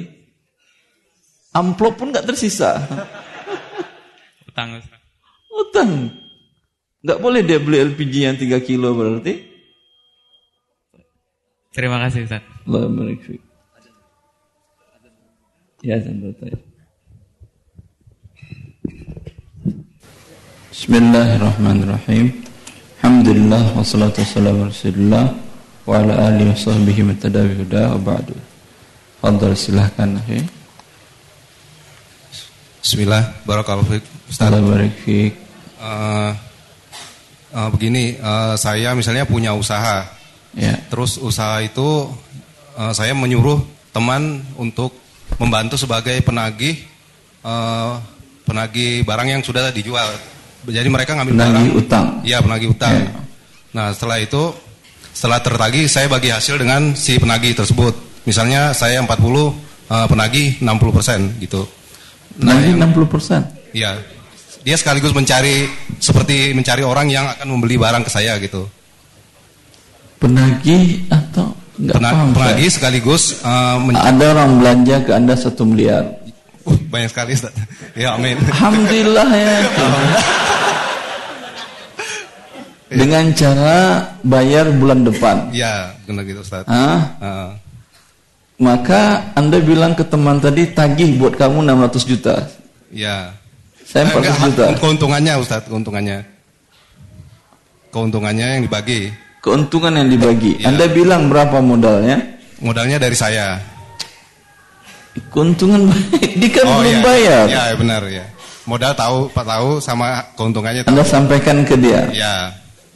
Amplop 1.51 1.99
pun 1.99 2.11
nggak 2.15 2.27
tersisa. 2.27 2.79
Utang. 4.47 4.79
Utang. 5.51 5.91
Nggak 6.99 7.19
boleh 7.19 7.41
dia 7.43 7.59
beli 7.59 7.79
LPG 7.91 8.13
yang 8.23 8.37
3 8.39 8.59
kilo 8.63 8.95
berarti. 8.95 9.47
Terima 11.71 11.99
kasih 12.03 12.27
Ustaz. 12.27 12.43
Allah 12.67 12.91
Ya, 15.79 15.95
santai. 16.03 16.68
Bismillahirrahmanirrahim. 20.79 22.39
Alhamdulillah 23.03 23.75
wassalatu 23.75 24.23
wassalamu 24.23 24.63
ala 24.63 24.71
Rasulillah 24.71 25.25
wa 25.83 25.91
ala 25.91 26.31
alihi 26.31 26.47
wa 26.47 26.55
sahbihi 26.55 27.03
mutadawi 27.03 27.51
huda 27.51 27.99
wa 27.99 28.15
ba'du. 28.15 28.31
Fadhal 29.19 29.59
silahkan 29.59 30.15
akhi. 30.23 30.39
Bismillah, 32.79 33.27
barakallahu 33.43 33.91
fiik. 33.91 34.07
Ustaz. 34.31 34.55
fiik. 35.03 35.35
Uh, 35.83 36.31
uh, 37.51 37.67
begini, 37.75 38.15
uh, 38.23 38.55
saya 38.55 38.95
misalnya 38.95 39.27
punya 39.27 39.51
usaha 39.51 40.07
Ya. 40.55 40.79
Terus 40.87 41.19
usaha 41.19 41.59
itu 41.59 42.07
uh, 42.79 42.95
saya 42.95 43.11
menyuruh 43.11 43.59
teman 43.91 44.47
untuk 44.55 44.95
membantu 45.43 45.75
sebagai 45.75 46.23
penagih 46.23 46.79
uh, 47.43 47.99
penagih 48.47 49.03
barang 49.03 49.27
yang 49.27 49.43
sudah 49.43 49.75
dijual. 49.75 50.38
Jadi 50.67 50.89
mereka 50.91 51.15
ngambil 51.15 51.33
penagih 51.35 51.71
barang. 51.71 51.79
utang. 51.79 52.05
Iya, 52.25 52.37
penagih 52.43 52.69
utang. 52.75 52.93
Ya. 52.95 53.07
Nah, 53.71 53.87
setelah 53.95 54.17
itu 54.19 54.43
setelah 55.13 55.39
tertagih 55.39 55.85
saya 55.87 56.07
bagi 56.11 56.29
hasil 56.31 56.59
dengan 56.59 56.95
si 56.97 57.15
penagih 57.15 57.55
tersebut. 57.55 57.93
Misalnya 58.27 58.75
saya 58.75 58.99
40 58.99 59.09
uh, 59.15 59.51
penagih 60.11 60.59
60% 60.59 61.39
gitu. 61.39 61.63
Penagih 62.39 62.73
nah, 62.75 62.91
60%. 62.91 63.71
Iya. 63.75 63.91
Dia 64.59 64.75
sekaligus 64.75 65.15
mencari 65.15 65.71
seperti 66.03 66.51
mencari 66.51 66.83
orang 66.83 67.07
yang 67.07 67.25
akan 67.31 67.47
membeli 67.47 67.79
barang 67.79 68.03
ke 68.03 68.11
saya 68.11 68.35
gitu 68.43 68.67
penagih 70.19 71.07
atau 71.07 71.55
enggak 71.79 71.95
Pena, 71.95 72.09
paham 72.11 72.27
penagih 72.35 72.69
saya. 72.69 72.75
sekaligus 72.75 73.23
uh, 73.41 73.79
ada 73.95 74.25
orang 74.35 74.59
belanja 74.59 74.95
ke 75.07 75.11
anda 75.15 75.33
satu 75.33 75.63
miliar 75.63 76.03
uh, 76.67 76.77
banyak 76.91 77.09
sekali 77.09 77.39
Ustaz. 77.39 77.55
ya 78.03 78.19
amin 78.19 78.35
alhamdulillah 78.51 79.29
ya 79.31 79.57
dengan 82.89 83.29
cara 83.37 84.01
bayar 84.25 84.73
bulan 84.73 85.05
depan 85.05 85.53
ya 85.53 85.93
benar 86.09 86.25
gitu 86.25 86.41
Ustaz 86.41 86.65
ah 86.65 87.17
uh. 87.21 87.49
maka 88.59 89.29
anda 89.37 89.61
bilang 89.61 89.93
ke 89.93 90.03
teman 90.03 90.41
tadi 90.41 90.67
tagih 90.73 91.15
buat 91.21 91.37
kamu 91.37 91.63
600 91.69 92.09
juta 92.09 92.35
ya 92.89 93.33
saya 93.85 94.09
400 94.09 94.25
eh, 94.25 94.37
juta 94.49 94.65
keuntungannya 94.81 95.33
Ustaz 95.37 95.63
keuntungannya 95.69 96.25
keuntungannya 97.93 98.45
yang 98.57 98.63
dibagi 98.65 99.13
keuntungan 99.39 99.93
yang 99.95 100.07
dibagi. 100.11 100.59
Ya. 100.59 100.71
Anda 100.71 100.85
bilang 100.91 101.31
berapa 101.31 101.59
modalnya? 101.63 102.19
Modalnya 102.59 102.99
dari 102.99 103.15
saya. 103.15 103.59
Keuntungan 105.31 105.89
dia 106.39 106.49
kan 106.51 106.63
oh, 106.67 106.79
belum 106.79 106.95
iya, 106.95 107.03
bayar. 107.03 107.45
Iya, 107.47 107.63
ya, 107.73 107.75
benar 107.75 108.01
ya. 108.07 108.25
Modal 108.69 108.93
tahu, 108.93 109.33
Pak 109.33 109.45
tahu 109.47 109.69
sama 109.81 110.21
keuntungannya 110.37 110.85
tahu. 110.85 110.93
Anda 110.93 111.03
sampaikan 111.07 111.65
ke 111.65 111.75
dia. 111.79 112.05
Iya. 112.13 112.35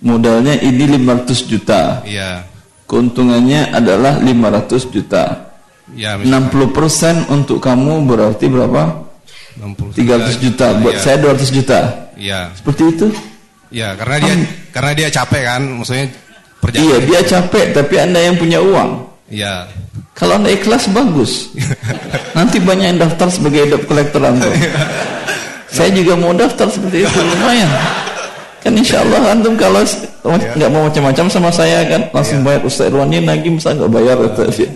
Modalnya 0.03 0.59
ini 0.59 0.83
500 0.99 1.47
juta. 1.47 2.03
Iya. 2.03 2.43
Keuntungannya 2.85 3.71
adalah 3.71 4.19
500 4.19 4.91
juta. 4.91 5.55
Ya, 5.95 6.19
60% 6.19 7.31
untuk 7.31 7.63
kamu 7.63 8.03
berarti 8.07 8.51
berapa? 8.51 9.03
60 9.55 9.95
300 9.95 10.43
juta. 10.43 10.67
Buat 10.83 10.99
ya. 10.99 11.01
saya 11.01 11.17
200 11.23 11.55
juta. 11.55 11.79
Iya. 12.19 12.51
Seperti 12.51 12.83
itu? 12.91 13.07
Iya, 13.73 13.97
karena 13.97 14.17
dia 14.21 14.35
karena 14.69 14.91
dia 14.93 15.09
capek 15.09 15.41
kan, 15.49 15.61
maksudnya 15.65 16.05
perjalanan. 16.61 16.85
Iya, 16.85 16.97
dia 17.09 17.19
capek, 17.25 17.65
tapi 17.73 17.95
Anda 17.97 18.19
yang 18.21 18.35
punya 18.37 18.59
uang. 18.61 18.89
Iya. 19.33 19.65
Kalau 20.13 20.37
Anda 20.37 20.53
ikhlas 20.53 20.91
bagus. 20.93 21.49
Nanti 22.37 22.61
banyak 22.61 22.85
yang 22.95 22.99
daftar 23.01 23.27
sebagai 23.33 23.65
debt 23.71 23.83
collector 23.89 24.21
antum. 24.21 24.53
Saya 25.73 25.89
juga 25.89 26.13
mau 26.13 26.37
daftar 26.37 26.69
seperti 26.69 27.01
itu, 27.01 27.17
lumayan. 27.17 27.65
Kan 28.63 28.80
insya 28.80 29.04
Allah 29.04 29.36
antum 29.36 29.60
kalau 29.60 29.84
iya. 29.84 30.56
nggak 30.56 30.71
mau 30.71 30.88
macam-macam 30.88 31.26
sama 31.28 31.52
saya 31.52 31.84
kan 31.84 32.08
langsung 32.15 32.39
iya. 32.39 32.45
bayar 32.47 32.62
Ustaz 32.63 32.88
Irwan 32.88 33.12
ini 33.12 33.28
lagi 33.28 33.52
masa 33.52 33.76
nggak 33.76 33.91
bayar 33.91 34.17
ya. 34.23 34.69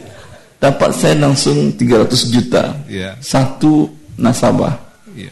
Dapat 0.58 0.90
saya 0.92 1.16
langsung 1.16 1.72
300 1.72 2.34
juta. 2.34 2.76
Iya. 2.92 3.16
Satu 3.24 3.88
nasabah. 4.20 4.76
Iya. 5.16 5.32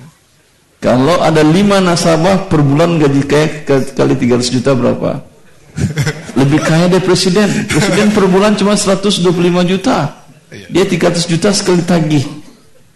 Kalau 0.80 1.20
ada 1.20 1.44
lima 1.44 1.84
nasabah 1.84 2.48
per 2.48 2.64
bulan 2.64 2.96
gaji 2.96 3.28
kayak 3.28 3.68
kali 3.92 4.16
300 4.16 4.56
juta 4.56 4.72
berapa? 4.72 5.20
Lebih 6.40 6.60
kaya 6.64 6.88
dari 6.88 7.04
presiden. 7.04 7.68
Presiden 7.68 8.16
per 8.16 8.24
bulan 8.32 8.56
cuma 8.56 8.80
125 8.80 9.20
juta. 9.68 10.24
Iya. 10.48 10.68
Dia 10.72 11.12
300 11.12 11.28
juta 11.28 11.50
sekali 11.52 11.84
tagih. 11.84 12.24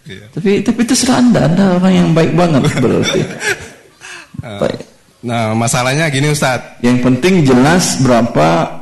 Iya. 0.08 0.24
Tapi 0.32 0.64
tapi 0.64 0.80
terserah 0.88 1.20
anda, 1.20 1.44
anda 1.44 1.64
orang 1.76 1.92
yang 1.92 2.08
baik 2.16 2.32
banget 2.32 2.62
berarti. 2.80 3.20
Uh, 4.40 4.56
baik. 4.64 4.80
Nah 5.20 5.52
masalahnya 5.52 6.08
gini 6.08 6.32
Ustadz. 6.32 6.80
Yang 6.80 6.98
penting 7.04 7.44
jelas 7.44 8.00
berapa 8.00 8.80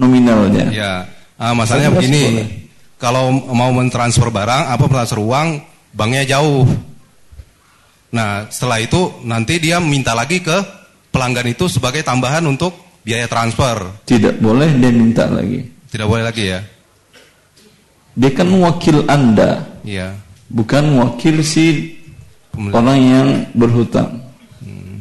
nominalnya. 0.00 0.66
Ya, 0.74 0.92
uh, 1.38 1.54
masalahnya 1.54 1.94
begini. 1.94 2.22
Boleh. 2.26 2.48
Kalau 2.96 3.28
mau 3.30 3.70
mentransfer 3.76 4.32
barang, 4.32 4.72
apa 4.72 4.84
transfer 4.88 5.20
uang, 5.20 5.60
banknya 5.92 6.36
jauh. 6.36 6.64
Nah 8.10 8.48
setelah 8.48 8.80
itu 8.80 9.20
nanti 9.22 9.60
dia 9.60 9.78
minta 9.78 10.16
lagi 10.16 10.40
ke 10.40 10.56
pelanggan 11.12 11.48
itu 11.52 11.68
sebagai 11.68 12.02
tambahan 12.02 12.42
untuk 12.48 12.74
biaya 13.06 13.30
transfer. 13.30 14.02
Tidak 14.02 14.42
boleh 14.42 14.74
dia 14.74 14.90
minta 14.90 15.30
lagi. 15.30 15.62
Tidak 15.86 16.06
boleh 16.08 16.24
lagi 16.26 16.44
ya. 16.50 16.60
Dia 18.16 18.30
kan 18.32 18.48
mewakil 18.48 19.04
Anda. 19.06 19.80
Iya. 19.86 20.16
Bukan 20.50 20.96
mewakil 20.96 21.44
si 21.44 21.94
Pembeli. 22.50 22.72
orang 22.74 22.98
yang 22.98 23.28
berhutang. 23.52 24.25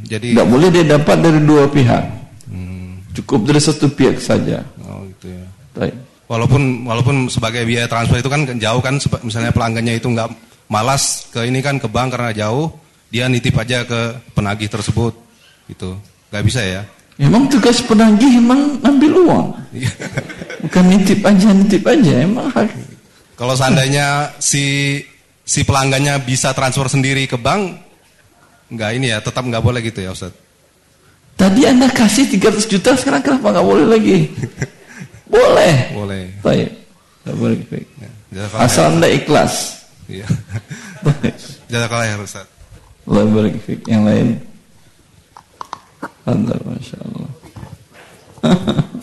Jadi 0.06 0.38
tidak 0.38 0.50
boleh 0.50 0.70
dia 0.70 0.86
dapat 0.86 1.18
dari 1.18 1.40
dua 1.42 1.66
pihak. 1.66 2.04
Hmm. 2.46 3.02
Cukup 3.18 3.50
dari 3.50 3.62
satu 3.62 3.90
pihak 3.90 4.22
saja. 4.22 4.62
Oh 4.86 5.02
gitu 5.10 5.34
ya. 5.34 5.46
Baik. 5.74 5.96
Walaupun 6.26 6.86
walaupun 6.86 7.16
sebagai 7.30 7.66
biaya 7.66 7.90
transfer 7.90 8.22
itu 8.22 8.30
kan 8.30 8.46
jauh 8.58 8.82
kan 8.82 8.98
misalnya 9.22 9.54
pelanggannya 9.54 9.98
itu 9.98 10.10
nggak 10.10 10.30
malas 10.70 11.30
ke 11.30 11.46
ini 11.46 11.62
kan 11.62 11.78
ke 11.78 11.86
bank 11.86 12.18
karena 12.18 12.34
jauh, 12.34 12.74
dia 13.14 13.30
nitip 13.30 13.54
aja 13.58 13.86
ke 13.86 14.18
penagih 14.34 14.70
tersebut. 14.70 15.14
Gitu. 15.66 15.98
nggak 16.30 16.46
bisa 16.46 16.62
ya. 16.62 16.82
Emang 17.16 17.48
tugas 17.48 17.80
penagih 17.80 18.28
emang 18.38 18.76
ambil 18.84 19.12
uang. 19.24 19.48
Iya. 19.72 19.92
Bukan 20.68 20.84
nitip 20.92 21.20
aja, 21.24 21.48
nitip 21.56 21.84
aja. 21.88 22.14
Emang. 22.28 22.52
Kalau 23.40 23.56
seandainya 23.56 24.36
si 24.36 25.00
si 25.46 25.64
pelanggannya 25.64 26.20
bisa 26.28 26.52
transfer 26.52 26.92
sendiri 26.92 27.24
ke 27.24 27.40
bank, 27.40 27.80
nggak 28.72 28.90
ini 28.98 29.08
ya, 29.14 29.18
tetap 29.22 29.44
nggak 29.46 29.64
boleh 29.64 29.82
gitu 29.84 30.02
ya 30.02 30.12
Ustaz. 30.14 30.34
Tadi 31.36 31.68
Anda 31.68 31.92
kasih 31.92 32.32
300 32.32 32.72
juta, 32.72 32.96
sekarang 32.96 33.22
kenapa 33.22 33.60
nggak 33.60 33.68
boleh 33.68 33.86
lagi? 33.92 34.18
boleh. 35.36 35.76
Boleh. 35.92 36.24
Baik. 36.40 36.70
Nggak 37.28 37.38
boleh. 37.38 37.60
Baik. 37.68 37.88
Ya, 38.32 38.44
Asal 38.56 38.96
Anda 38.96 39.08
ikhlas. 39.12 39.84
Iya. 40.08 40.28
Jazakallah 41.72 42.08
ya 42.08 42.16
Ustaz. 42.22 42.48
Allah 43.06 43.26
barik 43.30 43.62
Yang 43.86 44.04
lain. 44.06 44.28
Allah 46.26 46.58
Masya 46.66 46.98
Allah 47.06 47.30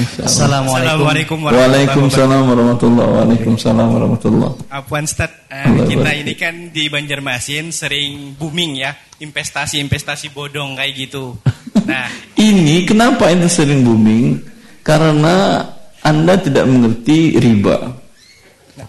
Assalamualaikum 0.00 1.44
Waalaikumsalam 1.44 2.48
warahmatullahi 2.48 3.08
Waalaikumsalam 3.20 3.86
warahmatullahi 3.92 4.54
Apuan 4.72 5.04
Ustaz, 5.04 5.28
uh, 5.52 5.84
kita 5.84 6.10
ini 6.16 6.32
kan 6.36 6.72
di 6.72 6.88
Banjarmasin 6.88 7.68
sering 7.68 8.32
booming 8.40 8.80
ya, 8.80 8.96
investasi-investasi 9.20 10.32
bodong 10.32 10.76
kayak 10.80 10.92
gitu. 10.96 11.36
Nah, 11.84 12.08
ini 12.48 12.88
kenapa 12.88 13.28
itu 13.28 13.48
sering 13.50 13.84
booming? 13.84 14.40
Karena 14.80 15.68
Anda 16.00 16.40
tidak 16.40 16.64
mengerti 16.64 17.36
riba. 17.36 18.00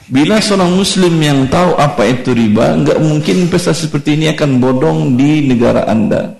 Bila 0.07 0.39
seorang 0.39 0.71
muslim 0.71 1.19
yang 1.19 1.51
tahu 1.51 1.75
apa 1.75 2.07
itu 2.07 2.31
riba, 2.31 2.79
nggak 2.79 2.99
mungkin 3.03 3.51
investasi 3.51 3.91
seperti 3.91 4.15
ini 4.15 4.31
akan 4.31 4.63
bodong 4.63 5.19
di 5.19 5.43
negara 5.43 5.83
Anda. 5.87 6.31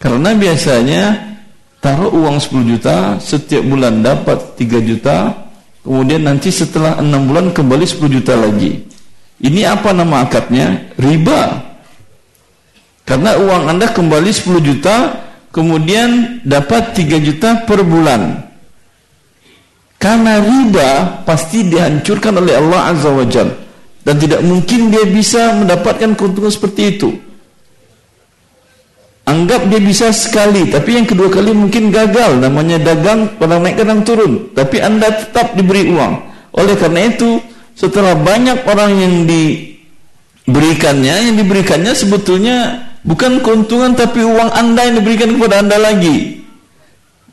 Karena 0.00 0.32
biasanya 0.32 1.29
taruh 1.80 2.12
uang 2.12 2.36
10 2.36 2.70
juta, 2.76 3.16
setiap 3.18 3.64
bulan 3.64 4.04
dapat 4.04 4.54
3 4.60 4.80
juta, 4.84 5.32
kemudian 5.80 6.28
nanti 6.28 6.52
setelah 6.52 7.00
6 7.00 7.28
bulan 7.28 7.46
kembali 7.56 7.84
10 7.88 8.08
juta 8.20 8.36
lagi. 8.36 8.84
Ini 9.40 9.72
apa 9.72 9.96
nama 9.96 10.28
akadnya? 10.28 10.92
Riba. 11.00 11.72
Karena 13.08 13.40
uang 13.40 13.72
Anda 13.72 13.88
kembali 13.88 14.30
10 14.30 14.60
juta, 14.60 14.96
kemudian 15.50 16.44
dapat 16.44 16.92
3 16.92 17.16
juta 17.18 17.64
per 17.64 17.80
bulan. 17.82 18.52
Karena 20.00 20.40
riba 20.40 21.20
pasti 21.28 21.68
dihancurkan 21.68 22.40
oleh 22.40 22.56
Allah 22.56 22.88
Azza 22.88 23.12
wa 23.12 23.24
Jal. 23.28 23.52
Dan 24.00 24.16
tidak 24.16 24.40
mungkin 24.40 24.88
dia 24.88 25.04
bisa 25.04 25.52
mendapatkan 25.60 26.16
keuntungan 26.16 26.48
seperti 26.48 26.96
itu. 26.96 27.29
Anggap 29.30 29.70
dia 29.70 29.78
bisa 29.78 30.10
sekali, 30.10 30.66
tapi 30.66 30.98
yang 30.98 31.06
kedua 31.06 31.30
kali 31.30 31.54
mungkin 31.54 31.94
gagal. 31.94 32.42
Namanya 32.42 32.82
dagang, 32.82 33.38
kadang 33.38 33.62
naik 33.62 33.78
kadang 33.78 34.02
turun. 34.02 34.50
Tapi 34.58 34.82
anda 34.82 35.06
tetap 35.06 35.54
diberi 35.54 35.86
uang. 35.86 36.18
Oleh 36.58 36.74
karena 36.74 37.06
itu, 37.06 37.38
setelah 37.78 38.18
banyak 38.18 38.66
orang 38.66 38.90
yang 38.98 39.14
diberikannya, 39.30 41.30
yang 41.30 41.36
diberikannya 41.38 41.94
sebetulnya 41.94 42.90
bukan 43.06 43.38
keuntungan 43.38 43.94
tapi 43.94 44.26
uang 44.26 44.50
anda 44.50 44.90
yang 44.90 44.98
diberikan 44.98 45.30
kepada 45.38 45.62
anda 45.62 45.78
lagi. 45.78 46.42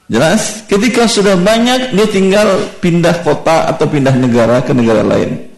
Jelas? 0.05 0.69
Ketika 0.69 1.09
sudah 1.09 1.33
banyak, 1.33 1.97
dia 1.97 2.07
tinggal 2.13 2.77
pindah 2.77 3.25
kota 3.25 3.73
atau 3.73 3.89
pindah 3.89 4.13
negara 4.13 4.61
ke 4.61 4.71
negara 4.71 5.01
lain. 5.01 5.49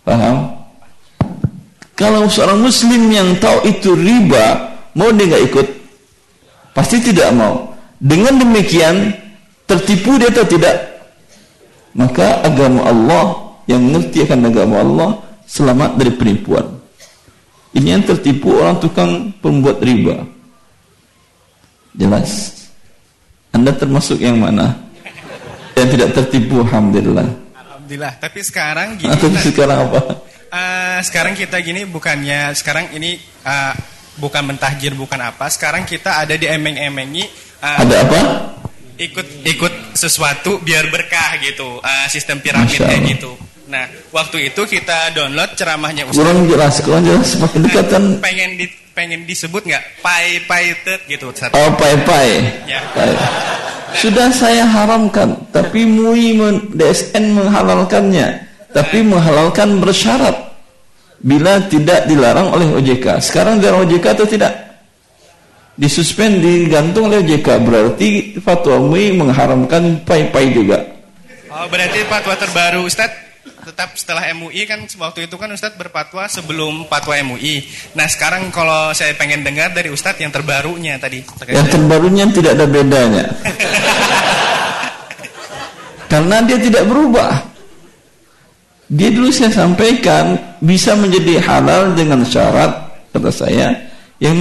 Paham? 0.00 0.64
Kalau 1.92 2.24
seorang 2.24 2.64
muslim 2.64 3.12
yang 3.12 3.36
tahu 3.36 3.68
itu 3.68 3.92
riba, 3.92 4.75
mau 4.96 5.12
dia 5.12 5.28
nggak 5.28 5.44
ikut? 5.52 5.66
Pasti 6.72 7.04
tidak 7.04 7.28
mau. 7.36 7.76
Dengan 8.00 8.40
demikian, 8.40 9.12
tertipu 9.68 10.16
dia 10.16 10.32
atau 10.32 10.48
tidak? 10.48 10.76
Maka 11.96 12.44
agama 12.44 12.84
Allah, 12.88 13.24
yang 13.68 13.80
mengerti 13.84 14.24
akan 14.24 14.48
agama 14.48 14.76
Allah, 14.80 15.08
selamat 15.48 15.96
dari 15.96 16.12
penipuan. 16.12 16.66
Ini 17.76 18.00
yang 18.00 18.04
tertipu 18.04 18.56
orang 18.56 18.80
tukang 18.80 19.32
pembuat 19.40 19.80
riba. 19.84 20.24
Jelas? 21.96 22.52
Anda 23.52 23.72
termasuk 23.72 24.20
yang 24.20 24.36
mana? 24.40 24.76
Yang 25.76 25.88
tidak 25.96 26.10
tertipu, 26.12 26.60
Alhamdulillah. 26.64 27.28
Alhamdulillah. 27.56 28.12
Tapi 28.20 28.40
sekarang 28.44 29.00
gini. 29.00 29.12
Atau 29.12 29.28
sekarang 29.32 29.88
apa? 29.88 30.00
Uh, 30.46 30.98
sekarang 31.04 31.34
kita 31.36 31.58
gini 31.58 31.84
bukannya 31.84 32.54
sekarang 32.54 32.88
ini 32.94 33.18
uh, 33.44 33.74
bukan 34.16 34.42
mentahjir 34.52 34.92
bukan 34.96 35.20
apa. 35.20 35.48
Sekarang 35.52 35.84
kita 35.84 36.24
ada 36.24 36.34
di 36.34 36.48
emeng-emengi. 36.48 37.24
Uh, 37.60 37.78
ada 37.84 37.94
apa? 38.02 38.20
Ikut 38.96 39.44
ikut 39.44 39.74
sesuatu 39.92 40.60
biar 40.64 40.88
berkah 40.88 41.36
gitu. 41.40 41.80
Uh, 41.80 42.06
sistem 42.08 42.40
piramid 42.40 42.80
kayak 42.80 43.16
gitu. 43.16 43.36
Nah, 43.66 43.82
waktu 44.14 44.54
itu 44.54 44.62
kita 44.62 45.10
download 45.10 45.58
ceramahnya 45.58 46.06
Ustaz. 46.06 46.22
Kurang 46.22 46.46
jelas, 46.46 46.74
kurang 46.86 47.02
jelas. 47.02 47.26
Semakin 47.34 47.60
dekat 47.66 47.86
kan. 47.90 48.04
Pengen 48.22 48.50
di, 48.54 48.66
pengen 48.94 49.20
disebut 49.26 49.66
nggak 49.66 50.00
pai 50.00 50.40
pai 50.46 50.72
tet 50.86 51.02
gitu 51.10 51.34
Ustaz. 51.34 51.50
Oh 51.52 51.70
pai 51.74 51.98
pai. 52.06 52.46
Ya. 52.70 52.80
pai. 52.94 53.10
Sudah 53.96 54.28
saya 54.28 54.68
haramkan, 54.68 55.48
tapi 55.54 55.88
MUI 55.88 56.36
DSN 56.76 57.32
menghalalkannya, 57.32 58.44
tapi 58.76 59.00
menghalalkan 59.00 59.80
bersyarat 59.80 60.36
bila 61.20 61.60
tidak 61.68 62.08
dilarang 62.08 62.52
oleh 62.52 62.68
OJK. 62.76 63.20
Sekarang 63.20 63.60
dilarang 63.60 63.88
OJK 63.88 64.06
atau 64.16 64.26
tidak? 64.28 64.52
Disuspend, 65.76 66.40
digantung 66.40 67.12
oleh 67.12 67.20
OJK. 67.20 67.48
Berarti 67.60 68.40
fatwa 68.40 68.80
MUI 68.80 69.16
mengharamkan 69.16 70.04
pai 70.04 70.28
pai 70.32 70.52
juga. 70.52 70.80
Oh, 71.52 71.66
berarti 71.72 72.04
fatwa 72.04 72.36
terbaru 72.36 72.84
Ustaz 72.84 73.26
tetap 73.66 73.98
setelah 73.98 74.22
MUI 74.30 74.62
kan 74.62 74.86
waktu 74.86 75.26
itu 75.26 75.34
kan 75.34 75.50
Ustadz 75.50 75.74
berfatwa 75.74 76.30
sebelum 76.30 76.86
fatwa 76.86 77.18
MUI. 77.26 77.66
Nah 77.98 78.06
sekarang 78.06 78.54
kalau 78.54 78.94
saya 78.94 79.18
pengen 79.18 79.42
dengar 79.42 79.74
dari 79.74 79.90
Ustadz 79.90 80.22
yang 80.22 80.30
terbarunya 80.30 80.94
tadi. 81.02 81.26
Yang 81.50 81.74
terbarunya 81.74 82.30
tidak 82.30 82.54
ada 82.54 82.66
bedanya. 82.70 83.26
Karena 86.12 86.38
dia 86.46 86.58
tidak 86.62 86.86
berubah. 86.86 87.55
Dia 88.86 89.10
dulu 89.10 89.34
saya 89.34 89.50
sampaikan 89.50 90.38
bisa 90.62 90.94
menjadi 90.94 91.42
halal 91.42 91.98
dengan 91.98 92.22
syarat 92.22 92.70
kata 93.10 93.30
saya 93.34 93.74
yang 94.22 94.38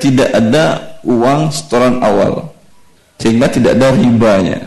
tidak 0.00 0.32
ada 0.32 0.80
uang 1.04 1.52
setoran 1.52 2.00
awal 2.00 2.48
sehingga 3.20 3.52
tidak 3.52 3.76
ada 3.76 3.92
ribanya. 3.92 4.58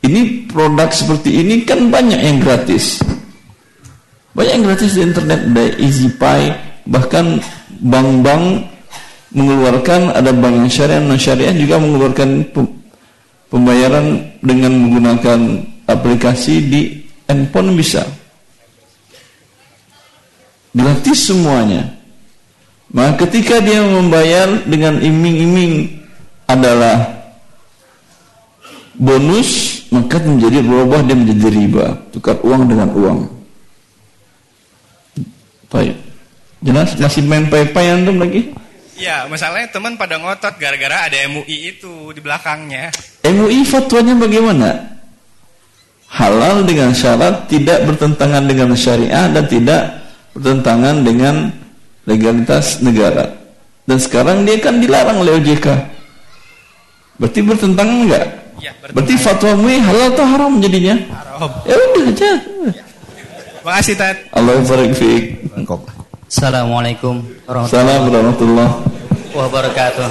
Ini 0.00 0.48
produk 0.48 0.88
seperti 0.88 1.44
ini 1.44 1.68
kan 1.68 1.92
banyak 1.92 2.18
yang 2.18 2.38
gratis. 2.40 3.02
Banyak 4.32 4.52
yang 4.62 4.64
gratis 4.70 4.94
di 4.94 5.00
internet, 5.02 5.40
ada 5.50 5.64
EasyPay, 5.76 6.42
bahkan 6.86 7.42
bank-bank 7.82 8.64
mengeluarkan 9.34 10.14
ada 10.16 10.32
bank 10.32 10.54
yang 10.64 10.70
syariah 10.72 11.02
non 11.04 11.20
syariah 11.20 11.52
juga 11.52 11.76
mengeluarkan 11.76 12.48
pembayaran 13.52 14.24
dengan 14.40 14.72
menggunakan 14.72 15.40
aplikasi 15.84 16.54
di 16.64 16.80
handphone 17.28 17.76
bisa 17.76 18.08
gratis 20.74 21.28
semuanya 21.28 21.96
maka 22.88 23.28
ketika 23.28 23.60
dia 23.60 23.84
membayar 23.84 24.64
dengan 24.64 24.96
iming-iming 25.00 26.00
adalah 26.48 27.28
bonus 28.96 29.82
maka 29.92 30.20
menjadi 30.24 30.64
berubah 30.64 31.04
dan 31.04 31.24
menjadi 31.24 31.48
riba 31.52 31.86
tukar 32.12 32.40
uang 32.40 32.68
dengan 32.68 32.90
uang 32.96 33.38
Baik. 35.68 35.96
Jelas 36.64 36.96
masih 36.96 37.22
main 37.28 37.46
pai-pai 37.46 37.92
antum 37.92 38.18
lagi? 38.18 38.50
Ya, 38.98 39.30
masalahnya 39.30 39.70
teman 39.70 39.94
pada 39.94 40.18
ngotot 40.18 40.58
gara-gara 40.58 41.06
ada 41.06 41.16
MUI 41.30 41.76
itu 41.76 42.10
di 42.10 42.18
belakangnya. 42.18 42.90
MUI 43.22 43.62
fatwanya 43.62 44.18
bagaimana? 44.18 44.98
Halal 46.08 46.64
dengan 46.64 46.90
syarat 46.96 47.46
tidak 47.52 47.84
bertentangan 47.84 48.48
dengan 48.48 48.72
syariah 48.74 49.28
dan 49.30 49.44
tidak 49.44 49.82
bertentangan 50.38 51.02
dengan 51.02 51.50
legalitas 52.06 52.78
negara. 52.78 53.34
Dan 53.82 53.98
sekarang 53.98 54.46
dia 54.46 54.62
kan 54.62 54.78
dilarang 54.78 55.18
oleh 55.18 55.42
OJK. 55.42 55.66
Berarti 57.18 57.40
bertentangan 57.42 57.98
enggak? 58.06 58.26
Ya, 58.62 58.70
Berarti 58.94 59.14
fatwa 59.18 59.58
MUI 59.58 59.82
halal 59.82 60.14
atau 60.14 60.26
haram 60.26 60.52
jadinya? 60.62 60.94
Haram. 61.10 61.50
Ya 61.66 61.74
udah 61.74 62.04
aja. 62.06 62.30
Ya. 62.70 62.82
Makasih 63.66 63.94
Tat. 63.98 64.16
Allah 64.30 64.62
barik 64.62 64.94
Assalamualaikum 66.28 67.24
warahmatullahi 67.48 68.72
wabarakatuh. 69.34 70.08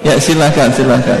Ya 0.00 0.16
silakan 0.16 0.68
silakan. 0.72 1.20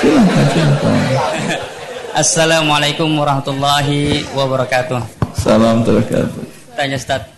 silakan 0.00 0.44
silakan. 0.54 1.37
Assalamualaikum 2.18 3.14
warahmatullahi 3.14 4.26
wabarakatuh. 4.34 4.98
Salam 5.38 5.86
terkatu. 5.86 6.42
Tanya 6.74 6.98
Ustaz, 6.98 7.30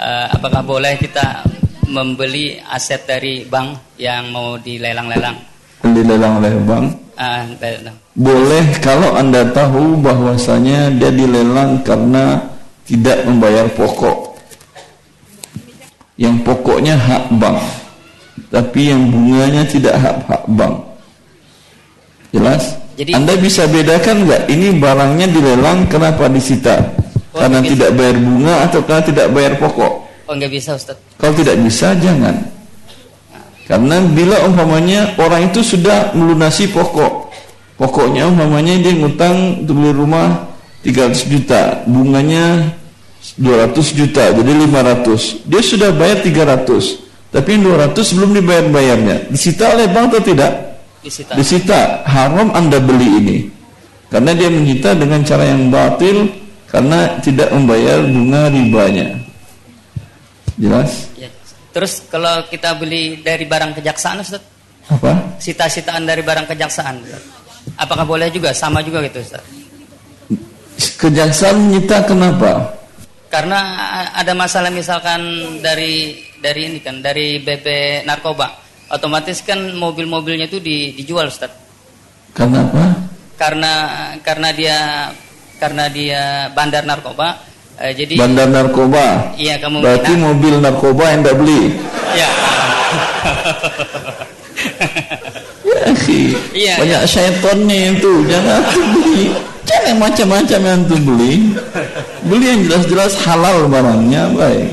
uh, 0.00 0.32
apakah 0.32 0.64
boleh 0.64 0.96
kita 0.96 1.44
membeli 1.92 2.56
aset 2.72 3.04
dari 3.04 3.44
bank 3.44 4.00
yang 4.00 4.32
mau 4.32 4.56
dilelang-lelang? 4.56 5.36
Dilelang 5.84 6.40
oleh 6.40 6.56
bank? 6.56 6.86
Uh, 7.20 7.44
boleh 8.16 8.64
kalau 8.80 9.12
anda 9.12 9.44
tahu 9.52 10.00
bahwasanya 10.00 10.88
dia 10.96 11.12
dilelang 11.12 11.84
karena 11.84 12.48
tidak 12.88 13.28
membayar 13.28 13.68
pokok 13.76 14.40
yang 16.16 16.40
pokoknya 16.40 16.96
hak 16.96 17.28
bank 17.36 17.60
tapi 18.48 18.88
yang 18.88 19.04
bunganya 19.12 19.68
tidak 19.68 20.00
hak 20.00 20.16
hak 20.32 20.42
bank 20.48 20.80
jelas 22.32 22.83
Jadi, 22.94 23.10
anda 23.10 23.34
bisa 23.34 23.66
bedakan 23.66 24.26
nggak 24.26 24.42
ini 24.50 24.78
barangnya 24.78 25.26
dilelang 25.26 25.90
kenapa 25.90 26.30
disita 26.30 26.94
oh, 27.34 27.42
karena 27.42 27.58
tidak 27.62 27.90
bisa. 27.90 27.98
bayar 27.98 28.16
bunga 28.22 28.54
atau 28.70 28.80
karena 28.86 29.02
tidak 29.02 29.26
bayar 29.34 29.52
pokok 29.58 29.92
oh 30.30 30.34
nggak 30.34 30.52
bisa 30.54 30.78
Ustaz 30.78 30.96
kalau 31.18 31.34
tidak 31.34 31.58
bisa 31.58 31.90
jangan 31.98 32.54
Karena 33.64 33.96
bila 34.12 34.44
umpamanya 34.44 35.16
orang 35.16 35.48
itu 35.48 35.64
sudah 35.64 36.12
melunasi 36.12 36.68
pokok, 36.68 37.32
pokoknya 37.80 38.28
umpamanya 38.28 38.76
dia 38.76 38.92
ngutang 38.92 39.64
untuk 39.64 39.80
beli 39.80 39.92
rumah 39.96 40.52
300 40.84 41.32
juta, 41.32 41.80
bunganya 41.88 42.76
200 43.40 43.72
juta, 43.96 44.36
jadi 44.36 44.52
500. 44.68 45.48
Dia 45.48 45.62
sudah 45.64 45.96
bayar 45.96 46.20
300, 46.20 47.32
tapi 47.32 47.56
yang 47.56 47.64
200 47.72 48.16
belum 48.20 48.30
dibayar-bayarnya. 48.36 49.16
Disita 49.32 49.72
oleh 49.72 49.88
bank 49.88 50.12
atau 50.12 50.20
tidak? 50.20 50.73
Disita. 51.04 51.36
Disita. 51.36 51.80
Haram 52.08 52.48
Anda 52.56 52.80
beli 52.80 53.08
ini. 53.20 53.38
Karena 54.08 54.32
dia 54.32 54.48
menyita 54.48 54.96
dengan 54.96 55.20
cara 55.20 55.44
yang 55.44 55.68
batil 55.68 56.32
karena 56.72 57.20
tidak 57.20 57.52
membayar 57.52 58.00
bunga 58.08 58.48
ribanya. 58.48 59.08
Jelas? 60.56 61.12
Ya. 61.20 61.28
Terus 61.74 62.06
kalau 62.08 62.46
kita 62.48 62.78
beli 62.78 63.20
dari 63.20 63.44
barang 63.44 63.76
kejaksaan 63.76 64.22
Ustaz? 64.22 64.40
Apa? 64.88 65.36
Sita-sitaan 65.42 66.06
dari 66.06 66.22
barang 66.22 66.46
kejaksaan. 66.48 67.02
Apakah 67.76 68.06
boleh 68.06 68.30
juga? 68.30 68.54
Sama 68.54 68.80
juga 68.80 69.02
gitu 69.04 69.20
Ustaz? 69.20 69.44
Kejaksaan 70.98 71.68
menyita 71.68 72.06
kenapa? 72.06 72.80
Karena 73.28 73.60
ada 74.14 74.30
masalah 74.30 74.70
misalkan 74.70 75.20
dari 75.58 76.22
dari 76.38 76.70
ini 76.70 76.78
kan 76.78 77.02
dari 77.02 77.42
BP 77.42 77.66
narkoba, 78.06 78.63
otomatis 78.90 79.40
kan 79.44 79.58
mobil-mobilnya 79.76 80.48
itu 80.48 80.58
di, 80.60 80.92
dijual 80.96 81.28
Ustaz. 81.28 81.50
Kenapa? 82.34 82.98
Karena 83.38 83.72
karena 84.20 84.48
dia 84.50 84.78
karena 85.58 85.88
dia 85.88 86.50
bandar 86.52 86.84
narkoba, 86.84 87.40
eh, 87.80 87.94
jadi 87.94 88.18
Bandar 88.18 88.48
narkoba. 88.50 89.34
Iya, 89.38 89.58
kamu 89.62 89.80
Berarti 89.80 90.12
mobil 90.18 90.54
narkoba 90.60 91.04
yang 91.14 91.20
tidak 91.22 91.36
beli. 91.40 91.62
ya. 92.20 92.28
Ya. 95.74 96.34
Iya, 96.54 96.74
Banyak 96.80 97.02
syaitannya 97.08 97.98
itu. 97.98 98.12
Jangan 98.30 98.60
beli. 98.94 99.26
Jangan 99.64 99.96
macam-macam 99.96 100.60
yang 100.60 100.80
tuh 100.86 101.00
beli. 101.00 101.32
Beli 102.24 102.44
yang 102.46 102.60
jelas-jelas 102.68 103.12
halal 103.24 103.66
barangnya, 103.66 104.28
baik. 104.36 104.70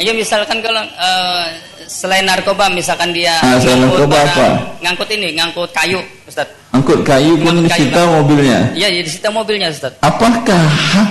Ya 0.00 0.12
misalkan 0.16 0.64
kalau 0.64 0.80
eh, 0.80 1.46
selain 1.90 2.22
narkoba 2.22 2.70
misalkan 2.70 3.10
dia 3.10 3.34
Ah, 3.42 3.58
selain 3.58 3.82
ngangkut 3.82 3.98
narkoba 3.98 4.14
barang- 4.14 4.30
apa? 4.30 4.48
Ngangkut 4.78 5.08
ini, 5.10 5.28
ngangkut 5.34 5.70
kayu, 5.74 6.00
Ustaz. 6.24 6.46
Angkut 6.70 7.02
kayu 7.02 7.34
pun 7.36 7.66
disita 7.66 8.06
mobilnya. 8.06 8.70
Iya, 8.72 8.88
jadi 8.94 9.02
disita 9.02 9.28
mobilnya, 9.28 9.68
Ustaz. 9.74 9.98
Apakah 9.98 10.62
hak 10.62 11.10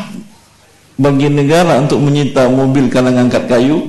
bagi 0.95 1.27
negara 1.27 1.83
untuk 1.83 1.99
menyita 1.99 2.47
mobil 2.47 2.87
karena 2.87 3.11
ngangkat 3.11 3.43
kayu? 3.45 3.83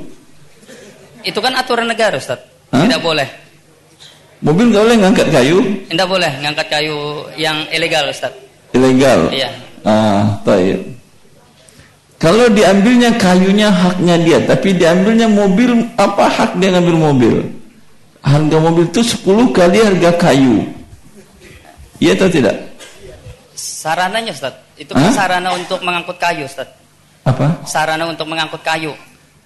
Itu 1.23 1.39
kan 1.39 1.55
aturan 1.55 1.87
negara, 1.87 2.19
Ustaz. 2.19 2.43
Hah? 2.75 2.83
Tidak 2.83 2.99
boleh. 2.99 3.29
Mobil 4.41 4.73
nggak 4.73 4.83
boleh 4.83 4.99
ngangkat 4.99 5.29
kayu? 5.31 5.59
Tidak 5.87 6.09
boleh 6.09 6.33
ngangkat 6.43 6.67
kayu 6.67 6.99
yang 7.37 7.63
ilegal, 7.71 8.11
Ustaz. 8.11 8.35
Ilegal. 8.75 9.31
Iya. 9.31 9.51
Ah, 9.87 10.43
taib. 10.43 10.81
Kalau 12.21 12.53
diambilnya 12.53 13.17
kayunya 13.17 13.73
haknya 13.73 14.21
dia, 14.21 14.39
tapi 14.45 14.77
diambilnya 14.77 15.25
mobil, 15.25 15.89
apa 15.97 16.29
hak 16.29 16.61
dia 16.61 16.77
ngambil 16.77 16.97
mobil? 17.01 17.35
Harga 18.21 18.61
mobil 18.61 18.85
itu 18.93 19.01
10 19.01 19.49
kali 19.57 19.81
harga 19.81 20.13
kayu. 20.21 20.69
Iya 21.97 22.21
atau 22.21 22.29
tidak? 22.29 22.77
Sarananya, 23.57 24.37
Ustaz. 24.37 24.53
Itu 24.77 24.93
Hah? 24.93 25.09
kan 25.09 25.13
sarana 25.17 25.57
untuk 25.57 25.81
mengangkut 25.81 26.21
kayu, 26.21 26.45
Ustaz. 26.45 26.69
Apa? 27.25 27.65
Sarana 27.65 28.05
untuk 28.05 28.29
mengangkut 28.29 28.61
kayu. 28.61 28.93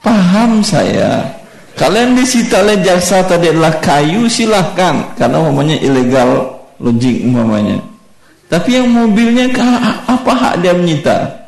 Paham 0.03 0.59
saya. 0.59 1.31
Kalian 1.79 2.19
disita 2.19 2.59
oleh 2.59 2.83
jaksa 2.83 3.23
tadi 3.23 3.55
adalah 3.55 3.79
kayu 3.79 4.27
silahkan 4.27 5.15
karena 5.15 5.39
umpamanya 5.39 5.79
ilegal 5.79 6.59
logik 6.83 7.23
umpamanya. 7.23 7.79
Tapi 8.51 8.83
yang 8.83 8.91
mobilnya 8.91 9.47
apa 10.07 10.33
hak 10.35 10.55
dia 10.63 10.75
menyita 10.75 11.44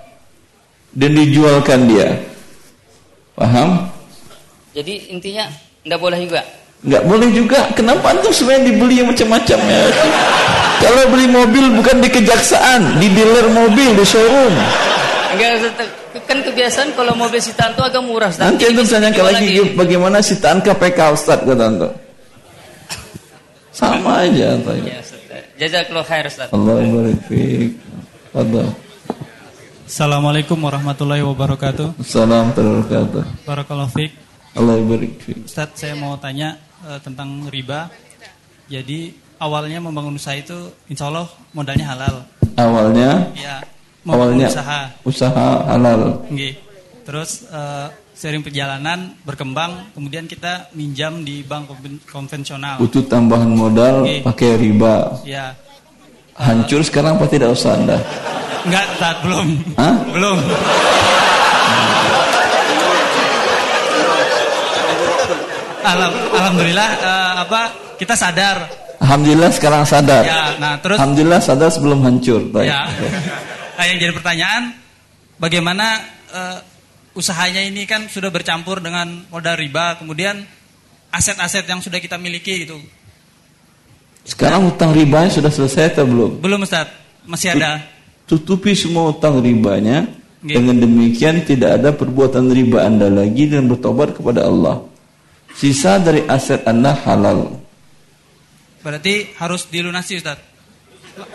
dan 0.96 1.10
dijualkan 1.12 1.84
dia? 1.86 2.08
Paham? 3.36 3.84
Jadi 4.72 5.12
intinya 5.12 5.44
tidak 5.84 6.00
boleh 6.00 6.18
juga. 6.24 6.40
Nggak 6.84 7.02
boleh 7.04 7.28
juga. 7.32 7.60
Kenapa 7.76 8.16
antum 8.16 8.32
sebenarnya 8.32 8.72
dibeli 8.72 8.94
yang 9.04 9.08
macam-macam 9.12 9.58
ya? 9.60 9.82
Kalau 10.84 11.02
beli 11.08 11.26
mobil 11.28 11.64
bukan 11.72 12.04
di 12.04 12.08
kejaksaan, 12.12 13.00
di 13.00 13.08
dealer 13.12 13.48
mobil, 13.48 13.96
di 13.96 14.04
showroom. 14.04 14.52
Enggak, 15.32 15.72
kan 16.28 16.38
kebiasaan 16.44 16.92
kalau 16.92 17.16
mobil 17.16 17.40
sitaan 17.40 17.72
itu 17.72 17.80
agak 17.84 18.04
murah, 18.04 18.28
Ustaz. 18.28 18.44
Nanti 18.44 18.68
antum 18.68 18.84
tanyakan 18.84 19.12
dijual 19.12 19.32
lagi 19.32 19.52
bagaimana 19.72 20.18
sitaan 20.20 20.60
KPK 20.60 20.98
Ustaz 21.16 21.40
kata 21.44 21.64
antum. 21.64 21.92
Sama 23.72 24.24
aja. 24.24 24.56
Taib. 24.60 24.84
Ya, 24.84 25.00
Ustaz. 25.00 25.20
Jazakallahu 25.56 26.06
khair, 26.08 26.24
Ustaz. 26.28 26.48
Allah 26.52 26.76
barik 26.76 27.20
fiik. 27.24 27.72
Fadal. 28.36 28.68
Assalamualaikum 29.86 30.58
warahmatullahi 30.58 31.22
wabarakatuh. 31.22 32.02
Salam 32.02 32.50
terbarakatuh. 32.50 33.46
Barakallahu 33.46 33.90
fiik. 33.94 34.12
Allah 34.58 34.82
barik. 34.82 35.14
Ustaz, 35.46 35.78
saya 35.78 35.94
mau 35.94 36.18
tanya 36.18 36.58
eh, 36.82 36.98
tentang 36.98 37.46
riba. 37.46 37.86
Jadi 38.66 39.14
awalnya 39.38 39.78
membangun 39.78 40.18
usaha 40.18 40.34
itu 40.34 40.74
insya 40.90 41.06
Allah 41.06 41.30
modalnya 41.54 41.86
halal. 41.86 42.14
Awalnya 42.58 43.30
Ya, 43.38 43.62
membangun 44.02 44.42
awalnya 44.42 44.46
usaha. 44.50 44.80
usaha 45.06 45.46
halal. 45.70 46.00
Nggih. 46.34 46.58
Terus 47.06 47.46
eh, 47.46 47.86
sering 48.10 48.42
perjalanan 48.42 49.14
berkembang, 49.22 49.94
kemudian 49.94 50.26
kita 50.26 50.66
minjam 50.74 51.22
di 51.22 51.46
bank 51.46 51.70
konven- 51.70 52.02
konvensional. 52.10 52.82
Butuh 52.82 53.06
tambahan 53.06 53.54
modal 53.54 54.02
Oke. 54.02 54.26
pakai 54.26 54.50
riba. 54.58 55.22
Ya, 55.22 55.54
Hancur 56.34 56.82
sekarang 56.82 57.16
apa 57.16 57.30
tidak 57.30 57.54
usah 57.54 57.78
Anda? 57.78 57.96
Enggak, 58.66 58.86
Ustaz, 58.98 59.16
belum. 59.22 59.46
Hah? 59.78 59.94
Belum. 60.12 60.38
Alam- 65.86 66.18
Alhamdulillah 66.34 66.88
eh, 66.98 67.32
apa 67.46 67.60
kita 67.94 68.14
sadar 68.18 68.66
Alhamdulillah 68.96 69.52
sekarang 69.52 69.84
sadar. 69.84 70.24
Ya, 70.24 70.56
nah, 70.56 70.80
terus- 70.80 70.96
Alhamdulillah 70.98 71.38
sadar 71.38 71.68
sebelum 71.68 72.00
hancur. 72.00 72.42
Baik. 72.48 72.72
Ya. 72.72 72.88
Nah, 73.76 73.84
yang 73.92 74.00
jadi 74.00 74.12
pertanyaan, 74.16 74.72
bagaimana 75.36 76.00
eh, 76.32 76.58
usahanya 77.12 77.60
ini 77.60 77.84
kan 77.84 78.08
sudah 78.08 78.32
bercampur 78.32 78.80
dengan 78.80 79.28
modal 79.30 79.54
riba, 79.60 80.00
kemudian 80.00 80.42
aset-aset 81.12 81.68
yang 81.68 81.84
sudah 81.84 82.00
kita 82.00 82.16
miliki 82.16 82.66
gitu. 82.66 82.80
Sekarang 84.26 84.64
utang 84.66 84.90
ribanya 84.90 85.30
sudah 85.30 85.52
selesai 85.54 85.94
atau 85.94 86.08
belum? 86.08 86.42
Belum 86.42 86.64
Ustaz, 86.64 86.90
masih 87.28 87.54
ada. 87.54 87.78
Tutupi 88.26 88.74
semua 88.74 89.14
utang 89.14 89.38
ribanya. 89.38 90.06
Dengan 90.46 90.78
demikian 90.78 91.42
tidak 91.42 91.82
ada 91.82 91.90
perbuatan 91.90 92.54
riba 92.54 92.86
Anda 92.86 93.10
lagi 93.10 93.50
dan 93.50 93.66
bertobat 93.66 94.14
kepada 94.14 94.46
Allah. 94.46 94.78
Sisa 95.58 95.98
dari 95.98 96.22
aset 96.22 96.62
Anda 96.62 96.94
halal. 96.94 97.50
Berarti 98.86 99.34
harus 99.42 99.66
dilunasi 99.66 100.22
Ustaz. 100.22 100.38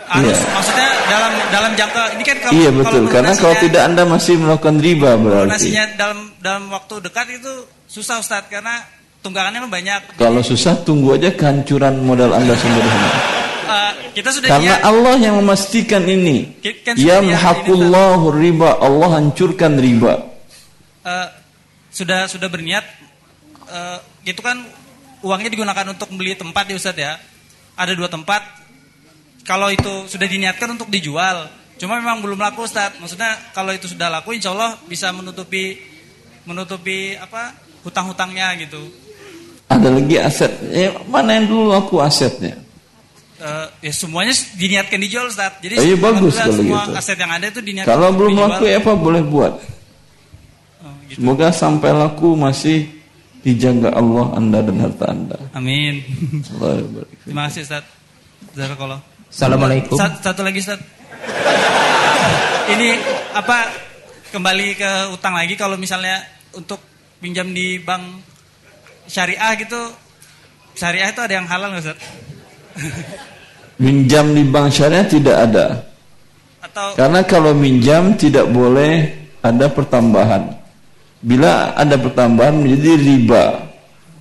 Harus 0.08 0.38
Iya. 0.38 0.46
maksudnya 0.54 0.88
dalam 1.10 1.32
dalam 1.50 1.72
jangka 1.74 2.02
ini 2.16 2.22
kan 2.24 2.36
kalau 2.38 2.52
iya 2.54 2.70
kalau 2.70 2.80
betul. 2.86 3.02
Karena 3.10 3.32
kalau 3.34 3.56
tidak 3.58 3.82
Anda 3.82 4.02
masih 4.06 4.34
melakukan 4.38 4.76
riba 4.78 5.10
berarti. 5.18 5.50
melunasinya 5.50 5.84
dalam 5.98 6.18
dalam 6.38 6.64
waktu 6.70 6.94
dekat 7.02 7.26
itu 7.36 7.52
susah 7.90 8.22
Ustaz 8.22 8.46
karena 8.48 8.80
tunggakannya 9.20 9.66
kan 9.66 9.70
banyak. 9.74 10.00
Kalau 10.16 10.40
susah 10.40 10.78
tunggu 10.86 11.18
aja 11.18 11.34
kehancuran 11.34 12.00
modal 12.00 12.30
Anda 12.32 12.54
sendiri. 12.54 12.88
Eh, 13.72 13.92
kita 14.12 14.28
sudah 14.30 14.48
Karena 14.52 14.76
Allah 14.84 15.14
yang 15.16 15.34
memastikan 15.40 16.04
ini. 16.04 16.60
Kan 16.84 16.94
niat 16.94 17.24
Yamhaqullahu 17.24 18.28
riba. 18.36 18.76
Allah 18.78 19.08
hancurkan 19.16 19.80
riba. 19.80 20.28
eh, 21.02 21.28
sudah 21.90 22.30
sudah 22.30 22.48
berniat 22.48 22.84
eh, 23.66 23.98
itu 24.24 24.38
kan 24.38 24.54
uangnya 25.20 25.50
digunakan 25.50 25.86
untuk 25.90 26.08
membeli 26.14 26.32
tempat 26.34 26.64
ya 26.66 26.76
Ustadz 26.78 27.02
ya 27.02 27.12
ada 27.74 27.92
dua 27.92 28.08
tempat 28.08 28.42
kalau 29.42 29.68
itu 29.68 30.06
sudah 30.06 30.24
diniatkan 30.24 30.72
untuk 30.72 30.88
dijual 30.88 31.50
cuma 31.76 31.98
memang 31.98 32.22
belum 32.22 32.38
laku 32.38 32.64
Ustadz 32.64 32.96
maksudnya 32.96 33.34
kalau 33.50 33.74
itu 33.74 33.90
sudah 33.90 34.08
laku 34.08 34.32
insya 34.32 34.54
Allah 34.54 34.78
bisa 34.86 35.10
menutupi 35.10 35.78
menutupi 36.46 37.18
apa 37.18 37.54
hutang-hutangnya 37.82 38.54
gitu 38.62 38.82
Ada 39.66 39.88
lagi 39.88 40.16
aset. 40.20 40.52
Eh, 40.68 40.92
mana 41.08 41.40
yang 41.40 41.48
dulu 41.48 41.72
aku 41.72 41.96
asetnya? 41.98 42.60
Eh, 43.42 43.66
ya 43.82 43.92
semuanya 43.92 44.30
diniatkan 44.54 44.98
dijual 44.98 45.26
Ustadz 45.26 45.58
jadi 45.58 45.74
Oh, 45.74 45.82
iya, 45.82 45.96
bagus 45.96 46.30
kalau 46.32 46.54
semua 46.54 46.86
gitu. 46.86 46.94
aset 46.94 47.18
yang 47.18 47.32
ada 47.32 47.46
itu 47.48 47.58
diniatkan 47.58 47.90
Kalau 47.90 48.08
belum 48.12 48.30
dijual. 48.30 48.48
laku 48.48 48.64
ya 48.64 48.78
apa 48.78 48.92
boleh 48.94 49.22
buat. 49.24 49.52
Oh, 50.78 50.94
gitu. 51.04 51.18
Semoga 51.18 51.50
sampai 51.50 51.90
laku 51.90 52.28
masih 52.32 52.86
dijaga 53.40 53.90
Allah 53.90 54.26
Anda 54.32 54.62
dan 54.62 54.76
harta 54.78 55.04
Anda. 55.08 55.34
amin 55.52 56.06
terima 57.20 57.50
kasih 57.50 57.66
Ustadz 57.66 57.90
Jazakallah 58.52 59.02
Assalamualaikum. 59.26 59.98
Sa- 59.98 60.22
Satu 60.22 60.40
lagi 60.40 60.60
Ustaz. 60.60 60.78
Ini 62.68 62.88
apa 63.32 63.66
kembali 64.30 64.68
ke 64.72 64.90
utang 65.10 65.34
lagi 65.34 65.56
kalau 65.56 65.74
misalnya 65.74 66.22
untuk 66.52 66.78
pinjam 67.18 67.50
di 67.50 67.76
bank 67.76 68.22
syariah 69.04 69.56
gitu 69.56 69.80
syariah 70.72 71.10
itu 71.10 71.18
ada 71.18 71.34
yang 71.34 71.44
halal 71.44 71.74
nggak 71.74 71.82
Ustaz? 71.82 71.98
Minjam 73.82 74.30
di 74.30 74.46
bank 74.46 74.70
syariah 74.70 75.06
tidak 75.10 75.36
ada. 75.50 75.66
Atau 76.62 76.94
Karena 76.94 77.20
kalau 77.26 77.50
minjam 77.52 78.14
tidak 78.14 78.46
boleh 78.54 79.10
ada 79.42 79.66
pertambahan. 79.66 80.54
Bila 81.18 81.74
ada 81.74 81.98
pertambahan 81.98 82.62
menjadi 82.62 82.94
riba. 82.94 83.44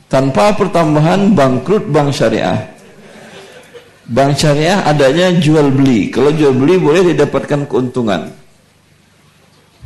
Tanpa 0.09 0.51
pertambahan 0.57 1.31
bangkrut 1.37 1.87
bank 1.87 2.09
syariah. 2.11 2.57
Bank 4.11 4.35
syariah 4.35 4.83
adanya 4.83 5.31
jual 5.39 5.71
beli. 5.71 6.09
Kalau 6.11 6.33
jual 6.33 6.51
beli 6.51 6.75
boleh 6.81 7.13
didapatkan 7.13 7.69
keuntungan. 7.69 8.27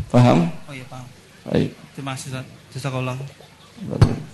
Paham? 0.10 0.50
Oh 0.66 0.74
iya 0.74 0.86
paham. 0.90 1.06
Baik. 1.46 1.70
Terima 1.94 2.16
kasih 2.16 2.28
Ustaz. 2.34 2.46
Jazakallah. 2.74 3.16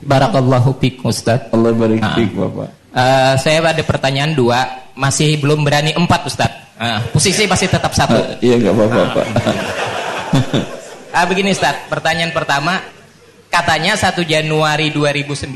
Barakallahu 0.05 0.77
fiik 0.79 1.01
Ustaz. 1.03 1.49
Allah 1.51 1.73
barik 1.73 1.99
Ah. 1.99 2.13
fiik 2.15 2.31
Bapak. 2.37 2.69
Eh, 2.91 3.33
saya 3.39 3.59
ada 3.63 3.83
pertanyaan 3.83 4.31
dua, 4.35 4.59
masih 5.01 5.41
belum 5.41 5.65
berani 5.65 5.97
empat 5.97 6.21
Ustaz. 6.29 6.51
Ah, 6.77 7.01
posisi 7.09 7.49
masih 7.49 7.65
tetap 7.65 7.89
satu. 7.97 8.13
Ah, 8.13 8.37
iya 8.37 8.61
enggak 8.61 8.73
apa-apa, 8.77 9.01
Pak. 9.17 9.25
Ah, 11.11 11.27
begini 11.27 11.51
Ustaz, 11.51 11.75
pertanyaan 11.91 12.31
pertama, 12.31 12.79
katanya 13.51 13.99
1 13.99 14.23
Januari 14.23 14.95
2019 14.95 15.51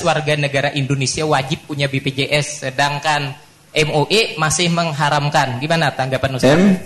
warga 0.00 0.32
negara 0.32 0.72
Indonesia 0.72 1.28
wajib 1.28 1.68
punya 1.68 1.92
BPJS, 1.92 2.64
sedangkan 2.64 3.36
MUI 3.76 4.40
masih 4.40 4.72
mengharamkan. 4.72 5.60
Gimana 5.60 5.92
tanggapan 5.92 6.40
Ustaz? 6.40 6.56
M 6.56 6.80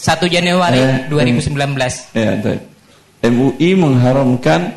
1 0.00 0.32
Januari 0.32 0.80
Eh, 0.80 1.12
2019. 1.12 2.08
Ya. 2.16 2.40
MUI 3.28 3.76
mengharamkan 3.76 4.72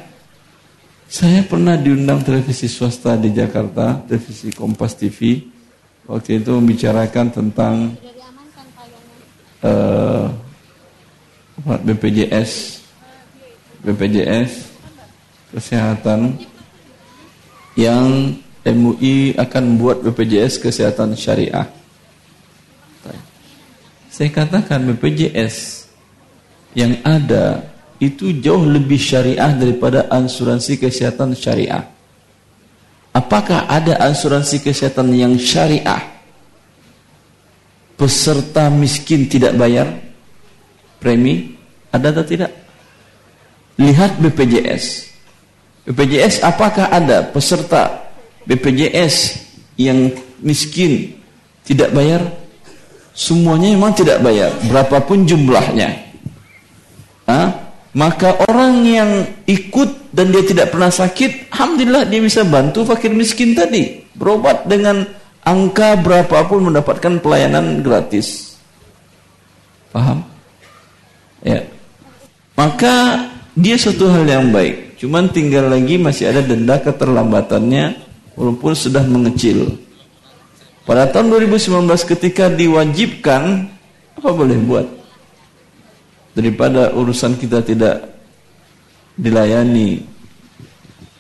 saya 1.08 1.48
pernah 1.48 1.80
diundang 1.80 2.28
televisi 2.28 2.68
swasta 2.68 3.16
di 3.16 3.32
Jakarta, 3.32 4.04
televisi 4.04 4.52
Kompas 4.52 5.00
TV. 5.00 5.48
Waktu 6.06 6.38
itu 6.38 6.51
membicarakan 6.53 7.34
tentang 7.34 7.97
eh, 9.66 10.26
apa, 11.62 11.76
BPJS, 11.82 12.51
BPJS 13.82 14.51
kesehatan 15.49 16.38
yang 17.74 18.38
MUI 18.66 19.38
akan 19.38 19.64
membuat 19.66 20.01
BPJS 20.06 20.62
kesehatan 20.62 21.18
syariah. 21.18 21.70
Saya 24.16 24.32
katakan 24.32 24.80
BPJS 24.95 25.86
yang 26.72 27.03
ada 27.03 27.68
itu 27.99 28.32
jauh 28.39 28.64
lebih 28.64 28.95
syariah 28.95 29.51
daripada 29.56 30.08
asuransi 30.08 30.80
kesehatan 30.80 31.36
syariah. 31.36 31.95
Apakah 33.16 33.72
ada 33.72 33.95
asuransi 34.11 34.59
kesehatan 34.59 35.16
yang 35.16 35.39
syariah? 35.39 36.03
Peserta 37.95 38.68
miskin 38.68 39.32
tidak 39.32 39.55
bayar 39.55 39.88
premi? 40.99 41.55
Ada 41.95 42.11
atau 42.11 42.28
tidak? 42.28 42.51
Lihat 43.80 44.20
BPJS. 44.20 45.16
BPJS 45.88 46.43
apakah 46.43 46.91
ada 46.91 47.24
peserta 47.32 48.03
BPJS 48.43 49.47
yang 49.80 50.11
miskin 50.43 51.16
tidak 51.63 51.95
bayar? 51.95 52.20
Semuanya 53.16 53.72
memang 53.72 53.95
tidak 53.95 54.20
bayar, 54.20 54.51
berapapun 54.68 55.24
jumlahnya. 55.24 56.03
Hah? 57.32 57.47
Maka 57.95 58.43
orang 58.51 58.84
yang 58.84 59.11
ikut 59.47 60.05
dan 60.16 60.32
dia 60.32 60.47
tidak 60.47 60.72
pernah 60.72 60.88
sakit, 60.88 61.51
alhamdulillah 61.51 62.07
dia 62.07 62.24
bisa 62.24 62.47
bantu 62.47 62.88
fakir 62.88 63.11
miskin 63.11 63.51
tadi, 63.51 63.99
berobat 64.16 64.63
dengan 64.63 65.03
angka 65.43 65.99
berapapun 65.99 66.72
mendapatkan 66.72 67.20
pelayanan 67.20 67.84
gratis. 67.84 68.55
Paham? 69.91 70.24
Ya. 71.43 71.68
Maka 72.55 73.28
dia 73.59 73.76
suatu 73.76 74.07
hal 74.07 74.24
yang 74.24 74.55
baik. 74.55 74.95
Cuman 74.95 75.28
tinggal 75.28 75.68
lagi 75.68 75.99
masih 75.99 76.32
ada 76.32 76.39
denda 76.39 76.80
keterlambatannya 76.80 77.99
walaupun 78.39 78.72
sudah 78.72 79.03
mengecil. 79.03 79.76
Pada 80.88 81.11
tahun 81.11 81.36
2019 81.43 81.91
ketika 82.16 82.47
diwajibkan 82.47 83.68
apa 84.16 84.30
boleh 84.32 84.55
buat? 84.63 84.88
Daripada 86.32 86.95
urusan 86.95 87.36
kita 87.36 87.59
tidak 87.68 88.14
dilayani 89.16 90.03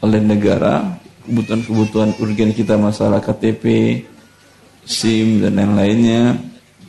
oleh 0.03 0.21
negara, 0.21 0.99
kebutuhan-kebutuhan 1.25 2.19
urgen 2.21 2.51
kita 2.51 2.75
masalah 2.77 3.23
KTP, 3.23 3.63
SIM 4.85 5.41
dan 5.41 5.57
yang 5.57 5.73
lainnya 5.73 6.37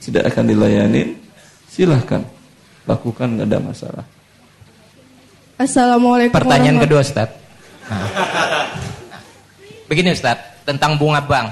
tidak 0.02 0.30
akan 0.34 0.44
dilayani, 0.52 1.16
silahkan 1.70 2.22
lakukan 2.86 3.38
nggak 3.38 3.48
ada 3.48 3.58
masalah. 3.58 4.04
Assalamualaikum. 5.56 6.36
Pertanyaan 6.36 6.78
kedua 6.84 7.00
Ustaz. 7.00 7.32
Nah. 7.88 8.06
Begini 9.88 10.12
Ustaz, 10.12 10.62
tentang 10.68 10.98
bunga 11.00 11.24
bank. 11.24 11.48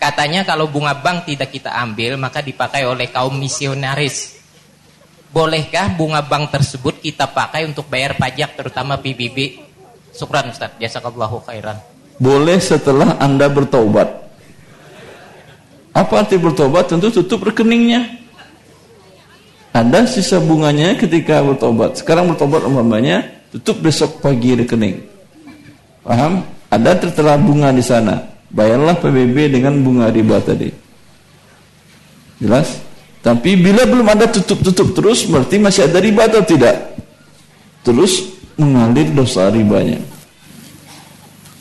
Katanya 0.00 0.46
kalau 0.48 0.70
bunga 0.70 0.96
bank 0.96 1.28
tidak 1.28 1.52
kita 1.52 1.74
ambil 1.74 2.16
maka 2.16 2.40
dipakai 2.40 2.88
oleh 2.88 3.12
kaum 3.12 3.36
misionaris. 3.36 4.33
Bolehkah 5.34 5.90
bunga 5.98 6.22
bank 6.22 6.54
tersebut 6.54 7.02
kita 7.02 7.26
pakai 7.26 7.66
untuk 7.66 7.90
bayar 7.90 8.14
pajak 8.14 8.54
terutama 8.54 8.94
PBB? 9.02 9.58
Syukran 10.14 10.54
Ustaz, 10.54 10.78
jazakallahu 10.78 11.42
khairan. 11.42 11.74
Boleh 12.22 12.62
setelah 12.62 13.18
Anda 13.18 13.50
bertobat. 13.50 14.30
Apa 15.90 16.22
arti 16.22 16.38
bertobat? 16.38 16.86
Tentu 16.86 17.10
tutup 17.10 17.50
rekeningnya. 17.50 18.22
Ada 19.74 20.06
sisa 20.06 20.38
bunganya 20.38 20.94
ketika 20.94 21.42
bertobat. 21.42 21.98
Sekarang 21.98 22.30
bertobat 22.30 22.62
umpamanya 22.62 23.26
tutup 23.50 23.82
besok 23.82 24.22
pagi 24.22 24.54
rekening. 24.54 25.02
Paham? 26.06 26.46
Ada 26.70 26.94
tertera 26.94 27.34
bunga 27.34 27.74
di 27.74 27.82
sana. 27.82 28.22
Bayarlah 28.54 28.94
PBB 29.02 29.50
dengan 29.50 29.82
bunga 29.82 30.14
riba 30.14 30.38
tadi. 30.38 30.70
Jelas? 32.38 32.93
Tapi 33.24 33.56
bila 33.56 33.88
belum 33.88 34.04
ada 34.04 34.28
tutup-tutup 34.28 34.92
terus 34.92 35.24
berarti 35.24 35.56
masih 35.56 35.88
ada 35.88 35.96
riba 35.96 36.28
atau 36.28 36.44
tidak? 36.44 36.92
Terus 37.80 38.28
mengalir 38.60 39.08
dosa 39.10 39.48
ribanya. 39.48 39.96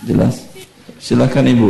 Jelas? 0.04 0.44
Silakan 1.00 1.48
Ibu. 1.48 1.70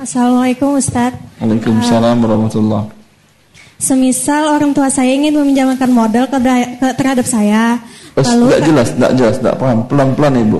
Assalamualaikum 0.00 0.80
Ustaz. 0.80 1.12
Waalaikumsalam 1.38 2.16
warahmatullah. 2.24 2.82
Semisal 3.80 4.50
orang 4.50 4.74
tua 4.74 4.90
saya 4.92 5.14
ingin 5.14 5.32
meminjamkan 5.32 5.88
modal 5.88 6.28
ke, 6.28 6.36
ke- 6.76 6.94
terhadap 6.98 7.24
saya, 7.24 7.80
Oh, 8.12 8.26
lalu 8.26 8.50
tidak 8.50 8.62
jelas, 8.66 8.88
tidak 8.92 9.10
jelas, 9.14 9.34
tidak 9.38 9.54
paham. 9.56 9.78
Pelan-pelan 9.86 10.34
Ibu. 10.42 10.58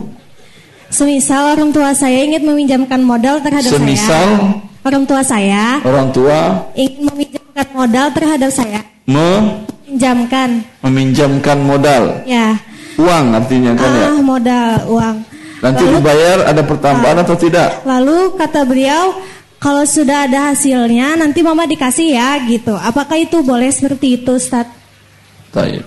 semisal 0.91 1.55
orang 1.55 1.71
tua 1.71 1.91
saya 1.93 2.23
ingin 2.23 2.47
meminjamkan 2.47 3.03
modal 3.03 3.43
terhadap 3.43 3.69
Semisal 3.69 4.07
saya, 4.07 4.70
orang 4.81 5.05
tua 5.05 5.21
saya 5.21 5.79
orang 5.83 6.09
tua 6.11 6.39
ingin 6.73 7.05
meminjamkan 7.07 7.67
modal 7.71 8.07
terhadap 8.13 8.51
saya, 8.51 8.81
me- 9.05 9.65
pinjamkan, 9.85 10.65
meminjamkan 10.81 11.59
modal. 11.61 12.23
ya, 12.25 12.57
Uang 12.97 13.33
artinya 13.33 13.73
kan 13.77 13.91
ya. 13.91 14.07
ah 14.09 14.21
modal 14.21 14.73
uang. 14.89 15.17
Nanti 15.61 15.85
Lalu, 15.85 15.93
dibayar 16.01 16.39
ada 16.49 16.63
pertambahan 16.65 17.19
atau 17.21 17.37
tidak? 17.37 17.85
lalu 17.85 18.33
kata 18.33 18.65
beliau, 18.65 19.13
kalau 19.61 19.85
sudah 19.85 20.25
ada 20.25 20.53
hasilnya 20.53 21.21
nanti 21.21 21.45
mama 21.45 21.69
dikasih 21.69 22.17
ya 22.17 22.41
gitu. 22.49 22.73
Apakah 22.73 23.21
itu 23.21 23.45
boleh 23.45 23.69
seperti 23.69 24.17
itu, 24.17 24.41
Ustaz? 24.41 24.65
Taib. 25.53 25.85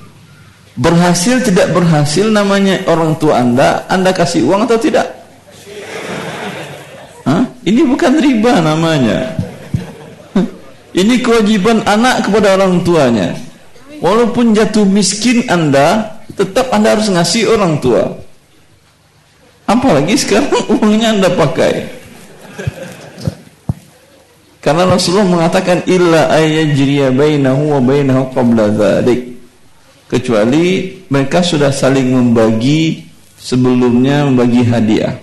Berhasil 0.73 1.41
tidak 1.41 1.73
berhasil 1.73 2.29
namanya 2.29 2.85
orang 2.85 3.17
tua 3.17 3.41
Anda, 3.41 3.85
Anda 3.89 4.13
kasih 4.13 4.45
uang 4.45 4.69
atau 4.69 4.77
tidak? 4.77 5.22
Ini 7.63 7.81
bukan 7.87 8.13
riba 8.19 8.59
namanya. 8.59 9.39
Ini 10.93 11.25
kewajiban 11.25 11.81
anak 11.89 12.29
kepada 12.29 12.59
orang 12.59 12.85
tuanya. 12.85 13.33
Walaupun 13.97 14.53
jatuh 14.53 14.85
miskin 14.85 15.47
Anda, 15.49 16.19
tetap 16.37 16.69
Anda 16.69 16.93
harus 16.93 17.09
ngasih 17.09 17.49
orang 17.49 17.81
tua. 17.81 18.13
Apalagi 19.65 20.13
sekarang 20.19 20.53
uangnya 20.77 21.17
Anda 21.17 21.29
pakai. 21.33 21.73
Karena 24.63 24.87
Rasulullah 24.87 25.27
mengatakan 25.27 25.83
illa 25.91 26.31
ayyajriya 26.31 27.11
bainahu 27.11 27.79
wa 27.79 27.81
bainahu 27.83 28.31
qabla 28.31 28.71
dzalik. 28.71 29.35
Kecuali 30.07 30.93
mereka 31.09 31.41
sudah 31.41 31.73
saling 31.73 32.11
membagi 32.13 33.03
sebelumnya 33.35 34.29
membagi 34.29 34.61
hadiah. 34.63 35.19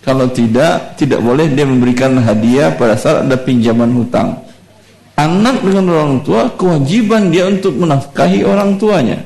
Kalau 0.00 0.32
tidak, 0.32 0.96
tidak 0.96 1.20
boleh 1.20 1.52
dia 1.52 1.68
memberikan 1.68 2.16
hadiah 2.16 2.72
pada 2.72 2.96
saat 2.96 3.28
ada 3.28 3.36
pinjaman 3.36 3.92
hutang. 3.92 4.32
Anak 5.20 5.60
dengan 5.60 5.92
orang 5.92 6.24
tua 6.24 6.48
kewajiban 6.56 7.28
dia 7.28 7.44
untuk 7.44 7.76
menafkahi 7.76 8.40
orang 8.40 8.80
tuanya. 8.80 9.20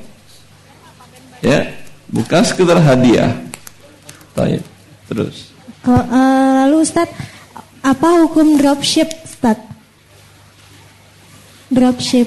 Ya, 1.38 1.70
bukan 2.10 2.42
sekedar 2.42 2.82
hadiah. 2.82 3.30
Baik. 4.34 4.66
Terus. 5.06 5.54
Uh, 5.86 6.66
lalu 6.66 6.82
Ustaz, 6.82 7.06
apa 7.84 8.26
hukum 8.26 8.58
dropship 8.58 9.12
Ustaz? 9.22 9.60
Dropship. 11.70 12.26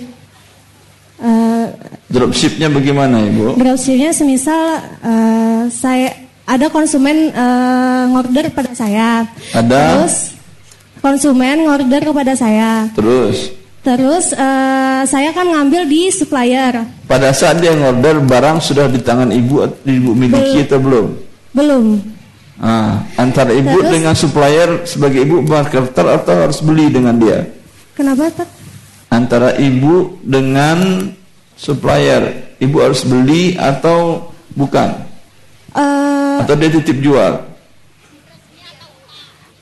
Uh, 1.18 1.74
Dropshipnya 2.08 2.70
bagaimana 2.72 3.26
Ibu? 3.26 3.58
Dropshipnya 3.60 4.14
semisal 4.14 4.80
uh, 5.02 5.66
saya 5.68 6.27
ada 6.48 6.72
konsumen 6.72 7.36
uh, 7.36 8.08
ngorder 8.16 8.48
pada 8.56 8.72
saya. 8.72 9.28
Ada. 9.52 10.08
Terus 10.08 10.16
konsumen 11.04 11.68
ngorder 11.68 12.02
kepada 12.08 12.34
saya. 12.40 12.88
Terus. 12.96 13.52
Terus 13.84 14.32
uh, 14.36 15.04
saya 15.04 15.36
kan 15.36 15.48
ngambil 15.48 15.88
di 15.88 16.08
supplier. 16.08 16.88
Pada 17.08 17.36
saat 17.36 17.60
dia 17.60 17.76
ngorder 17.76 18.24
barang 18.24 18.64
sudah 18.64 18.88
di 18.88 19.04
tangan 19.04 19.32
ibu 19.32 19.64
ibu 19.84 20.12
miliki 20.16 20.64
Bel 20.64 20.68
atau 20.68 20.80
belum? 20.80 21.08
Belum. 21.52 21.86
Ah, 22.58 23.06
antara 23.22 23.54
ibu 23.54 23.70
Terus, 23.70 23.92
dengan 23.94 24.14
supplier 24.18 24.70
sebagai 24.90 25.22
ibu 25.30 25.46
marketer 25.46 26.06
atau 26.10 26.34
harus 26.42 26.58
beli 26.66 26.90
dengan 26.90 27.14
dia? 27.14 27.46
Kenapa, 27.94 28.34
Pak? 28.34 28.50
Antara 29.14 29.54
ibu 29.62 30.18
dengan 30.26 31.06
supplier, 31.54 32.58
ibu 32.58 32.82
harus 32.82 33.06
beli 33.06 33.54
atau 33.62 34.34
bukan? 34.58 35.06
Uh, 35.78 36.07
atau 36.44 36.54
dia 36.58 36.70
titip 36.70 36.98
jual? 37.00 37.58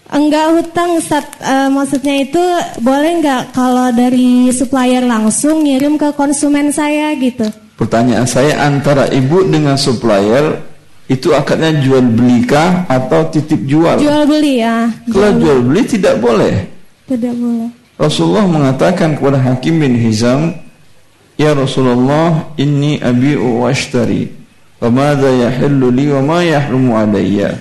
Enggak 0.06 0.46
hutang 0.54 1.02
Ustaz, 1.02 1.26
uh, 1.42 1.68
maksudnya 1.74 2.22
itu 2.22 2.44
boleh 2.80 3.20
enggak 3.20 3.52
kalau 3.58 3.90
dari 3.90 4.54
supplier 4.54 5.02
langsung 5.02 5.66
ngirim 5.66 5.98
ke 5.98 6.14
konsumen 6.14 6.70
saya 6.70 7.12
gitu? 7.18 7.50
Pertanyaan 7.76 8.30
saya 8.30 8.64
antara 8.64 9.10
ibu 9.12 9.44
dengan 9.44 9.76
supplier 9.76 10.62
itu 11.06 11.34
akadnya 11.34 11.82
jual 11.82 12.06
belikah 12.06 12.86
atau 12.88 13.28
titip 13.34 13.66
jual? 13.66 13.98
Jual 13.98 14.24
beli 14.30 14.62
ya. 14.62 14.88
Kalau 15.10 15.32
jual 15.42 15.60
beli 15.66 15.82
tidak 15.84 16.22
boleh. 16.22 16.54
Tidak 17.06 17.34
boleh. 17.34 17.70
Rasulullah 17.96 18.46
mengatakan 18.46 19.16
kepada 19.16 19.40
Hakim 19.42 19.80
bin 19.80 19.96
Hizam, 19.96 20.54
Ya 21.36 21.52
Rasulullah, 21.52 22.56
inni 22.56 23.00
abi'u 23.00 23.64
wa 23.64 23.68
ashtari. 23.68 24.32
Wa 24.86 24.94
madha 24.94 25.34
yahillu 25.34 25.90
li 25.90 26.14
wa 26.14 26.22
ma 26.22 26.40
yahrumu 26.46 26.94
alayya. 26.94 27.58